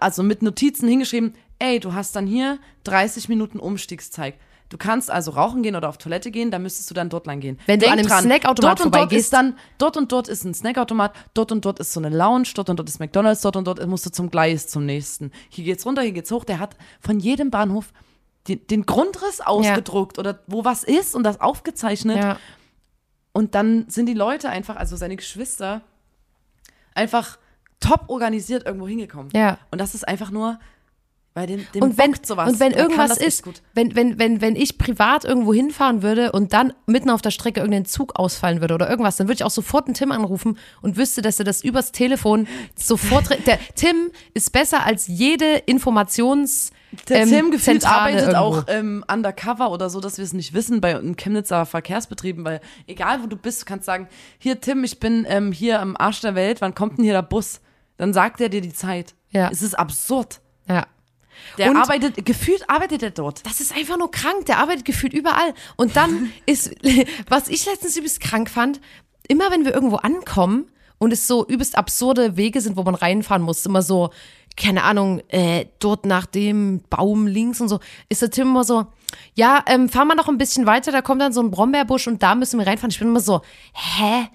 also 0.00 0.22
mit 0.22 0.42
Notizen 0.42 0.88
hingeschrieben, 0.88 1.34
ey, 1.58 1.78
du 1.78 1.94
hast 1.94 2.16
dann 2.16 2.26
hier 2.26 2.58
30 2.84 3.28
Minuten 3.28 3.60
Umstiegszeit. 3.60 4.34
Du 4.70 4.78
kannst 4.78 5.10
also 5.10 5.32
rauchen 5.32 5.64
gehen 5.64 5.74
oder 5.74 5.88
auf 5.88 5.98
Toilette 5.98 6.30
gehen, 6.30 6.52
dann 6.52 6.62
müsstest 6.62 6.88
du 6.90 6.94
dann 6.94 7.08
dort 7.08 7.26
lang 7.26 7.40
gehen. 7.40 7.58
Wenn 7.66 7.80
du 7.80 7.86
Denk 7.86 7.92
an 7.92 7.98
einem 7.98 8.08
dran, 8.08 8.24
Snackautomat 8.24 8.78
dort 8.78 8.86
und 8.86 8.94
dort 8.94 9.12
ist 9.12 9.32
dann, 9.32 9.58
dort 9.78 9.96
und 9.96 10.12
dort 10.12 10.28
ist 10.28 10.44
ein 10.44 10.54
Snackautomat, 10.54 11.12
dort 11.34 11.50
und 11.50 11.64
dort 11.64 11.80
ist 11.80 11.92
so 11.92 12.00
eine 12.00 12.16
Lounge, 12.16 12.48
dort 12.54 12.70
und 12.70 12.78
dort 12.78 12.88
ist 12.88 13.00
McDonalds, 13.00 13.40
dort 13.40 13.56
und 13.56 13.66
dort 13.66 13.84
musst 13.88 14.06
du 14.06 14.10
zum 14.10 14.30
Gleis 14.30 14.68
zum 14.68 14.86
nächsten. 14.86 15.32
Hier 15.48 15.64
geht's 15.64 15.84
runter, 15.84 16.02
hier 16.02 16.12
geht's 16.12 16.30
hoch. 16.30 16.44
Der 16.44 16.60
hat 16.60 16.76
von 17.00 17.18
jedem 17.18 17.50
Bahnhof 17.50 17.92
den, 18.46 18.64
den 18.68 18.86
Grundriss 18.86 19.40
ausgedruckt 19.40 20.20
oder 20.20 20.38
wo 20.46 20.64
was 20.64 20.84
ist 20.84 21.16
und 21.16 21.24
das 21.24 21.40
aufgezeichnet. 21.40 22.18
Ja. 22.18 22.38
Und 23.32 23.54
dann 23.54 23.88
sind 23.88 24.06
die 24.06 24.14
Leute 24.14 24.48
einfach, 24.50 24.76
also 24.76 24.96
seine 24.96 25.16
Geschwister, 25.16 25.82
einfach 26.94 27.38
top 27.78 28.04
organisiert 28.08 28.66
irgendwo 28.66 28.88
hingekommen. 28.88 29.30
Ja. 29.34 29.58
Und 29.70 29.80
das 29.80 29.94
ist 29.94 30.06
einfach 30.06 30.30
nur, 30.30 30.58
weil 31.32 31.46
dem, 31.46 31.64
dem 31.74 31.82
und 31.82 31.96
wenn, 31.96 32.12
sowas. 32.22 32.50
und 32.50 32.58
wenn 32.58 32.72
irgendwas 32.72 33.16
ist, 33.16 33.44
wenn, 33.72 33.94
wenn, 33.94 34.18
wenn, 34.18 34.40
wenn 34.40 34.56
ich 34.56 34.78
privat 34.78 35.24
irgendwo 35.24 35.54
hinfahren 35.54 36.02
würde 36.02 36.32
und 36.32 36.52
dann 36.52 36.72
mitten 36.86 37.08
auf 37.08 37.22
der 37.22 37.30
Strecke 37.30 37.60
irgendein 37.60 37.84
Zug 37.84 38.16
ausfallen 38.16 38.60
würde 38.60 38.74
oder 38.74 38.90
irgendwas, 38.90 39.16
dann 39.16 39.28
würde 39.28 39.34
ich 39.34 39.44
auch 39.44 39.50
sofort 39.50 39.86
einen 39.86 39.94
Tim 39.94 40.10
anrufen 40.10 40.58
und 40.82 40.96
wüsste, 40.96 41.22
dass 41.22 41.38
er 41.38 41.44
das 41.44 41.62
übers 41.62 41.92
Telefon 41.92 42.48
sofort. 42.74 43.46
Der 43.46 43.60
Tim 43.76 44.10
ist 44.34 44.52
besser 44.52 44.84
als 44.84 45.06
jede 45.06 45.58
Informations. 45.66 46.72
Der 47.08 47.20
ähm, 47.20 47.28
Tim 47.28 47.50
gefühlt 47.52 47.86
arbeitet 47.86 48.32
irgendwo. 48.32 48.38
auch 48.40 48.64
ähm, 48.66 49.04
undercover 49.06 49.70
oder 49.70 49.88
so, 49.88 50.00
dass 50.00 50.18
wir 50.18 50.24
es 50.24 50.32
nicht 50.32 50.52
wissen 50.52 50.80
bei 50.80 51.00
Chemnitzer 51.16 51.64
Verkehrsbetrieben, 51.64 52.44
weil 52.44 52.60
egal 52.88 53.22
wo 53.22 53.28
du 53.28 53.36
bist, 53.36 53.62
du 53.62 53.66
kannst 53.66 53.86
sagen, 53.86 54.08
hier 54.38 54.60
Tim, 54.60 54.82
ich 54.82 54.98
bin 54.98 55.24
ähm, 55.28 55.52
hier 55.52 55.80
am 55.80 55.96
Arsch 55.96 56.22
der 56.22 56.34
Welt, 56.34 56.60
wann 56.60 56.74
kommt 56.74 56.98
denn 56.98 57.04
hier 57.04 57.14
der 57.14 57.22
Bus? 57.22 57.60
Dann 57.98 58.12
sagt 58.12 58.40
er 58.40 58.48
dir 58.48 58.60
die 58.60 58.72
Zeit. 58.72 59.14
Ja. 59.30 59.48
Es 59.52 59.62
ist 59.62 59.78
absurd. 59.78 60.40
Ja. 60.68 60.86
Der 61.58 61.70
Und- 61.70 61.76
arbeitet, 61.76 62.24
gefühlt 62.26 62.68
arbeitet 62.68 63.02
er 63.02 63.10
dort. 63.10 63.44
Das 63.46 63.60
ist 63.60 63.74
einfach 63.74 63.96
nur 63.98 64.10
krank. 64.10 64.46
Der 64.46 64.58
arbeitet 64.58 64.84
gefühlt 64.84 65.12
überall. 65.12 65.54
Und 65.76 65.96
dann 65.96 66.32
ist, 66.46 66.70
was 67.28 67.48
ich 67.48 67.66
letztens 67.66 67.96
übelst 67.96 68.20
krank 68.20 68.50
fand, 68.50 68.80
immer 69.28 69.50
wenn 69.50 69.64
wir 69.64 69.74
irgendwo 69.74 69.96
ankommen 69.96 70.70
und 70.98 71.12
es 71.12 71.26
so 71.26 71.46
übelst 71.46 71.76
absurde 71.78 72.36
Wege 72.36 72.60
sind, 72.60 72.76
wo 72.76 72.82
man 72.82 72.94
reinfahren 72.94 73.42
muss, 73.42 73.64
immer 73.64 73.82
so, 73.82 74.10
keine 74.56 74.82
Ahnung, 74.82 75.22
äh, 75.28 75.66
dort 75.78 76.04
nach 76.04 76.26
dem 76.26 76.82
Baum 76.90 77.26
links 77.26 77.60
und 77.60 77.68
so, 77.68 77.78
ist 78.08 78.20
der 78.20 78.30
Tim 78.30 78.48
immer 78.48 78.64
so, 78.64 78.86
ja, 79.34 79.62
ähm, 79.66 79.88
fahren 79.88 80.08
wir 80.08 80.14
noch 80.16 80.28
ein 80.28 80.36
bisschen 80.38 80.66
weiter, 80.66 80.92
da 80.92 81.00
kommt 81.00 81.22
dann 81.22 81.32
so 81.32 81.40
ein 81.40 81.50
Brombeerbusch 81.50 82.08
und 82.08 82.22
da 82.22 82.34
müssen 82.34 82.58
wir 82.58 82.66
reinfahren. 82.66 82.90
Ich 82.90 82.98
bin 82.98 83.08
immer 83.08 83.20
so, 83.20 83.40
hä? 83.72 84.26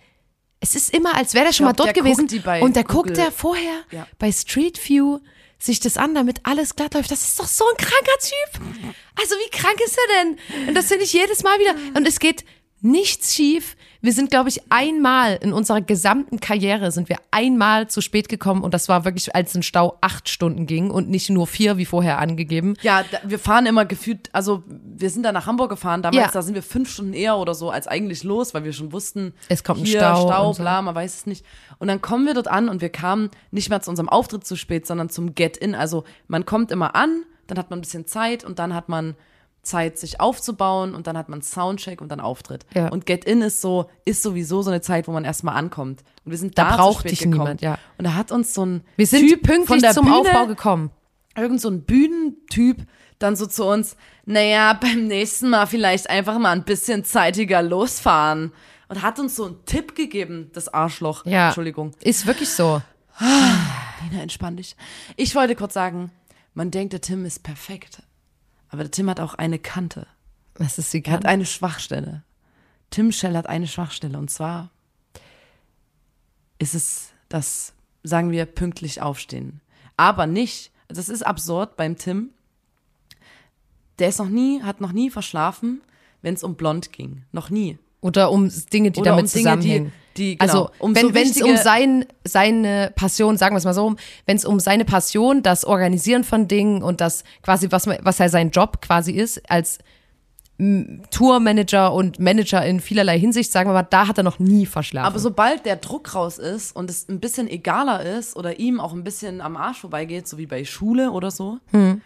Es 0.61 0.73
ist 0.73 0.91
immer, 0.95 1.15
als 1.15 1.33
wäre 1.35 1.45
der 1.45 1.53
schon 1.53 1.65
glaub, 1.67 1.77
mal 1.77 1.83
dort 1.93 1.93
gewesen. 1.95 2.21
und 2.63 2.75
der 2.75 2.83
Google. 2.85 2.95
guckt 3.03 3.17
der 3.17 3.31
vorher 3.31 3.81
Ja. 3.91 4.07
bei 4.17 4.31
Street 4.31 4.79
View 4.89 5.19
sich 5.65 5.79
das 5.79 5.97
an, 5.97 6.15
damit 6.15 6.41
alles 6.43 6.75
glatt 6.75 6.93
läuft. 6.93 7.11
Das 7.11 7.23
ist 7.23 7.39
doch 7.39 7.47
so 7.47 7.65
ein 7.67 7.77
kranker 7.77 8.19
Typ. 8.21 8.93
Also 9.19 9.35
wie 9.35 9.49
krank 9.49 9.79
ist 9.83 9.97
er 9.97 10.23
denn? 10.23 10.67
Und 10.67 10.75
das 10.75 10.87
finde 10.87 11.03
ich 11.05 11.13
jedes 11.13 11.43
Mal 11.43 11.59
wieder. 11.59 11.75
Und 11.95 12.07
es 12.07 12.19
geht 12.19 12.45
nichts 12.81 13.35
schief. 13.35 13.75
Wir 14.05 14.13
sind, 14.13 14.29
glaube 14.29 14.49
ich, 14.49 14.61
einmal 14.69 15.33
in 15.41 15.51
unserer 15.51 15.81
gesamten 15.81 16.39
Karriere 16.39 16.91
sind 16.91 17.09
wir 17.09 17.17
einmal 17.31 17.87
zu 17.89 18.01
spät 18.01 18.29
gekommen 18.29 18.61
und 18.63 18.71
das 18.75 18.87
war 18.87 19.03
wirklich, 19.03 19.33
als 19.33 19.55
ein 19.55 19.63
Stau 19.63 19.97
acht 19.99 20.29
Stunden 20.29 20.67
ging 20.67 20.91
und 20.91 21.09
nicht 21.09 21.31
nur 21.31 21.47
vier, 21.47 21.77
wie 21.77 21.85
vorher 21.85 22.19
angegeben. 22.19 22.75
Ja, 22.83 23.03
da, 23.09 23.17
wir 23.23 23.39
fahren 23.39 23.65
immer 23.65 23.83
gefühlt, 23.85 24.29
also 24.31 24.61
wir 24.67 25.09
sind 25.09 25.23
da 25.23 25.31
nach 25.31 25.47
Hamburg 25.47 25.71
gefahren, 25.71 26.03
damals, 26.03 26.23
Ja. 26.23 26.29
da 26.31 26.43
sind 26.43 26.53
wir 26.53 26.61
fünf 26.61 26.91
Stunden 26.91 27.13
eher 27.13 27.37
oder 27.39 27.55
so 27.55 27.71
als 27.71 27.87
eigentlich 27.87 28.23
los, 28.23 28.53
weil 28.53 28.63
wir 28.63 28.73
schon 28.73 28.91
wussten, 28.93 29.33
Es 29.49 29.63
kommt 29.63 29.79
ein 29.81 29.85
hier, 29.85 29.97
Stau 30.01 30.27
Stau, 30.27 30.53
so. 30.53 30.61
bla, 30.61 30.83
man 30.83 30.93
weiß 30.93 31.15
es 31.15 31.25
nicht. 31.25 31.43
Und 31.79 31.87
dann 31.87 31.99
kommen 31.99 32.27
wir 32.27 32.35
dort 32.35 32.47
an 32.47 32.69
und 32.69 32.81
wir 32.81 32.89
kamen 32.89 33.31
nicht 33.49 33.71
mehr 33.71 33.81
zu 33.81 33.89
unserem 33.89 34.07
Auftritt 34.09 34.45
zu 34.45 34.55
spät, 34.55 34.85
sondern 34.85 35.09
zum 35.09 35.33
Get-In. 35.33 35.73
Also 35.73 36.03
man 36.27 36.45
kommt 36.45 36.69
immer 36.69 36.95
an, 36.95 37.23
dann 37.47 37.57
hat 37.57 37.71
man 37.71 37.79
ein 37.79 37.81
bisschen 37.81 38.05
Zeit 38.05 38.43
und 38.43 38.59
dann 38.59 38.75
hat 38.75 38.87
man 38.87 39.15
Zeit, 39.65 39.97
sich 39.97 40.19
aufzubauen 40.19 40.95
und 40.95 41.07
dann 41.07 41.17
hat 41.17 41.27
man 41.29 41.41
Soundcheck 41.41 41.99
und 42.01 42.09
dann 42.09 42.19
Auftritt. 42.19 42.65
Ja. 42.73 42.87
Und 42.89 43.05
Get-In 43.05 43.41
ist 43.41 43.61
so, 43.61 43.89
ist 44.05 44.21
sowieso 44.23 44.61
so 44.61 44.69
eine 44.69 44.81
Zeit, 44.81 45.07
wo 45.07 45.11
man 45.11 45.25
erstmal 45.25 45.55
ankommt. 45.55 46.03
Und 46.23 46.31
wir 46.31 46.37
sind 46.37 46.57
Da 46.57 46.69
da, 46.69 46.75
braucht 46.77 46.93
zu 46.93 46.99
spät 47.01 47.11
dich 47.11 47.19
gekommen. 47.19 47.39
niemand, 47.39 47.61
ja. 47.61 47.77
Und 47.97 48.05
da 48.05 48.13
hat 48.13 48.31
uns 48.31 48.53
so 48.53 48.65
ein 48.65 48.81
Wir 48.95 49.07
sind 49.07 49.27
typ 49.27 49.43
pünktlich 49.43 49.67
von 49.67 49.79
der 49.79 49.93
zum 49.93 50.05
Bühne, 50.05 50.17
Aufbau 50.17 50.47
gekommen. 50.47 50.91
irgend 51.35 51.59
so 51.61 51.69
ein 51.69 51.81
Bühnentyp 51.83 52.85
dann 53.19 53.35
so 53.35 53.45
zu 53.45 53.65
uns, 53.65 53.95
naja, 54.25 54.73
beim 54.73 55.07
nächsten 55.07 55.49
Mal 55.49 55.65
vielleicht 55.67 56.09
einfach 56.09 56.37
mal 56.37 56.51
ein 56.51 56.63
bisschen 56.63 57.03
zeitiger 57.03 57.61
losfahren. 57.61 58.51
Und 58.87 59.01
hat 59.01 59.19
uns 59.19 59.35
so 59.35 59.45
einen 59.45 59.65
Tipp 59.65 59.95
gegeben, 59.95 60.51
das 60.53 60.71
Arschloch. 60.73 61.25
Ja. 61.25 61.47
Entschuldigung. 61.47 61.91
Ist 62.01 62.27
wirklich 62.27 62.49
so. 62.49 62.81
Lina, 63.19 64.21
entspann 64.21 64.57
dich. 64.57 64.75
Ich 65.15 65.33
wollte 65.35 65.55
kurz 65.55 65.73
sagen, 65.73 66.11
man 66.53 66.71
denkt, 66.71 66.93
der 66.93 67.01
Tim 67.01 67.25
ist 67.25 67.41
perfekt. 67.43 68.03
Aber 68.75 68.83
der 68.83 68.91
Tim 68.91 69.09
hat 69.09 69.21
auch 69.21 69.35
eine 69.35 69.57
Kante. 69.57 70.05
Was 70.55 70.77
ist 70.77 70.93
die 70.93 71.01
Er 71.05 71.13
hat 71.13 71.25
eine 71.25 71.45
Schwachstelle. 71.45 72.23
Tim 72.89 73.13
Schell 73.13 73.37
hat 73.37 73.47
eine 73.47 73.67
Schwachstelle. 73.67 74.17
Und 74.17 74.29
zwar 74.29 74.69
ist 76.59 76.75
es 76.75 77.11
das, 77.29 77.73
sagen 78.03 78.31
wir, 78.31 78.45
pünktlich 78.45 79.01
aufstehen. 79.01 79.61
Aber 79.95 80.27
nicht, 80.27 80.71
das 80.89 81.07
ist 81.07 81.25
absurd 81.25 81.77
beim 81.77 81.95
Tim. 81.97 82.31
Der 83.99 84.09
ist 84.09 84.19
noch 84.19 84.27
nie, 84.27 84.61
hat 84.61 84.81
noch 84.81 84.91
nie 84.91 85.09
verschlafen, 85.09 85.79
wenn 86.21 86.33
es 86.33 86.43
um 86.43 86.55
blond 86.55 86.91
ging. 86.91 87.23
Noch 87.31 87.49
nie. 87.49 87.77
Oder 88.01 88.29
um 88.29 88.51
Dinge, 88.73 88.91
die 88.91 88.99
Oder 88.99 89.11
damit 89.11 89.25
um 89.27 89.31
Dinge, 89.31 89.43
zusammenhängen. 89.43 89.85
die- 89.85 90.04
die- 90.17 90.37
genau, 90.37 90.51
also 90.51 90.69
um 90.79 90.95
wenn 90.95 91.27
es 91.27 91.41
um 91.41 91.57
sein, 91.57 92.05
seine 92.23 92.91
Passion, 92.95 93.37
sagen 93.37 93.53
wir 93.55 93.59
es 93.59 93.65
mal 93.65 93.73
so, 93.73 93.95
wenn 94.25 94.37
es 94.37 94.45
um 94.45 94.59
seine 94.59 94.85
Passion, 94.85 95.43
das 95.43 95.65
Organisieren 95.65 96.23
von 96.23 96.47
Dingen 96.47 96.81
und 96.83 97.01
das 97.01 97.23
quasi, 97.41 97.67
was, 97.71 97.87
was 97.87 98.17
ja 98.19 98.29
sein 98.29 98.51
Job 98.51 98.81
quasi 98.81 99.11
ist, 99.11 99.41
als 99.49 99.79
Tourmanager 101.11 101.93
und 101.93 102.19
Manager 102.19 102.65
in 102.65 102.79
vielerlei 102.79 103.19
Hinsicht, 103.19 103.51
sagen 103.51 103.69
wir 103.69 103.73
mal, 103.73 103.83
da 103.83 104.07
hat 104.07 104.17
er 104.17 104.23
noch 104.23 104.39
nie 104.39 104.65
verschlafen. 104.65 105.05
Aber 105.07 105.19
sobald 105.19 105.65
der 105.65 105.75
Druck 105.75 106.15
raus 106.15 106.37
ist 106.37 106.73
und 106.75 106.89
es 106.89 107.09
ein 107.09 107.19
bisschen 107.19 107.49
egaler 107.49 108.03
ist 108.17 108.35
oder 108.37 108.57
ihm 108.59 108.79
auch 108.79 108.93
ein 108.93 109.03
bisschen 109.03 109.41
am 109.41 109.57
Arsch 109.57 109.79
vorbeigeht, 109.81 110.27
so 110.27 110.37
wie 110.37 110.45
bei 110.45 110.63
Schule 110.63 111.11
oder 111.11 111.29
so, 111.31 111.57
ähm, 111.73 112.01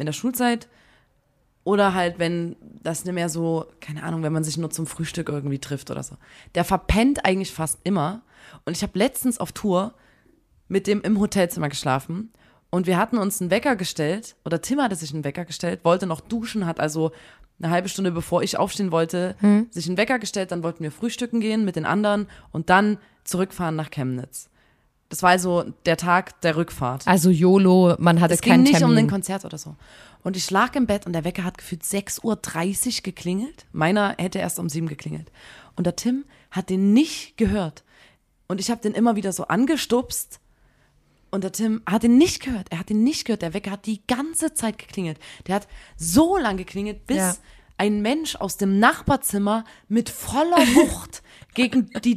in 0.00 0.04
der 0.06 0.12
Schulzeit, 0.12 0.68
oder 1.66 1.94
halt, 1.94 2.20
wenn 2.20 2.54
das 2.84 3.04
nicht 3.04 3.12
mehr 3.12 3.28
so, 3.28 3.66
keine 3.80 4.04
Ahnung, 4.04 4.22
wenn 4.22 4.32
man 4.32 4.44
sich 4.44 4.56
nur 4.56 4.70
zum 4.70 4.86
Frühstück 4.86 5.28
irgendwie 5.28 5.58
trifft 5.58 5.90
oder 5.90 6.04
so. 6.04 6.14
Der 6.54 6.62
verpennt 6.62 7.24
eigentlich 7.24 7.50
fast 7.50 7.80
immer. 7.82 8.22
Und 8.64 8.76
ich 8.76 8.84
habe 8.84 8.96
letztens 8.96 9.38
auf 9.38 9.50
Tour 9.50 9.92
mit 10.68 10.86
dem 10.86 11.00
im 11.00 11.18
Hotelzimmer 11.18 11.68
geschlafen 11.68 12.30
und 12.70 12.86
wir 12.86 12.96
hatten 12.96 13.18
uns 13.18 13.40
einen 13.40 13.50
Wecker 13.50 13.74
gestellt, 13.74 14.36
oder 14.44 14.62
Tim 14.62 14.80
hatte 14.80 14.94
sich 14.94 15.12
einen 15.12 15.24
Wecker 15.24 15.44
gestellt, 15.44 15.80
wollte 15.82 16.06
noch 16.06 16.20
duschen, 16.20 16.66
hat 16.66 16.78
also 16.78 17.10
eine 17.58 17.72
halbe 17.72 17.88
Stunde 17.88 18.12
bevor 18.12 18.44
ich 18.44 18.58
aufstehen 18.58 18.92
wollte, 18.92 19.34
sich 19.70 19.88
einen 19.88 19.96
Wecker 19.96 20.20
gestellt, 20.20 20.52
dann 20.52 20.62
wollten 20.62 20.84
wir 20.84 20.92
frühstücken 20.92 21.40
gehen 21.40 21.64
mit 21.64 21.74
den 21.74 21.84
anderen 21.84 22.28
und 22.52 22.70
dann 22.70 22.98
zurückfahren 23.24 23.74
nach 23.74 23.90
Chemnitz. 23.90 24.50
Das 25.08 25.22
war 25.22 25.30
also 25.30 25.64
der 25.84 25.96
Tag 25.96 26.40
der 26.40 26.56
Rückfahrt. 26.56 27.06
also 27.06 27.30
YOLO, 27.30 27.94
man 27.98 28.20
hatte 28.20 28.34
Es 28.34 28.40
ging 28.40 28.52
keinen 28.54 28.62
nicht 28.64 28.78
Termin. 28.78 28.90
um 28.90 28.96
den 28.96 29.08
Konzert 29.10 29.44
oder 29.44 29.56
so. 29.58 29.76
Und 30.24 30.36
ich 30.36 30.50
lag 30.50 30.74
im 30.74 30.86
Bett 30.86 31.06
und 31.06 31.12
der 31.12 31.22
Wecker 31.24 31.44
hat 31.44 31.58
gefühlt 31.58 31.82
6.30 31.84 32.24
Uhr 32.98 33.02
geklingelt. 33.04 33.66
Meiner 33.72 34.16
hätte 34.18 34.40
erst 34.40 34.58
um 34.58 34.68
7 34.68 34.88
geklingelt. 34.88 35.30
Und 35.76 35.84
der 35.86 35.94
Tim 35.94 36.24
hat 36.50 36.68
den 36.70 36.92
nicht 36.92 37.36
gehört. 37.36 37.84
Und 38.48 38.60
ich 38.60 38.70
habe 38.70 38.80
den 38.80 38.92
immer 38.94 39.14
wieder 39.14 39.32
so 39.32 39.46
angestupst. 39.46 40.40
Und 41.30 41.44
der 41.44 41.52
Tim 41.52 41.82
hat 41.88 42.02
ihn 42.02 42.18
nicht 42.18 42.42
gehört. 42.42 42.72
Er 42.72 42.80
hat 42.80 42.90
ihn 42.90 43.04
nicht 43.04 43.24
gehört. 43.24 43.42
Der 43.42 43.54
Wecker 43.54 43.70
hat 43.72 43.86
die 43.86 44.04
ganze 44.08 44.54
Zeit 44.54 44.78
geklingelt. 44.78 45.18
Der 45.46 45.54
hat 45.56 45.68
so 45.96 46.36
lange 46.36 46.58
geklingelt, 46.58 47.06
bis 47.06 47.18
Ja. 47.18 47.36
ein 47.78 48.02
Mensch 48.02 48.34
aus 48.36 48.56
dem 48.56 48.80
Nachbarzimmer 48.80 49.64
mit 49.88 50.08
voller 50.10 50.56
Wucht 50.74 51.22
gegen 51.54 51.90
die 52.04 52.16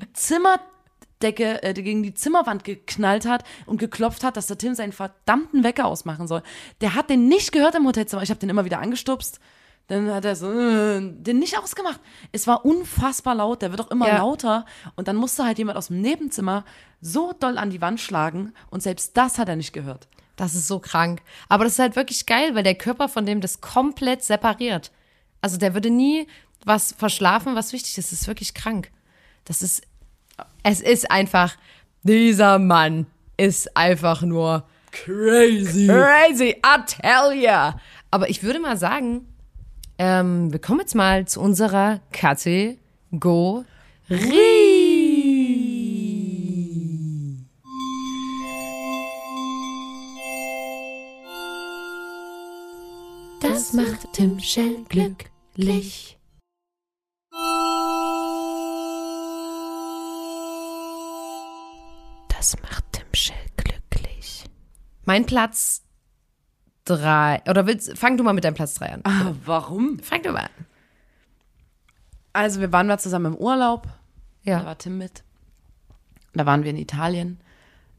Zimmerdecke, 1.20 1.64
äh, 1.64 1.74
gegen 1.74 2.02
die 2.04 2.14
Zimmerwand 2.14 2.64
geknallt 2.64 3.26
hat 3.26 3.44
und 3.66 3.78
geklopft 3.78 4.24
hat, 4.24 4.38
dass 4.38 4.48
der 4.48 4.58
Tim 4.58 4.74
seinen 4.74 4.94
verdammten 4.94 5.64
Wecker 5.64 5.86
ausmachen 5.86 6.28
soll. 6.28 6.42
Der 6.82 6.96
hat 6.96 7.10
den 7.10 7.28
nicht 7.28 7.52
gehört 7.52 7.76
im 7.76 7.86
Hotelzimmer. 7.86 8.24
Ich 8.24 8.30
habe 8.30 8.40
den 8.40 8.50
immer 8.50 8.66
wieder 8.66 8.80
angestupst. 8.80 9.40
Dann 9.88 10.12
hat 10.14 10.24
er 10.24 10.36
so 10.36 10.52
äh, 10.52 11.02
den 11.02 11.40
nicht 11.40 11.58
ausgemacht. 11.58 12.00
Es 12.32 12.48
war 12.48 12.64
unfassbar 12.64 13.36
laut. 13.36 13.62
Der 13.62 13.72
wird 13.72 13.82
auch 13.82 13.92
immer 13.92 14.08
Ja. 14.08 14.18
lauter. 14.20 14.66
Und 14.96 15.08
dann 15.08 15.16
musste 15.16 15.44
halt 15.44 15.58
jemand 15.58 15.78
aus 15.78 15.88
dem 15.88 16.00
Nebenzimmer 16.02 16.64
so 17.02 17.34
doll 17.34 17.58
an 17.58 17.70
die 17.70 17.82
Wand 17.82 18.00
schlagen. 18.00 18.54
Und 18.70 18.82
selbst 18.84 19.18
das 19.18 19.38
hat 19.40 19.50
er 19.50 19.56
nicht 19.56 19.74
gehört. 19.74 20.08
Das 20.36 20.54
ist 20.56 20.68
so 20.68 20.80
krank. 20.80 21.22
Aber 21.50 21.64
das 21.66 21.74
ist 21.74 21.80
halt 21.80 21.96
wirklich 21.98 22.26
geil, 22.28 22.56
weil 22.56 22.64
der 22.64 22.76
Körper 22.76 23.10
von 23.10 23.26
dem 23.26 23.42
das 23.42 23.60
komplett 23.62 24.24
separiert. 24.24 24.92
Also 25.42 25.58
der 25.58 25.74
würde 25.74 25.90
nie 25.90 26.28
was 26.64 26.94
verschlafen, 26.94 27.56
was 27.56 27.74
wichtig 27.74 27.98
ist. 27.98 28.12
Das 28.12 28.22
ist 28.22 28.28
wirklich 28.28 28.54
krank. 28.54 28.92
Das 29.46 29.62
ist, 29.64 29.82
es 30.64 30.82
ist 30.82 31.10
einfach, 31.10 31.56
dieser 32.04 32.60
Mann 32.60 33.06
ist 33.38 33.76
einfach 33.76 34.22
nur 34.22 34.64
crazy. 34.92 35.88
Crazy, 35.88 36.56
I 36.66 36.78
tell 36.86 37.34
ya. 37.34 37.80
Aber 38.12 38.30
ich 38.30 38.44
würde 38.44 38.60
mal 38.60 38.78
sagen, 38.78 39.28
ähm, 39.98 40.52
wir 40.52 40.60
kommen 40.60 40.80
jetzt 40.82 40.96
mal 40.96 41.28
zu 41.28 41.42
unserer 41.42 42.00
Kategorie. 42.12 42.78
Das 53.42 53.74
macht 53.74 54.14
Tim 54.14 54.40
Schell 54.40 54.84
glücklich. 54.90 56.19
Das 62.40 62.56
macht 62.62 62.86
Tim 62.94 63.06
Schell 63.14 63.36
glücklich. 63.58 64.46
Mein 65.04 65.26
Platz 65.26 65.84
drei. 66.86 67.42
Oder 67.50 67.68
willst, 67.68 67.98
fang 67.98 68.16
du 68.16 68.24
mal 68.24 68.32
mit 68.32 68.46
deinem 68.46 68.54
Platz 68.54 68.76
drei 68.76 68.94
an. 68.94 69.02
Ah, 69.04 69.34
warum? 69.44 70.00
Fang 70.00 70.24
du 70.24 70.32
mal 70.32 70.44
an. 70.46 70.66
Also 72.32 72.62
wir 72.62 72.72
waren 72.72 72.88
mal 72.88 72.98
zusammen 72.98 73.34
im 73.34 73.36
Urlaub. 73.36 73.88
Da 74.46 74.52
Ja. 74.52 74.66
war 74.66 74.78
Tim 74.78 74.98
mit. 74.98 75.26
Da 76.34 76.46
waren 76.46 76.64
wir 76.64 76.70
in 76.70 76.78
Italien 76.78 77.42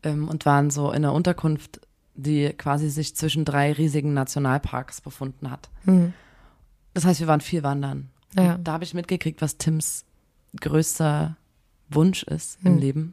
ähm, 0.04 0.26
und 0.26 0.46
waren 0.46 0.70
so 0.70 0.88
in 0.88 1.04
einer 1.04 1.12
Unterkunft, 1.12 1.82
die 2.14 2.48
quasi 2.56 2.88
sich 2.88 3.14
zwischen 3.14 3.44
drei 3.44 3.72
riesigen 3.74 4.14
Nationalparks 4.14 5.02
befunden 5.02 5.50
hat. 5.50 5.68
Das 6.94 7.04
heißt, 7.04 7.20
wir 7.20 7.26
waren 7.26 7.42
viel 7.42 7.62
wandern. 7.62 8.08
Ja. 8.34 8.56
Da 8.56 8.72
habe 8.72 8.84
ich 8.84 8.94
mitgekriegt, 8.94 9.42
was 9.42 9.58
Tims 9.58 10.06
größter 10.58 11.36
Wunsch 11.90 12.22
ist 12.22 12.58
im 12.64 12.78
Leben. 12.78 13.12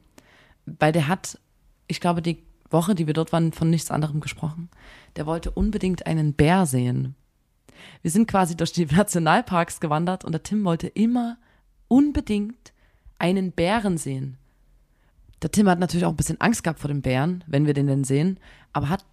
Weil 0.80 0.92
der 0.92 1.08
hat, 1.08 1.40
ich 1.88 2.00
glaube, 2.00 2.22
die 2.22 2.44
Woche, 2.70 2.96
die 2.96 3.08
wir 3.08 3.14
dort 3.14 3.32
waren, 3.32 3.54
von 3.54 3.70
nichts 3.70 3.92
anderem 3.92 4.20
gesprochen. 4.20 4.70
Der 5.16 5.26
wollte 5.26 5.52
unbedingt 5.52 6.06
einen 6.06 6.34
Bär 6.34 6.66
sehen. 6.66 7.16
Wir 8.02 8.12
sind 8.12 8.28
quasi 8.28 8.56
durch 8.56 8.74
die 8.74 8.86
Nationalparks 8.92 9.80
gewandert 9.80 10.26
und 10.26 10.34
der 10.34 10.44
Tim 10.44 10.64
wollte 10.64 10.88
immer 10.88 11.38
unbedingt 11.88 12.74
einen 13.20 13.52
Bären 13.52 13.98
sehen. 13.98 14.38
Der 15.42 15.52
Tim 15.52 15.70
hat 15.70 15.80
natürlich 15.80 16.06
auch 16.06 16.12
ein 16.12 16.18
bisschen 16.18 16.42
Angst 16.42 16.64
gehabt 16.64 16.80
vor 16.80 16.88
dem 16.88 17.02
Bären, 17.02 17.44
wenn 17.48 17.66
wir 17.66 17.74
den 17.74 17.88
denn 17.88 18.04
sehen, 18.04 18.40
aber 18.74 18.90
hat 18.90 19.06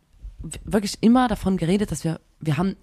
wirklich 0.64 0.98
immer 1.00 1.28
davon 1.28 1.56
geredet, 1.56 1.90
dass 1.90 2.04
wir, 2.04 2.20
wir 2.40 2.56
haben, 2.56 2.76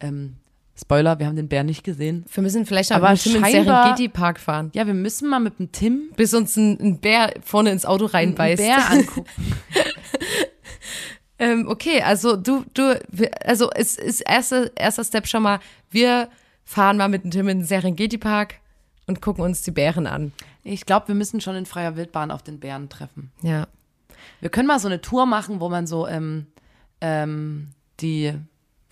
ähm, 0.00 0.36
Spoiler, 0.76 1.18
wir 1.20 1.26
haben 1.26 1.36
den 1.36 1.48
Bären 1.48 1.66
nicht 1.66 1.84
gesehen. 1.84 2.24
Wir 2.32 2.42
müssen 2.42 2.66
vielleicht 2.66 2.90
Aber 2.90 3.10
mit 3.10 3.22
Tim 3.22 3.36
ins 3.36 3.42
scheinbar- 3.46 3.82
Serengeti-Park 3.84 4.40
fahren, 4.40 4.70
Ja, 4.74 4.86
wir 4.86 4.94
müssen 4.94 5.28
mal 5.28 5.38
mit 5.38 5.58
dem 5.60 5.70
Tim 5.70 6.10
bis 6.16 6.34
uns 6.34 6.56
ein, 6.56 6.78
ein 6.80 6.98
Bär 7.00 7.32
vorne 7.44 7.70
ins 7.70 7.86
Auto 7.86 8.06
reinbeißt. 8.06 8.62
Bär 8.62 8.90
angucken. 8.90 9.24
Ähm, 11.36 11.66
okay, 11.68 12.00
also 12.00 12.36
du, 12.36 12.64
du, 12.74 12.96
also 13.44 13.68
es 13.74 13.96
ist 13.96 14.20
erster, 14.20 14.70
erster 14.76 15.02
Step 15.02 15.26
schon 15.26 15.42
mal, 15.42 15.58
wir 15.90 16.28
fahren 16.64 16.96
mal 16.96 17.08
mit 17.08 17.24
dem 17.24 17.32
Tim 17.32 17.48
in 17.48 17.58
den 17.58 17.66
Serengeti-Park 17.66 18.54
und 19.08 19.20
gucken 19.20 19.42
uns 19.42 19.62
die 19.62 19.72
Bären 19.72 20.06
an. 20.06 20.32
Ich 20.62 20.86
glaube, 20.86 21.08
wir 21.08 21.16
müssen 21.16 21.40
schon 21.40 21.56
in 21.56 21.66
freier 21.66 21.96
Wildbahn 21.96 22.30
auf 22.30 22.42
den 22.44 22.60
Bären 22.60 22.88
treffen. 22.88 23.32
Ja. 23.42 23.66
Wir 24.40 24.48
können 24.48 24.68
mal 24.68 24.78
so 24.78 24.86
eine 24.86 25.00
Tour 25.00 25.26
machen, 25.26 25.58
wo 25.60 25.68
man 25.68 25.88
so 25.88 26.06
ähm, 26.06 26.46
ähm, 27.00 27.70
die, 27.98 28.32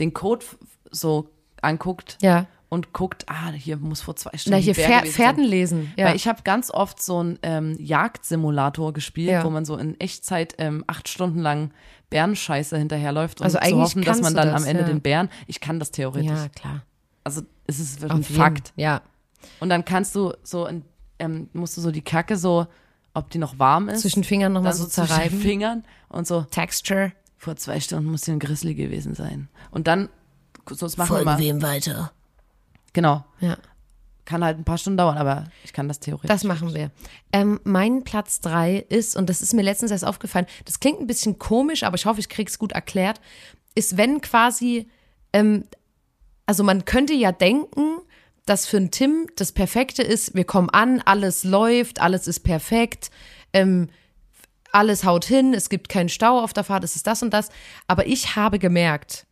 den 0.01 0.12
Code 0.12 0.45
so 0.91 1.30
anguckt 1.63 2.19
Ja. 2.21 2.47
und 2.69 2.93
guckt, 2.93 3.25
ah, 3.29 3.51
hier 3.53 3.77
muss 3.79 4.01
vor 4.03 4.17
zwei 4.17 4.37
Stunden 4.37 4.59
Na, 4.59 4.63
hier 4.63 4.75
Pfer 4.75 5.03
Pferden 5.07 5.45
lesen. 5.45 5.93
Ja. 5.97 6.07
Weil 6.09 6.17
ich 6.17 6.29
habe 6.29 6.43
ganz 6.43 6.71
oft 6.71 7.01
so 7.03 7.19
einen 7.19 7.39
ähm, 7.43 7.77
Jagdsimulator 7.79 8.93
gespielt, 8.93 9.31
Ja. 9.31 9.45
wo 9.45 9.51
man 9.51 9.65
so 9.65 9.77
in 9.77 9.99
Echtzeit 10.01 10.55
ähm, 10.59 10.85
acht 10.87 11.09
Stunden 11.09 11.39
lang 11.41 11.71
Bärenscheiße 12.11 12.77
hinterherläuft 12.77 13.41
und 13.41 13.45
Also 13.45 13.59
zu 13.59 13.63
eigentlich 13.63 13.81
hoffen, 13.83 14.03
dass 14.05 14.21
man 14.21 14.35
dann 14.35 14.49
das, 14.49 14.63
am 14.63 14.69
Ende 14.69 14.83
ja. 14.83 14.89
den 14.89 15.01
Bären, 15.01 15.29
ich 15.47 15.61
kann 15.61 15.79
das 15.79 15.91
theoretisch. 15.91 16.29
ja, 16.31 16.49
klar. 16.49 16.83
Also 17.25 17.43
es 17.67 17.79
ist 17.81 18.01
wirklich 18.03 18.29
ein. 18.31 18.37
Fakt. 18.37 18.73
Ja. 18.77 19.01
Und 19.61 19.69
dann 19.71 19.85
kannst 19.85 20.15
du 20.15 20.35
so, 20.43 20.67
in, 20.67 20.85
ähm, 21.19 21.49
musst 21.53 21.77
du 21.77 21.81
so 21.81 21.91
die 21.91 22.03
Kacke 22.03 22.37
so, 22.37 22.67
ob 23.15 23.31
die 23.31 23.39
noch 23.39 23.59
warm 23.59 23.89
ist, 23.89 24.03
Zwischen 24.03 24.25
Fingern 24.25 24.53
nochmal 24.53 24.73
so 24.73 24.85
so 24.85 24.89
zwischen 24.91 25.07
zerreiben. 25.09 25.39
Fingern 25.41 25.85
und 26.09 26.27
so, 26.27 26.43
Texture. 26.43 27.13
vor 27.37 27.57
zwei 27.57 27.81
Stunden 27.81 28.11
muss 28.11 28.25
hier 28.25 28.35
ein 28.35 28.39
Grizzly 28.41 28.75
gewesen 28.75 29.15
sein. 29.15 29.49
Und 29.71 29.87
dann, 29.87 30.09
so 30.69 30.87
das 30.87 30.97
machen 30.97 31.17
wir 31.17 31.25
mal. 31.25 31.39
wem 31.39 31.63
weiter? 31.63 32.13
Genau. 32.93 33.25
Ja. 33.41 33.57
Kann 34.25 34.45
halt 34.45 34.59
ein 34.59 34.65
paar 34.65 34.79
Stunden 34.79 34.99
dauern, 34.99 35.19
aber 35.19 35.45
ich 35.65 35.73
kann 35.73 35.89
das 35.89 35.99
theoretisch. 35.99 36.29
Das 36.29 36.45
machen 36.45 36.75
wir. 36.75 36.91
Ähm, 37.33 37.61
mein 37.65 38.05
Platz 38.05 38.41
drei 38.41 38.77
ist, 38.89 39.17
und 39.17 39.29
das 39.29 39.43
ist 39.43 39.53
mir 39.53 39.63
letztens 39.63 39.91
erst 39.91 40.05
aufgefallen, 40.05 40.47
das 40.65 40.79
klingt 40.79 41.01
ein 41.01 41.07
bisschen 41.07 41.39
komisch, 41.39 41.83
aber 41.83 41.97
ich 41.97 42.07
hoffe, 42.07 42.21
ich 42.21 42.29
krieg's 42.29 42.59
gut 42.59 42.73
erklärt, 42.73 43.21
ist, 43.75 43.97
wenn 43.97 44.21
quasi, 44.21 44.89
ähm, 45.33 45.65
also 46.47 46.63
man 46.63 46.85
könnte 46.85 47.15
ja 47.15 47.33
denken, 47.33 47.99
dass 48.47 48.67
für 48.67 48.77
einen 48.77 48.91
Tim 48.91 49.27
das 49.37 49.53
Perfekte 49.53 50.03
ist, 50.03 50.35
wir 50.35 50.45
kommen 50.45 50.71
an, 50.71 51.01
alles 51.05 51.45
läuft, 51.45 52.01
alles 52.01 52.27
ist 52.29 52.41
perfekt, 52.41 53.11
ähm, 53.53 53.89
alles 54.73 55.05
haut 55.05 55.25
hin, 55.25 55.55
es 55.55 55.69
gibt 55.69 55.89
keinen 55.89 56.09
Stau 56.09 56.41
auf 56.41 56.53
der 56.53 56.65
Fahrt, 56.65 56.85
es 56.85 56.97
ist 56.97 57.07
das 57.07 57.23
und 57.23 57.33
das. 57.33 57.51
Aber 57.87 58.07
ich 58.07 58.37
habe 58.37 58.59
gemerkt, 58.59 59.27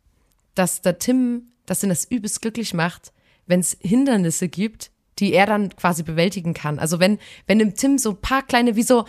dass 0.55 0.81
der 0.81 0.99
Tim, 0.99 1.43
dass 1.65 1.83
ihn 1.83 1.89
das 1.89 2.05
übelst 2.05 2.41
glücklich 2.41 2.73
macht, 2.73 3.11
wenn 3.47 3.59
es 3.59 3.77
Hindernisse 3.81 4.49
gibt, 4.49 4.91
die 5.19 5.33
er 5.33 5.45
dann 5.45 5.75
quasi 5.75 6.03
bewältigen 6.03 6.53
kann. 6.53 6.79
Also 6.79 6.99
wenn, 6.99 7.19
wenn 7.47 7.59
dem 7.59 7.75
Tim 7.75 7.97
so 7.97 8.11
ein 8.11 8.21
paar 8.21 8.43
kleine, 8.43 8.75
wie 8.75 8.83
so, 8.83 9.05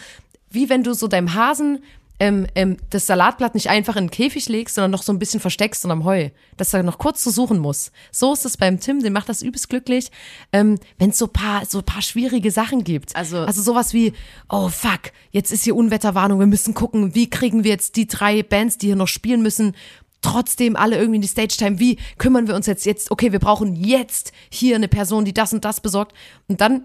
wie 0.50 0.68
wenn 0.68 0.82
du 0.82 0.94
so 0.94 1.08
deinem 1.08 1.34
Hasen 1.34 1.82
ähm, 2.20 2.46
ähm, 2.54 2.76
das 2.90 3.06
Salatblatt 3.06 3.54
nicht 3.54 3.68
einfach 3.68 3.96
in 3.96 4.04
den 4.04 4.10
Käfig 4.10 4.48
legst, 4.48 4.76
sondern 4.76 4.92
noch 4.92 5.02
so 5.02 5.12
ein 5.12 5.18
bisschen 5.18 5.40
versteckst 5.40 5.84
unterm 5.84 6.04
Heu, 6.04 6.28
dass 6.56 6.72
er 6.72 6.84
noch 6.84 6.98
kurz 6.98 7.22
zu 7.22 7.30
suchen 7.30 7.58
muss. 7.58 7.90
So 8.12 8.32
ist 8.32 8.44
es 8.44 8.56
beim 8.56 8.78
Tim, 8.78 9.02
den 9.02 9.12
macht 9.12 9.28
das 9.28 9.42
übelst 9.42 9.68
glücklich, 9.68 10.12
ähm, 10.52 10.78
wenn 10.98 11.10
es 11.10 11.18
so 11.18 11.26
paar, 11.26 11.66
so 11.66 11.82
paar 11.82 12.02
schwierige 12.02 12.52
Sachen 12.52 12.84
gibt. 12.84 13.16
Also- 13.16 13.38
also 13.40 13.60
sowas 13.62 13.92
wie, 13.92 14.12
oh 14.48 14.68
fuck, 14.68 15.10
jetzt 15.32 15.50
ist 15.50 15.64
hier 15.64 15.74
Unwetterwarnung, 15.74 16.38
wir 16.38 16.46
müssen 16.46 16.74
gucken, 16.74 17.14
wie 17.16 17.28
kriegen 17.28 17.64
wir 17.64 17.72
jetzt 17.72 17.96
die 17.96 18.06
drei 18.06 18.44
Bands, 18.44 18.78
die 18.78 18.86
hier 18.86 18.96
noch 18.96 19.08
spielen 19.08 19.42
müssen, 19.42 19.74
trotzdem 20.22 20.76
alle 20.76 20.96
irgendwie 20.96 21.16
in 21.16 21.22
die 21.22 21.28
Stage-Time, 21.28 21.78
wie 21.78 21.98
kümmern 22.18 22.46
wir 22.46 22.54
uns 22.54 22.66
jetzt 22.66 22.86
jetzt, 22.86 23.10
okay, 23.10 23.32
wir 23.32 23.38
brauchen 23.40 23.74
jetzt 23.76 24.32
hier 24.50 24.76
eine 24.76 24.88
Person, 24.88 25.24
die 25.24 25.34
das 25.34 25.52
und 25.52 25.64
das 25.64 25.80
besorgt. 25.80 26.14
Und 26.48 26.60
dann 26.60 26.84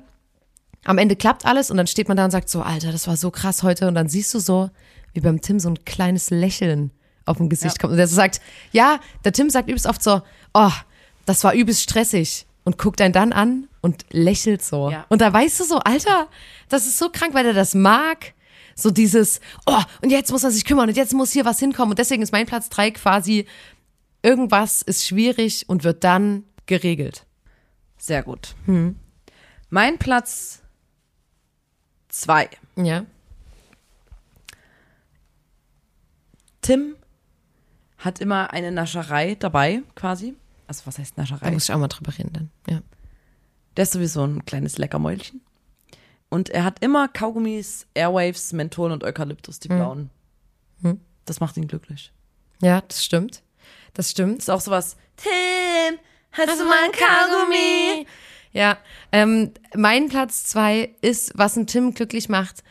am 0.83 0.97
Ende 0.97 1.15
klappt 1.15 1.45
alles 1.45 1.69
und 1.71 1.77
dann 1.77 1.87
steht 1.87 2.07
man 2.07 2.17
da 2.17 2.25
und 2.25 2.31
sagt 2.31 2.49
so, 2.49 2.61
Alter, 2.61 2.91
das 2.91 3.07
war 3.07 3.17
so 3.17 3.31
krass 3.31 3.63
heute. 3.63 3.87
Und 3.87 3.95
dann 3.95 4.09
siehst 4.09 4.33
du 4.33 4.39
so, 4.39 4.69
wie 5.13 5.21
beim 5.21 5.41
Tim 5.41 5.59
so 5.59 5.69
ein 5.69 5.83
kleines 5.85 6.29
Lächeln 6.29 6.91
auf 7.25 7.37
dem 7.37 7.49
Gesicht 7.49 7.75
Ja. 7.77 7.81
kommt. 7.81 7.91
Und 7.91 7.97
der 7.97 8.07
so 8.07 8.15
sagt, 8.15 8.41
ja, 8.71 8.99
der 9.23 9.33
Tim 9.33 9.49
sagt 9.49 9.67
übelst 9.69 9.85
oft 9.85 10.01
so, 10.01 10.21
oh, 10.53 10.71
das 11.25 11.43
war 11.43 11.53
übelst 11.53 11.81
stressig. 11.83 12.45
Und 12.63 12.77
guckt 12.77 12.99
einen 12.99 13.13
dann 13.13 13.31
an 13.31 13.69
und 13.79 14.05
lächelt 14.11 14.61
so. 14.61 14.89
Ja. 14.89 15.05
Und 15.07 15.21
da 15.21 15.31
weißt 15.31 15.57
du 15.61 15.63
so, 15.63 15.77
Alter, 15.79 16.27
das 16.67 16.85
ist 16.85 16.97
so 16.97 17.09
krank, 17.09 17.33
weil 17.33 17.45
er 17.45 17.53
das 17.53 17.73
mag. 17.73 18.33
So 18.79 18.91
dieses, 18.91 19.41
oh, 19.65 19.81
und 20.03 20.11
jetzt 20.11 20.31
muss 20.31 20.43
er 20.43 20.51
sich 20.51 20.63
kümmern 20.63 20.87
und 20.87 20.95
jetzt 20.95 21.13
muss 21.13 21.31
hier 21.31 21.45
was 21.45 21.57
hinkommen. 21.59 21.89
Und 21.89 21.99
deswegen 21.99 22.21
ist 22.21 22.31
mein 22.31 22.45
Platz 22.45 22.69
drei 22.69 22.91
quasi, 22.91 23.47
irgendwas 24.21 24.83
ist 24.83 25.05
schwierig 25.05 25.67
und 25.67 25.83
wird 25.83 26.03
dann 26.03 26.43
geregelt. 26.67 27.25
Sehr 27.97 28.21
gut. 28.21 28.55
Hm. 28.65 28.95
Mein 29.71 29.97
Platz 29.97 30.61
zwei. 32.07 32.49
Ja. 32.75 33.05
Tim 36.61 36.95
hat 37.97 38.19
immer 38.19 38.53
eine 38.53 38.71
Nascherei 38.71 39.33
dabei, 39.35 39.81
quasi. 39.95 40.35
Also 40.67 40.85
was 40.85 40.99
heißt 40.99 41.17
Da 41.17 41.23
Nascherei? 41.23 41.49
muss 41.49 41.63
ich 41.63 41.73
auch 41.73 41.79
mal 41.79 41.87
drüber 41.87 42.15
reden 42.15 42.33
dann. 42.33 42.51
Ja. 42.69 42.81
Der 43.75 43.83
ist 43.83 43.93
sowieso 43.93 44.23
ein 44.23 44.45
kleines 44.45 44.77
Leckermäulchen. 44.77 45.41
Und 46.29 46.49
er 46.49 46.63
hat 46.63 46.83
immer 46.83 47.07
Kaugummis, 47.07 47.87
Airwaves, 47.93 48.51
Menthol 48.53 48.91
und 48.91 49.03
Eukalyptus, 49.03 49.59
die 49.59 49.69
blauen. 49.69 50.09
Das 51.25 51.39
macht 51.39 51.57
ihn 51.57 51.67
glücklich. 51.67 52.11
Ja, 52.61 52.81
das 52.87 53.03
stimmt. 53.03 53.43
Das 53.93 54.09
stimmt. 54.11 54.39
Ist 54.39 54.49
auch 54.49 54.61
sowas, 54.61 54.95
Tim, 55.17 55.99
hast 56.31 56.59
du 56.59 56.65
mal 56.65 56.83
ein 56.85 56.91
Kaugummi? 56.91 58.07
Ja, 58.53 58.77
ähm, 59.11 59.51
mein 59.75 60.09
Platz 60.09 60.45
zwei 60.45 60.95
ist, 61.01 61.33
was 61.35 61.57
ein 61.57 61.67
Tim 61.67 61.93
glücklich 61.93 62.29
macht, 62.29 62.63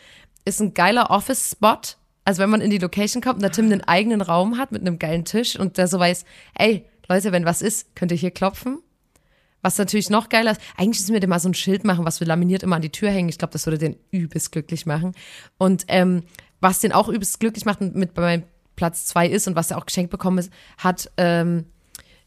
ist 0.45 0.61
ein 0.61 0.75
geiler 0.75 1.11
Office-Spot. 1.11 1.81
Also 2.25 2.43
wenn 2.43 2.51
man 2.51 2.61
in 2.61 2.71
die 2.71 2.79
Location 2.79 3.23
kommt 3.23 3.37
und 3.37 3.43
der 3.43 3.53
Tim 3.53 3.67
einen 3.67 3.85
eigenen 3.85 4.21
Raum 4.21 4.59
hat 4.59 4.73
mit 4.73 4.81
einem 4.81 4.99
geilen 4.99 5.25
Tisch 5.25 5.59
und 5.59 5.77
der 5.79 5.87
so 5.87 5.99
weiß, 5.99 6.25
ey, 6.55 6.87
Leute, 7.09 7.31
wenn 7.31 7.45
was 7.45 7.63
ist, 7.63 7.95
könnt 7.95 8.11
ihr 8.11 8.19
hier 8.19 8.33
klopfen. 8.33 8.83
Was 9.67 9.79
natürlich 9.79 10.11
noch 10.11 10.29
geiler 10.29 10.53
ist, 10.53 10.61
eigentlich 10.77 11.01
müssen 11.01 11.13
wir 11.13 11.19
dem 11.19 11.31
mal 11.31 11.41
so 11.41 11.49
ein 11.49 11.55
Schild 11.55 11.83
machen, 11.83 12.05
was 12.05 12.21
wir 12.21 12.27
laminiert 12.29 12.63
immer 12.63 12.77
an 12.77 12.83
die 12.83 12.93
Tür 12.93 13.11
hängen. 13.11 13.29
Ich 13.29 13.37
glaube, 13.37 13.51
das 13.51 13.67
würde 13.67 13.79
den 13.79 13.97
übelst 14.13 14.53
glücklich 14.53 14.87
machen. 14.87 15.13
Und 15.59 15.87
ähm, 15.89 16.23
was 16.61 16.79
den 16.79 16.93
auch 16.93 17.09
übelst 17.09 17.41
glücklich 17.41 17.65
macht 17.65 17.81
mit 17.81 18.15
bei 18.15 18.23
meinem 18.23 18.43
Platz 18.77 19.07
zwei 19.07 19.27
ist 19.27 19.49
und 19.49 19.57
was 19.57 19.73
er 19.73 19.79
auch 19.79 19.87
geschenkt 19.87 20.13
bekommen 20.13 20.39
ist, 20.39 20.53
hat, 20.79 21.11
ähm, 21.17 21.65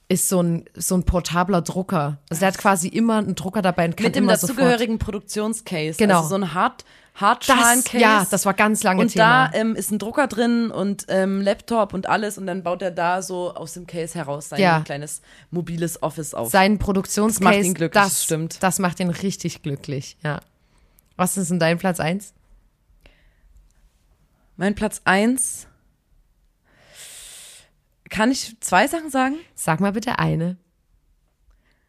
ist 0.09 0.27
so 0.27 0.41
ein, 0.41 0.65
so 0.75 0.95
ein 0.95 1.03
portabler 1.03 1.61
Drucker. 1.61 2.17
Also 2.29 2.39
der 2.39 2.47
hat 2.49 2.57
quasi 2.57 2.87
immer 2.87 3.19
einen 3.19 3.35
Drucker 3.35 3.61
dabei 3.61 3.85
und 3.85 3.95
kann 3.95 4.05
Mit 4.05 4.15
dem 4.15 4.23
immer 4.25 4.35
sofort. 4.37 4.57
dazugehörigen 4.57 4.97
Produktionscase. 4.99 5.97
Genau. 5.97 6.17
Also 6.17 6.29
so 6.29 6.35
ein 6.35 6.53
Hart, 6.55 6.83
Hartschalen-Case. 7.15 7.99
ja, 7.99 8.25
das 8.29 8.45
war 8.45 8.55
ganz 8.55 8.81
lange 8.81 9.01
Und 9.01 9.09
Thema. 9.09 9.49
da 9.49 9.57
ähm, 9.57 9.75
ist 9.75 9.91
ein 9.91 9.99
Drucker 9.99 10.25
drin 10.27 10.71
und 10.71 11.05
ähm, 11.09 11.41
Laptop 11.41 11.93
und 11.93 12.07
alles 12.09 12.37
und 12.39 12.47
dann 12.47 12.63
baut 12.63 12.81
er 12.81 12.89
da 12.91 13.21
so 13.21 13.53
aus 13.53 13.73
dem 13.73 13.85
Case 13.85 14.15
heraus 14.15 14.49
sein 14.49 14.59
Ja. 14.59 14.79
kleines 14.81 15.21
mobiles 15.51 16.01
Office 16.01 16.33
auf. 16.33 16.49
Sein 16.49 16.79
Produktionscase, 16.79 17.43
Das 17.43 17.55
macht 17.57 17.65
ihn 17.65 17.73
glücklich, 17.75 18.03
das, 18.03 18.23
stimmt. 18.23 18.63
das 18.63 18.79
macht 18.79 18.99
ihn 18.99 19.09
richtig 19.11 19.61
glücklich, 19.61 20.17
ja. 20.23 20.39
Was 21.17 21.37
ist 21.37 21.51
denn 21.51 21.59
dein 21.59 21.77
Platz 21.77 21.99
eins? 21.99 22.33
mein 24.57 24.75
Platz 24.75 25.01
eins 25.05 25.67
Kann 28.09 28.31
ich 28.31 28.59
zwei 28.59 28.87
Sachen 28.87 29.09
sagen? 29.09 29.35
Sag 29.55 29.79
mal 29.79 29.91
bitte 29.91 30.19
eine. 30.19 30.57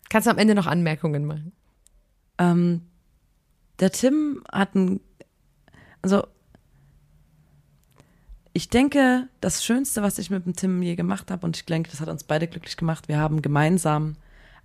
Kannst 0.08 0.26
du 0.26 0.30
am 0.30 0.38
Ende 0.38 0.54
noch 0.54 0.66
Anmerkungen 0.66 1.24
machen? 1.24 1.52
Ähm, 2.38 2.82
der 3.78 3.92
Tim 3.92 4.42
hat 4.50 4.74
ein, 4.74 5.00
also 6.02 6.26
ich 8.52 8.68
denke, 8.68 9.28
das 9.40 9.64
Schönste, 9.64 10.02
was 10.02 10.18
ich 10.18 10.30
mit 10.30 10.44
dem 10.44 10.56
Tim 10.56 10.82
je 10.82 10.96
gemacht 10.96 11.30
habe, 11.30 11.46
und 11.46 11.56
ich 11.56 11.64
denke, 11.64 11.90
das 11.90 12.00
hat 12.00 12.08
uns 12.08 12.24
beide 12.24 12.48
glücklich 12.48 12.76
gemacht, 12.76 13.08
wir 13.08 13.18
haben 13.18 13.42
gemeinsam 13.42 14.16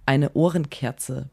eine 0.06 0.34
Ohrenkerze 0.34 1.30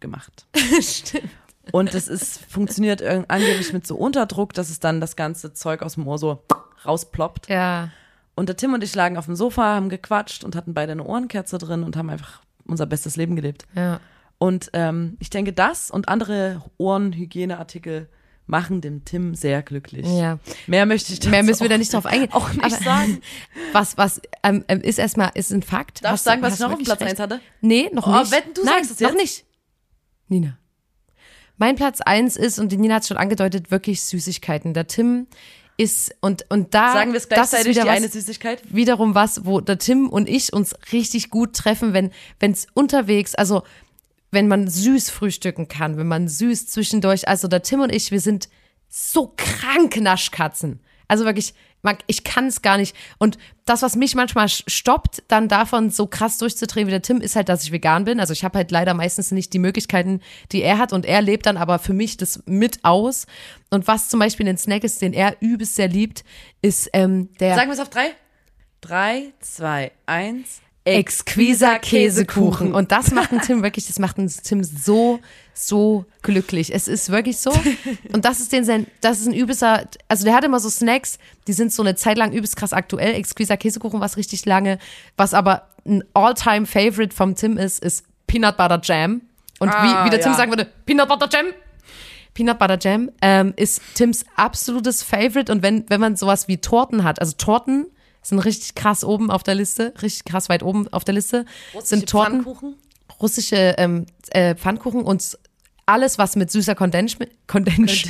gemacht. 0.00 0.46
Stimmt. 0.80 1.30
Und 1.72 1.94
es 1.94 2.06
ist, 2.06 2.38
funktioniert 2.48 3.02
angeblich 3.02 3.72
mit 3.72 3.86
so 3.86 3.96
Unterdruck, 3.96 4.52
dass 4.52 4.70
es 4.70 4.78
dann 4.78 5.00
das 5.00 5.16
ganze 5.16 5.52
Zeug 5.52 5.82
aus 5.82 5.94
dem 5.94 6.06
Ohr 6.06 6.18
so 6.18 6.44
rausploppt. 6.84 7.48
Ja. 7.48 7.90
Und 8.36 8.48
der 8.48 8.56
Tim 8.56 8.72
und 8.74 8.84
ich 8.84 8.94
lagen 8.94 9.16
auf 9.16 9.24
dem 9.26 9.34
Sofa, 9.34 9.74
haben 9.74 9.88
gequatscht 9.88 10.44
und 10.44 10.54
hatten 10.54 10.74
beide 10.74 10.92
eine 10.92 11.02
Ohrenkerze 11.04 11.58
drin 11.58 11.82
und 11.82 11.96
haben 11.96 12.10
einfach 12.10 12.42
unser 12.66 12.86
bestes 12.86 13.16
Leben 13.16 13.34
gelebt. 13.34 13.66
Ja. 13.74 13.98
Und 14.38 14.70
ähm, 14.74 15.16
ich 15.18 15.30
denke, 15.30 15.52
das 15.52 15.90
und 15.90 16.08
andere 16.08 16.62
Ohrenhygieneartikel 16.76 18.08
machen 18.48 18.80
dem 18.80 19.04
Tim 19.04 19.34
sehr 19.34 19.62
glücklich. 19.62 20.06
Ja. 20.06 20.38
Mehr 20.66 20.86
möchte 20.86 21.12
ich 21.12 21.28
Mehr 21.28 21.42
müssen 21.42 21.62
wir 21.62 21.68
da 21.68 21.78
nicht 21.78 21.92
drauf 21.92 22.06
eingehen. 22.06 22.32
Auch 22.32 22.52
nicht 22.52 22.62
Aber 22.64 22.76
sagen. 22.76 23.20
Was, 23.72 23.96
was 23.98 24.20
ähm, 24.44 24.64
ähm, 24.68 24.80
ist 24.82 24.98
erstmal, 24.98 25.30
ist 25.34 25.50
ein 25.52 25.62
Fakt. 25.62 26.04
Darf 26.04 26.14
ich 26.16 26.20
sagen, 26.20 26.40
du- 26.42 26.46
was 26.46 26.54
ich 26.54 26.60
noch 26.60 26.72
auf 26.72 26.78
Platz 26.78 27.00
recht. 27.00 27.10
1 27.12 27.20
hatte? 27.20 27.40
Nee, 27.60 27.90
noch 27.92 28.06
Oh, 28.06 28.20
nicht. 28.20 28.30
wetten, 28.32 28.54
du 28.54 28.62
Nein, 28.64 28.84
sagst 28.84 28.90
es 28.92 29.00
noch 29.00 29.08
jetzt? 29.10 29.20
nicht. 29.20 29.44
Nina. 30.28 30.58
Mein 31.58 31.74
Platz 31.76 32.00
eins 32.02 32.36
ist, 32.36 32.58
und 32.58 32.70
die 32.70 32.76
Nina 32.76 32.96
hat 32.96 33.02
es 33.02 33.08
schon 33.08 33.16
angedeutet, 33.16 33.70
wirklich 33.70 34.02
Süßigkeiten. 34.02 34.74
Der 34.74 34.86
Tim 34.86 35.26
ist, 35.76 36.14
und, 36.20 36.46
und 36.50 36.74
da. 36.74 36.92
Sagen 36.92 37.12
wir 37.12 37.18
es 37.18 37.28
das 37.28 37.44
ist 37.44 37.50
gleichzeitig, 37.50 37.76
wieder 37.76 37.86
was, 37.86 37.96
eine 37.96 38.08
Süßigkeit? 38.08 38.62
wiederum 38.68 39.14
was, 39.14 39.44
wo 39.44 39.60
der 39.60 39.78
Tim 39.78 40.08
und 40.08 40.28
ich 40.28 40.52
uns 40.52 40.74
richtig 40.92 41.30
gut 41.30 41.54
treffen, 41.54 41.92
wenn 41.92 42.10
es 42.40 42.66
unterwegs, 42.74 43.34
also 43.34 43.62
wenn 44.30 44.48
man 44.48 44.68
süß 44.68 45.10
frühstücken 45.10 45.68
kann, 45.68 45.96
wenn 45.96 46.08
man 46.08 46.28
süß 46.28 46.66
zwischendurch, 46.68 47.28
also 47.28 47.48
der 47.48 47.62
Tim 47.62 47.80
und 47.80 47.92
ich, 47.92 48.10
wir 48.10 48.20
sind 48.20 48.48
so 48.88 49.32
krank 49.36 49.96
Naschkatzen. 50.00 50.80
Also 51.08 51.24
wirklich, 51.24 51.54
man, 51.86 51.96
ich 52.06 52.24
kann 52.24 52.48
es 52.48 52.60
gar 52.60 52.76
nicht. 52.76 52.94
Und 53.16 53.38
das, 53.64 53.80
was 53.80 53.96
mich 53.96 54.14
manchmal 54.14 54.48
stoppt, 54.48 55.22
dann 55.28 55.48
davon 55.48 55.90
so 55.90 56.06
krass 56.06 56.36
durchzudrehen 56.36 56.86
wie 56.86 56.90
der 56.90 57.00
Tim, 57.00 57.22
ist 57.22 57.36
halt, 57.36 57.48
dass 57.48 57.62
ich 57.62 57.72
vegan 57.72 58.04
bin. 58.04 58.20
Also 58.20 58.34
ich 58.34 58.44
habe 58.44 58.58
halt 58.58 58.70
leider 58.70 58.92
meistens 58.92 59.30
nicht 59.30 59.52
die 59.54 59.58
Möglichkeiten, 59.58 60.20
die 60.52 60.62
er 60.62 60.78
hat. 60.78 60.92
Und 60.92 61.06
er 61.06 61.22
lebt 61.22 61.46
dann 61.46 61.56
aber 61.56 61.78
für 61.78 61.94
mich 61.94 62.18
das 62.18 62.42
mit 62.44 62.84
aus. 62.84 63.26
Und 63.70 63.88
was 63.88 64.10
zum 64.10 64.20
Beispiel 64.20 64.46
ein 64.46 64.58
Snack 64.58 64.84
ist, 64.84 65.00
den 65.00 65.14
er 65.14 65.36
übelst 65.40 65.76
sehr 65.76 65.88
liebt, 65.88 66.24
ist 66.60 66.90
ähm, 66.92 67.30
der 67.40 67.54
Sagen 67.54 67.68
wir 67.68 67.74
es 67.74 67.80
auf 67.80 67.90
drei? 67.90 68.10
Drei, 68.82 69.32
zwei, 69.40 69.92
eins. 70.04 70.60
Exquiser 70.86 71.78
Käsekuchen. 71.80 72.72
Und 72.72 72.92
das 72.92 73.10
macht 73.10 73.32
einen 73.32 73.40
Tim 73.40 73.62
wirklich, 73.62 73.86
das 73.86 73.98
macht 73.98 74.18
einen 74.18 74.28
Tim 74.28 74.62
so, 74.62 75.18
so 75.52 76.04
glücklich. 76.22 76.72
Es 76.72 76.86
ist 76.86 77.10
wirklich 77.10 77.38
so. 77.38 77.52
Und 78.12 78.24
das 78.24 78.40
ist 78.40 78.52
den 78.52 78.64
sein, 78.64 78.86
das 79.00 79.20
ist 79.20 79.26
ein 79.26 79.34
übelster, 79.34 79.88
also 80.08 80.24
der 80.24 80.34
hat 80.34 80.44
immer 80.44 80.60
so 80.60 80.70
Snacks, 80.70 81.18
die 81.48 81.52
sind 81.52 81.72
so 81.72 81.82
eine 81.82 81.96
Zeit 81.96 82.16
lang 82.16 82.32
übelst 82.32 82.56
krass 82.56 82.72
aktuell. 82.72 83.14
Exquiser 83.14 83.56
Käsekuchen, 83.56 84.00
was 84.00 84.16
richtig 84.16 84.44
lange, 84.46 84.78
was 85.16 85.34
aber 85.34 85.68
ein 85.84 86.04
all-time 86.14 86.66
Favorite 86.66 87.14
vom 87.14 87.34
Tim 87.34 87.58
ist, 87.58 87.82
ist 87.82 88.04
Peanut 88.26 88.56
Butter 88.56 88.80
Jam. 88.82 89.22
Und 89.58 89.70
Ah, 89.70 89.82
wie, 89.82 90.06
wie 90.06 90.10
der 90.10 90.20
Tim 90.20 90.32
ja. 90.32 90.36
sagen 90.36 90.52
würde, 90.52 90.68
Peanut 90.84 91.08
Butter 91.08 91.28
Jam. 91.30 91.46
Peanut 92.34 92.58
Butter 92.58 92.78
Jam 92.80 93.10
ähm, 93.22 93.54
ist 93.56 93.80
Tims 93.94 94.24
absolutes 94.36 95.02
Favorite. 95.02 95.50
Und 95.50 95.62
wenn, 95.62 95.88
wenn 95.88 96.00
man 96.00 96.16
sowas 96.16 96.48
wie 96.48 96.58
Torten 96.58 97.02
hat, 97.02 97.20
also 97.20 97.32
Torten 97.38 97.86
sind 98.28 98.38
richtig 98.40 98.74
krass 98.74 99.04
oben 99.04 99.30
auf 99.30 99.42
der 99.42 99.54
Liste, 99.54 99.94
richtig 100.02 100.24
krass 100.24 100.48
weit 100.48 100.62
oben 100.62 100.88
auf 100.92 101.04
der 101.04 101.14
Liste, 101.14 101.44
sind 101.82 102.08
Torten, 102.08 102.42
Pfannkuchen? 102.42 102.74
russische 103.20 103.74
ähm, 103.78 104.06
äh, 104.30 104.54
Pfannkuchen 104.54 105.02
und 105.02 105.38
alles, 105.86 106.18
was 106.18 106.34
mit 106.36 106.50
süßer 106.50 106.74
Kondensmilch, 106.74 107.30
Kondens 107.46 108.04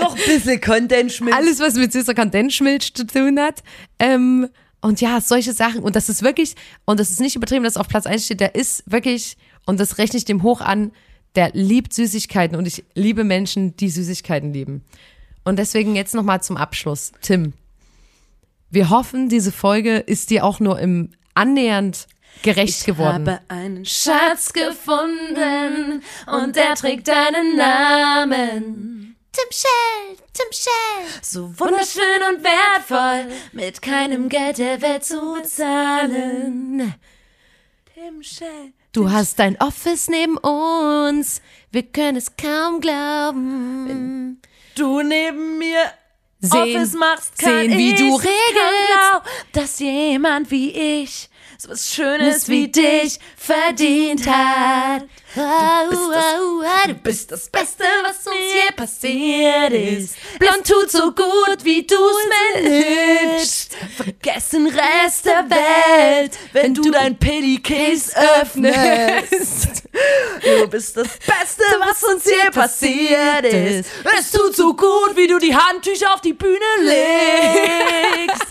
Noch 0.00 0.16
ein 0.16 0.22
bisschen 0.26 0.60
Kondensmilch. 0.60 1.34
alles, 1.34 1.60
was 1.60 1.74
mit 1.74 1.92
süßer 1.92 2.14
Kondensmilch 2.14 2.94
zu 2.94 3.06
tun 3.06 3.38
hat. 3.38 3.62
Ähm, 3.98 4.48
und 4.80 5.00
ja, 5.00 5.20
solche 5.20 5.52
Sachen. 5.52 5.82
Und 5.82 5.96
das 5.96 6.08
ist 6.08 6.22
wirklich, 6.22 6.54
und 6.84 6.98
das 6.98 7.10
ist 7.10 7.20
nicht 7.20 7.36
übertrieben, 7.36 7.64
dass 7.64 7.76
auf 7.76 7.88
Platz 7.88 8.06
1 8.06 8.24
steht, 8.24 8.40
der 8.40 8.54
ist 8.54 8.82
wirklich, 8.86 9.36
und 9.66 9.78
das 9.78 9.98
rechne 9.98 10.16
ich 10.18 10.24
dem 10.24 10.42
hoch 10.42 10.60
an, 10.60 10.92
der 11.34 11.50
liebt 11.52 11.92
Süßigkeiten. 11.92 12.56
Und 12.56 12.66
ich 12.66 12.84
liebe 12.94 13.24
Menschen, 13.24 13.76
die 13.76 13.90
Süßigkeiten 13.90 14.52
lieben. 14.52 14.82
Und 15.44 15.58
deswegen 15.58 15.94
jetzt 15.96 16.14
nochmal 16.14 16.42
zum 16.42 16.56
Abschluss. 16.56 17.12
Tim, 17.20 17.52
wir 18.70 18.90
hoffen, 18.90 19.28
diese 19.28 19.52
Folge 19.52 19.98
ist 19.98 20.30
dir 20.30 20.44
auch 20.44 20.60
nur 20.60 20.78
im 20.78 21.10
annähernd 21.34 22.06
gerecht 22.42 22.84
geworden. 22.84 23.28
habe 23.28 23.40
einen 23.48 23.84
Schatz 23.84 24.52
gefunden 24.52 26.02
und 26.26 26.56
er 26.56 26.74
trägt 26.74 27.08
deinen 27.08 27.56
Namen. 27.56 29.16
Tim 29.32 29.50
Shell, 29.50 30.16
Tim 30.32 30.46
Shell. 30.50 31.20
so 31.22 31.58
Wunderschön 31.58 32.02
und 32.30 32.42
wertvoll, 32.42 33.32
mit 33.52 33.82
keinem 33.82 34.28
Geld 34.28 34.58
der 34.58 34.80
Welt 34.80 35.04
zu 35.04 35.34
bezahlen. 35.34 36.94
wunderschön. 37.94 38.72
Du 38.92 39.10
hast 39.10 39.38
dein 39.38 39.60
Office 39.60 40.08
neben 40.08 40.38
uns, 40.38 41.42
wir 41.70 41.82
können 41.82 42.16
es 42.16 42.34
kaum 42.36 42.80
glauben. 42.80 44.40
Du 44.74 45.02
neben 45.02 45.58
mir 45.58 45.92
Sehen- 46.40 46.76
Office 46.76 46.92
machst, 46.94 47.38
kann 47.38 47.50
sehen, 47.68 47.78
wie 47.78 47.90
ich 47.92 47.98
du 47.98 48.14
regelst. 48.14 48.32
glauben, 48.92 49.26
dass 49.52 49.78
jemand 49.78 50.50
wie 50.50 50.70
ich 51.02 51.28
so 51.58 51.70
was 51.70 51.92
Schönes 51.92 52.48
wie 52.48 52.68
dich 52.68 53.18
verdient 53.36 54.26
hat. 54.26 55.04
Du 55.34 56.94
bist 57.02 57.30
das 57.30 57.48
Beste, 57.48 57.84
was 58.02 58.26
uns 58.26 58.36
je 58.54 58.72
passiert 58.74 59.72
ist. 59.72 60.16
Blond 60.38 60.66
tut 60.66 60.90
so 60.90 61.12
gut, 61.12 61.62
wie 61.62 61.86
du's 61.86 62.16
managst. 62.54 63.76
Vergiss 63.96 64.48
den 64.50 64.66
Rest 64.66 65.26
der 65.26 65.44
Welt, 65.50 66.38
wenn 66.52 66.72
du 66.72 66.90
dein 66.90 67.18
Pedicase 67.18 68.12
öffnest. 68.40 69.82
Du 70.42 70.68
bist 70.68 70.96
das 70.96 71.08
Beste, 71.18 71.64
was 71.80 72.02
uns 72.02 72.24
je 72.24 72.50
passiert 72.50 73.44
ist. 73.44 73.90
Es 74.18 74.30
tut 74.30 74.56
so 74.56 74.74
gut, 74.74 75.16
wie 75.16 75.26
du 75.26 75.38
die 75.38 75.54
Handtücher 75.54 76.14
auf 76.14 76.20
die 76.20 76.32
Bühne 76.34 76.58
legst. 76.80 78.46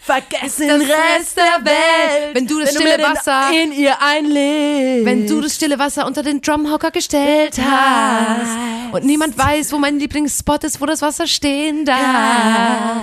Vergiss 0.00 0.56
den 0.56 0.80
Rest 0.82 1.36
der 1.36 1.64
Welt, 1.64 2.34
Wenn 2.34 2.43
du 2.46 2.60
das 2.60 2.72
mir 2.74 2.80
stille 2.80 2.96
den 2.98 3.06
Wasser- 3.06 3.50
in 3.52 3.72
ihr 3.72 4.00
einlegst. 4.00 5.04
Wenn 5.06 5.26
du 5.26 5.40
das 5.40 5.54
stille 5.56 5.78
Wasser 5.78 6.06
unter 6.06 6.22
den 6.22 6.40
Drumhocker 6.40 6.90
gestellt 6.90 7.58
hast 7.58 8.92
und 8.92 9.04
niemand 9.04 9.36
weiß, 9.38 9.72
wo 9.72 9.78
mein 9.78 9.98
Lieblingsspot 9.98 10.64
ist, 10.64 10.80
wo 10.80 10.86
das 10.86 11.02
Wasser 11.02 11.26
stehen 11.26 11.84
darf. 11.84 13.02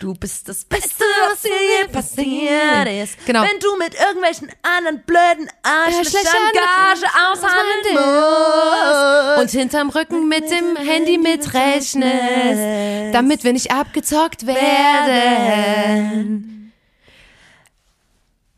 Du 0.00 0.12
bist 0.14 0.48
das 0.48 0.64
Beste, 0.64 1.04
was 1.30 1.42
dir 1.42 1.50
je 1.50 1.84
passiert 1.88 2.88
ist. 3.04 3.16
Genau. 3.26 3.42
Wenn 3.42 3.58
du 3.60 3.76
mit 3.78 3.94
irgendwelchen 3.94 4.48
anderen 4.62 5.02
blöden 5.06 5.48
Arschlöchern 5.62 6.52
Gage 6.52 7.06
aushandeln 7.30 7.94
musst. 7.94 9.38
Und 9.40 9.50
hinterm 9.58 9.88
Rücken 9.90 10.28
mit 10.28 10.50
dem 10.50 10.76
Handy 10.76 11.16
mitrechnest, 11.16 13.14
damit 13.14 13.44
wir 13.44 13.52
nicht 13.54 13.70
abgezockt 13.72 14.46
werden. 14.46 16.50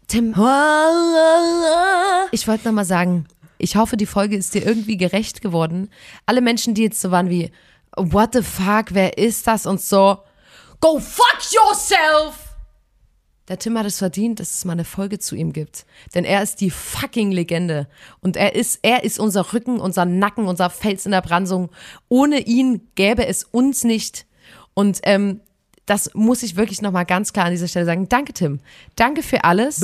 Tim, 0.09 0.31
ich 2.31 2.47
wollte 2.47 2.65
noch 2.67 2.73
mal 2.73 2.85
sagen, 2.85 3.27
ich 3.59 3.75
hoffe, 3.75 3.97
die 3.97 4.07
Folge 4.07 4.37
ist 4.37 4.55
dir 4.55 4.65
irgendwie 4.65 4.97
gerecht 4.97 5.41
geworden. 5.41 5.91
Alle 6.27 6.41
Menschen, 6.41 6.75
die 6.75 6.83
jetzt 6.83 7.01
so 7.01 7.11
waren 7.11 7.29
wie, 7.29 7.51
what 7.97 8.35
the 8.35 8.43
fuck, 8.43 8.87
wer 8.91 9.19
ist 9.19 9.47
das 9.47 9.67
und 9.67 9.81
so, 9.81 10.19
go 10.81 11.01
fuck 11.01 11.39
yourself! 11.53 12.47
Der 13.49 13.59
Tim 13.59 13.79
hat 13.79 13.87
es 13.87 13.99
verdient, 13.99 14.41
dass 14.41 14.55
es 14.55 14.65
mal 14.65 14.73
eine 14.73 14.85
Folge 14.85 15.19
zu 15.19 15.37
ihm 15.37 15.53
gibt. 15.53 15.87
Denn 16.15 16.25
er 16.25 16.43
ist 16.43 16.61
die 16.61 16.71
fucking 16.71 17.31
Legende. 17.31 17.89
Und 18.21 18.37
er 18.37 18.57
ist, 18.57 18.81
er 18.83 19.05
ist 19.05 19.21
unser 19.21 19.53
Rücken, 19.53 19.79
unser 19.79 20.05
Nacken, 20.05 20.49
unser 20.49 20.69
Fels 20.69 21.07
in 21.07 21.13
der 21.13 21.21
Brandung. 21.23 21.71
Ohne 22.09 22.41
ihn 22.41 22.89
gäbe 22.97 23.27
es 23.27 23.45
uns 23.45 23.85
nicht. 23.85 24.27
Und 24.75 24.99
ähm, 25.05 25.41
das 25.87 26.11
muss 26.15 26.43
ich 26.43 26.57
wirklich 26.57 26.83
nochmal 26.83 27.07
ganz 27.07 27.33
klar 27.33 27.47
an 27.47 27.53
dieser 27.53 27.69
Stelle 27.69 27.87
sagen. 27.87 28.09
Danke, 28.09 28.33
Tim. 28.33 28.61
Danke 28.97 29.23
für 29.23 29.45
alles. 29.45 29.81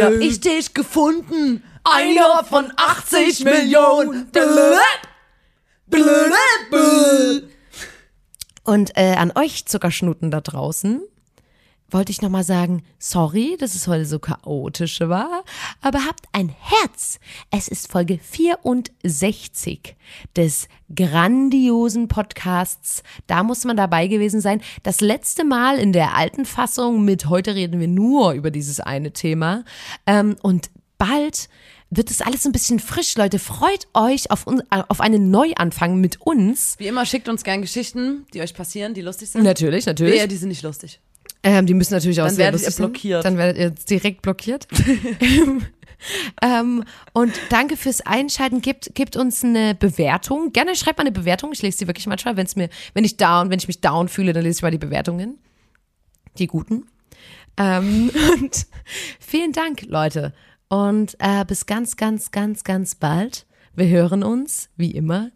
Ja, 0.00 0.10
ich 0.10 0.40
dich 0.40 0.74
gefunden. 0.74 1.62
Einer 1.84 2.44
von 2.44 2.72
80 2.76 3.44
Millionen. 3.44 4.28
Und 8.64 8.96
äh, 8.96 9.14
an 9.14 9.32
euch 9.36 9.66
Zuckerschnuten 9.66 10.30
da 10.32 10.40
draußen 10.40 11.02
wollte 11.90 12.12
ich 12.12 12.22
nochmal 12.22 12.44
sagen, 12.44 12.82
sorry, 12.98 13.56
dass 13.58 13.74
es 13.74 13.86
heute 13.86 14.06
so 14.06 14.18
chaotisch 14.18 15.00
war, 15.00 15.44
aber 15.80 16.04
habt 16.04 16.26
ein 16.32 16.48
Herz. 16.48 17.18
Es 17.50 17.68
ist 17.68 17.90
Folge 17.90 18.18
64 18.18 19.96
des 20.34 20.68
grandiosen 20.94 22.08
Podcasts. 22.08 23.02
Da 23.26 23.42
muss 23.42 23.64
man 23.64 23.76
dabei 23.76 24.08
gewesen 24.08 24.40
sein. 24.40 24.60
Das 24.82 25.00
letzte 25.00 25.44
Mal 25.44 25.78
in 25.78 25.92
der 25.92 26.14
alten 26.14 26.44
Fassung 26.44 27.04
mit 27.04 27.28
heute 27.28 27.54
reden 27.54 27.80
wir 27.80 27.88
nur 27.88 28.32
über 28.32 28.50
dieses 28.50 28.80
eine 28.80 29.12
Thema. 29.12 29.64
Ähm, 30.06 30.36
und 30.42 30.70
bald 30.98 31.48
wird 31.90 32.10
es 32.10 32.20
alles 32.20 32.44
ein 32.44 32.52
bisschen 32.52 32.80
frisch, 32.80 33.16
Leute. 33.16 33.38
Freut 33.38 33.86
euch 33.94 34.30
auf, 34.30 34.46
un, 34.46 34.62
auf 34.70 35.00
einen 35.00 35.30
Neuanfang 35.30 36.00
mit 36.00 36.20
uns. 36.20 36.74
Wie 36.78 36.88
immer, 36.88 37.06
schickt 37.06 37.28
uns 37.28 37.44
gern 37.44 37.60
Geschichten, 37.60 38.26
die 38.34 38.40
euch 38.40 38.54
passieren, 38.54 38.92
die 38.94 39.02
lustig 39.02 39.30
sind. 39.30 39.44
Natürlich, 39.44 39.86
natürlich. 39.86 40.14
Wehe, 40.14 40.28
die 40.28 40.36
sind 40.36 40.48
nicht 40.48 40.62
lustig. 40.62 41.00
Ähm, 41.46 41.64
die 41.64 41.74
müssen 41.74 41.94
natürlich 41.94 42.20
auch 42.20 42.26
Dann 42.26 42.34
sehr 42.34 42.46
werdet 42.46 42.62
ihr 42.62 42.72
blockiert. 42.72 43.24
Dann 43.24 43.38
werdet 43.38 43.56
ihr 43.56 43.70
direkt 43.70 44.20
blockiert. 44.20 44.66
ähm, 46.42 46.82
und 47.12 47.32
danke 47.50 47.76
fürs 47.76 48.00
Einschalten. 48.00 48.62
Gebt, 48.62 48.96
gebt 48.96 49.14
uns 49.14 49.44
eine 49.44 49.76
Bewertung. 49.76 50.52
Gerne 50.52 50.74
schreibt 50.74 50.98
mal 50.98 51.02
eine 51.02 51.12
Bewertung. 51.12 51.52
Ich 51.52 51.62
lese 51.62 51.78
die 51.78 51.86
wirklich 51.86 52.08
manchmal, 52.08 52.36
wenn 52.36 52.46
es 52.46 52.56
mir, 52.56 52.68
wenn 52.94 53.04
ich 53.04 53.16
down, 53.16 53.48
wenn 53.48 53.60
ich 53.60 53.68
mich 53.68 53.80
down 53.80 54.08
fühle, 54.08 54.32
dann 54.32 54.42
lese 54.42 54.58
ich 54.58 54.62
mal 54.62 54.72
die 54.72 54.78
Bewertungen. 54.78 55.38
Die 56.36 56.48
guten. 56.48 56.88
Ähm, 57.56 58.10
und 58.40 58.66
vielen 59.20 59.52
Dank, 59.52 59.82
Leute. 59.82 60.34
Und 60.68 61.14
äh, 61.20 61.44
bis 61.44 61.66
ganz, 61.66 61.96
ganz, 61.96 62.32
ganz, 62.32 62.64
ganz 62.64 62.96
bald. 62.96 63.46
Wir 63.76 63.86
hören 63.86 64.24
uns, 64.24 64.68
wie 64.76 64.90
immer, 64.90 65.30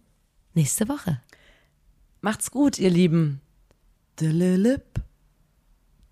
nächste 0.54 0.88
Woche. 0.88 1.20
Macht's 2.20 2.50
gut, 2.50 2.80
ihr 2.80 2.90
Lieben. 2.90 3.40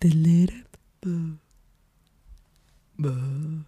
The 0.01 0.11
little 0.11 0.61
boo. 1.01 1.37
Boo. 2.97 3.65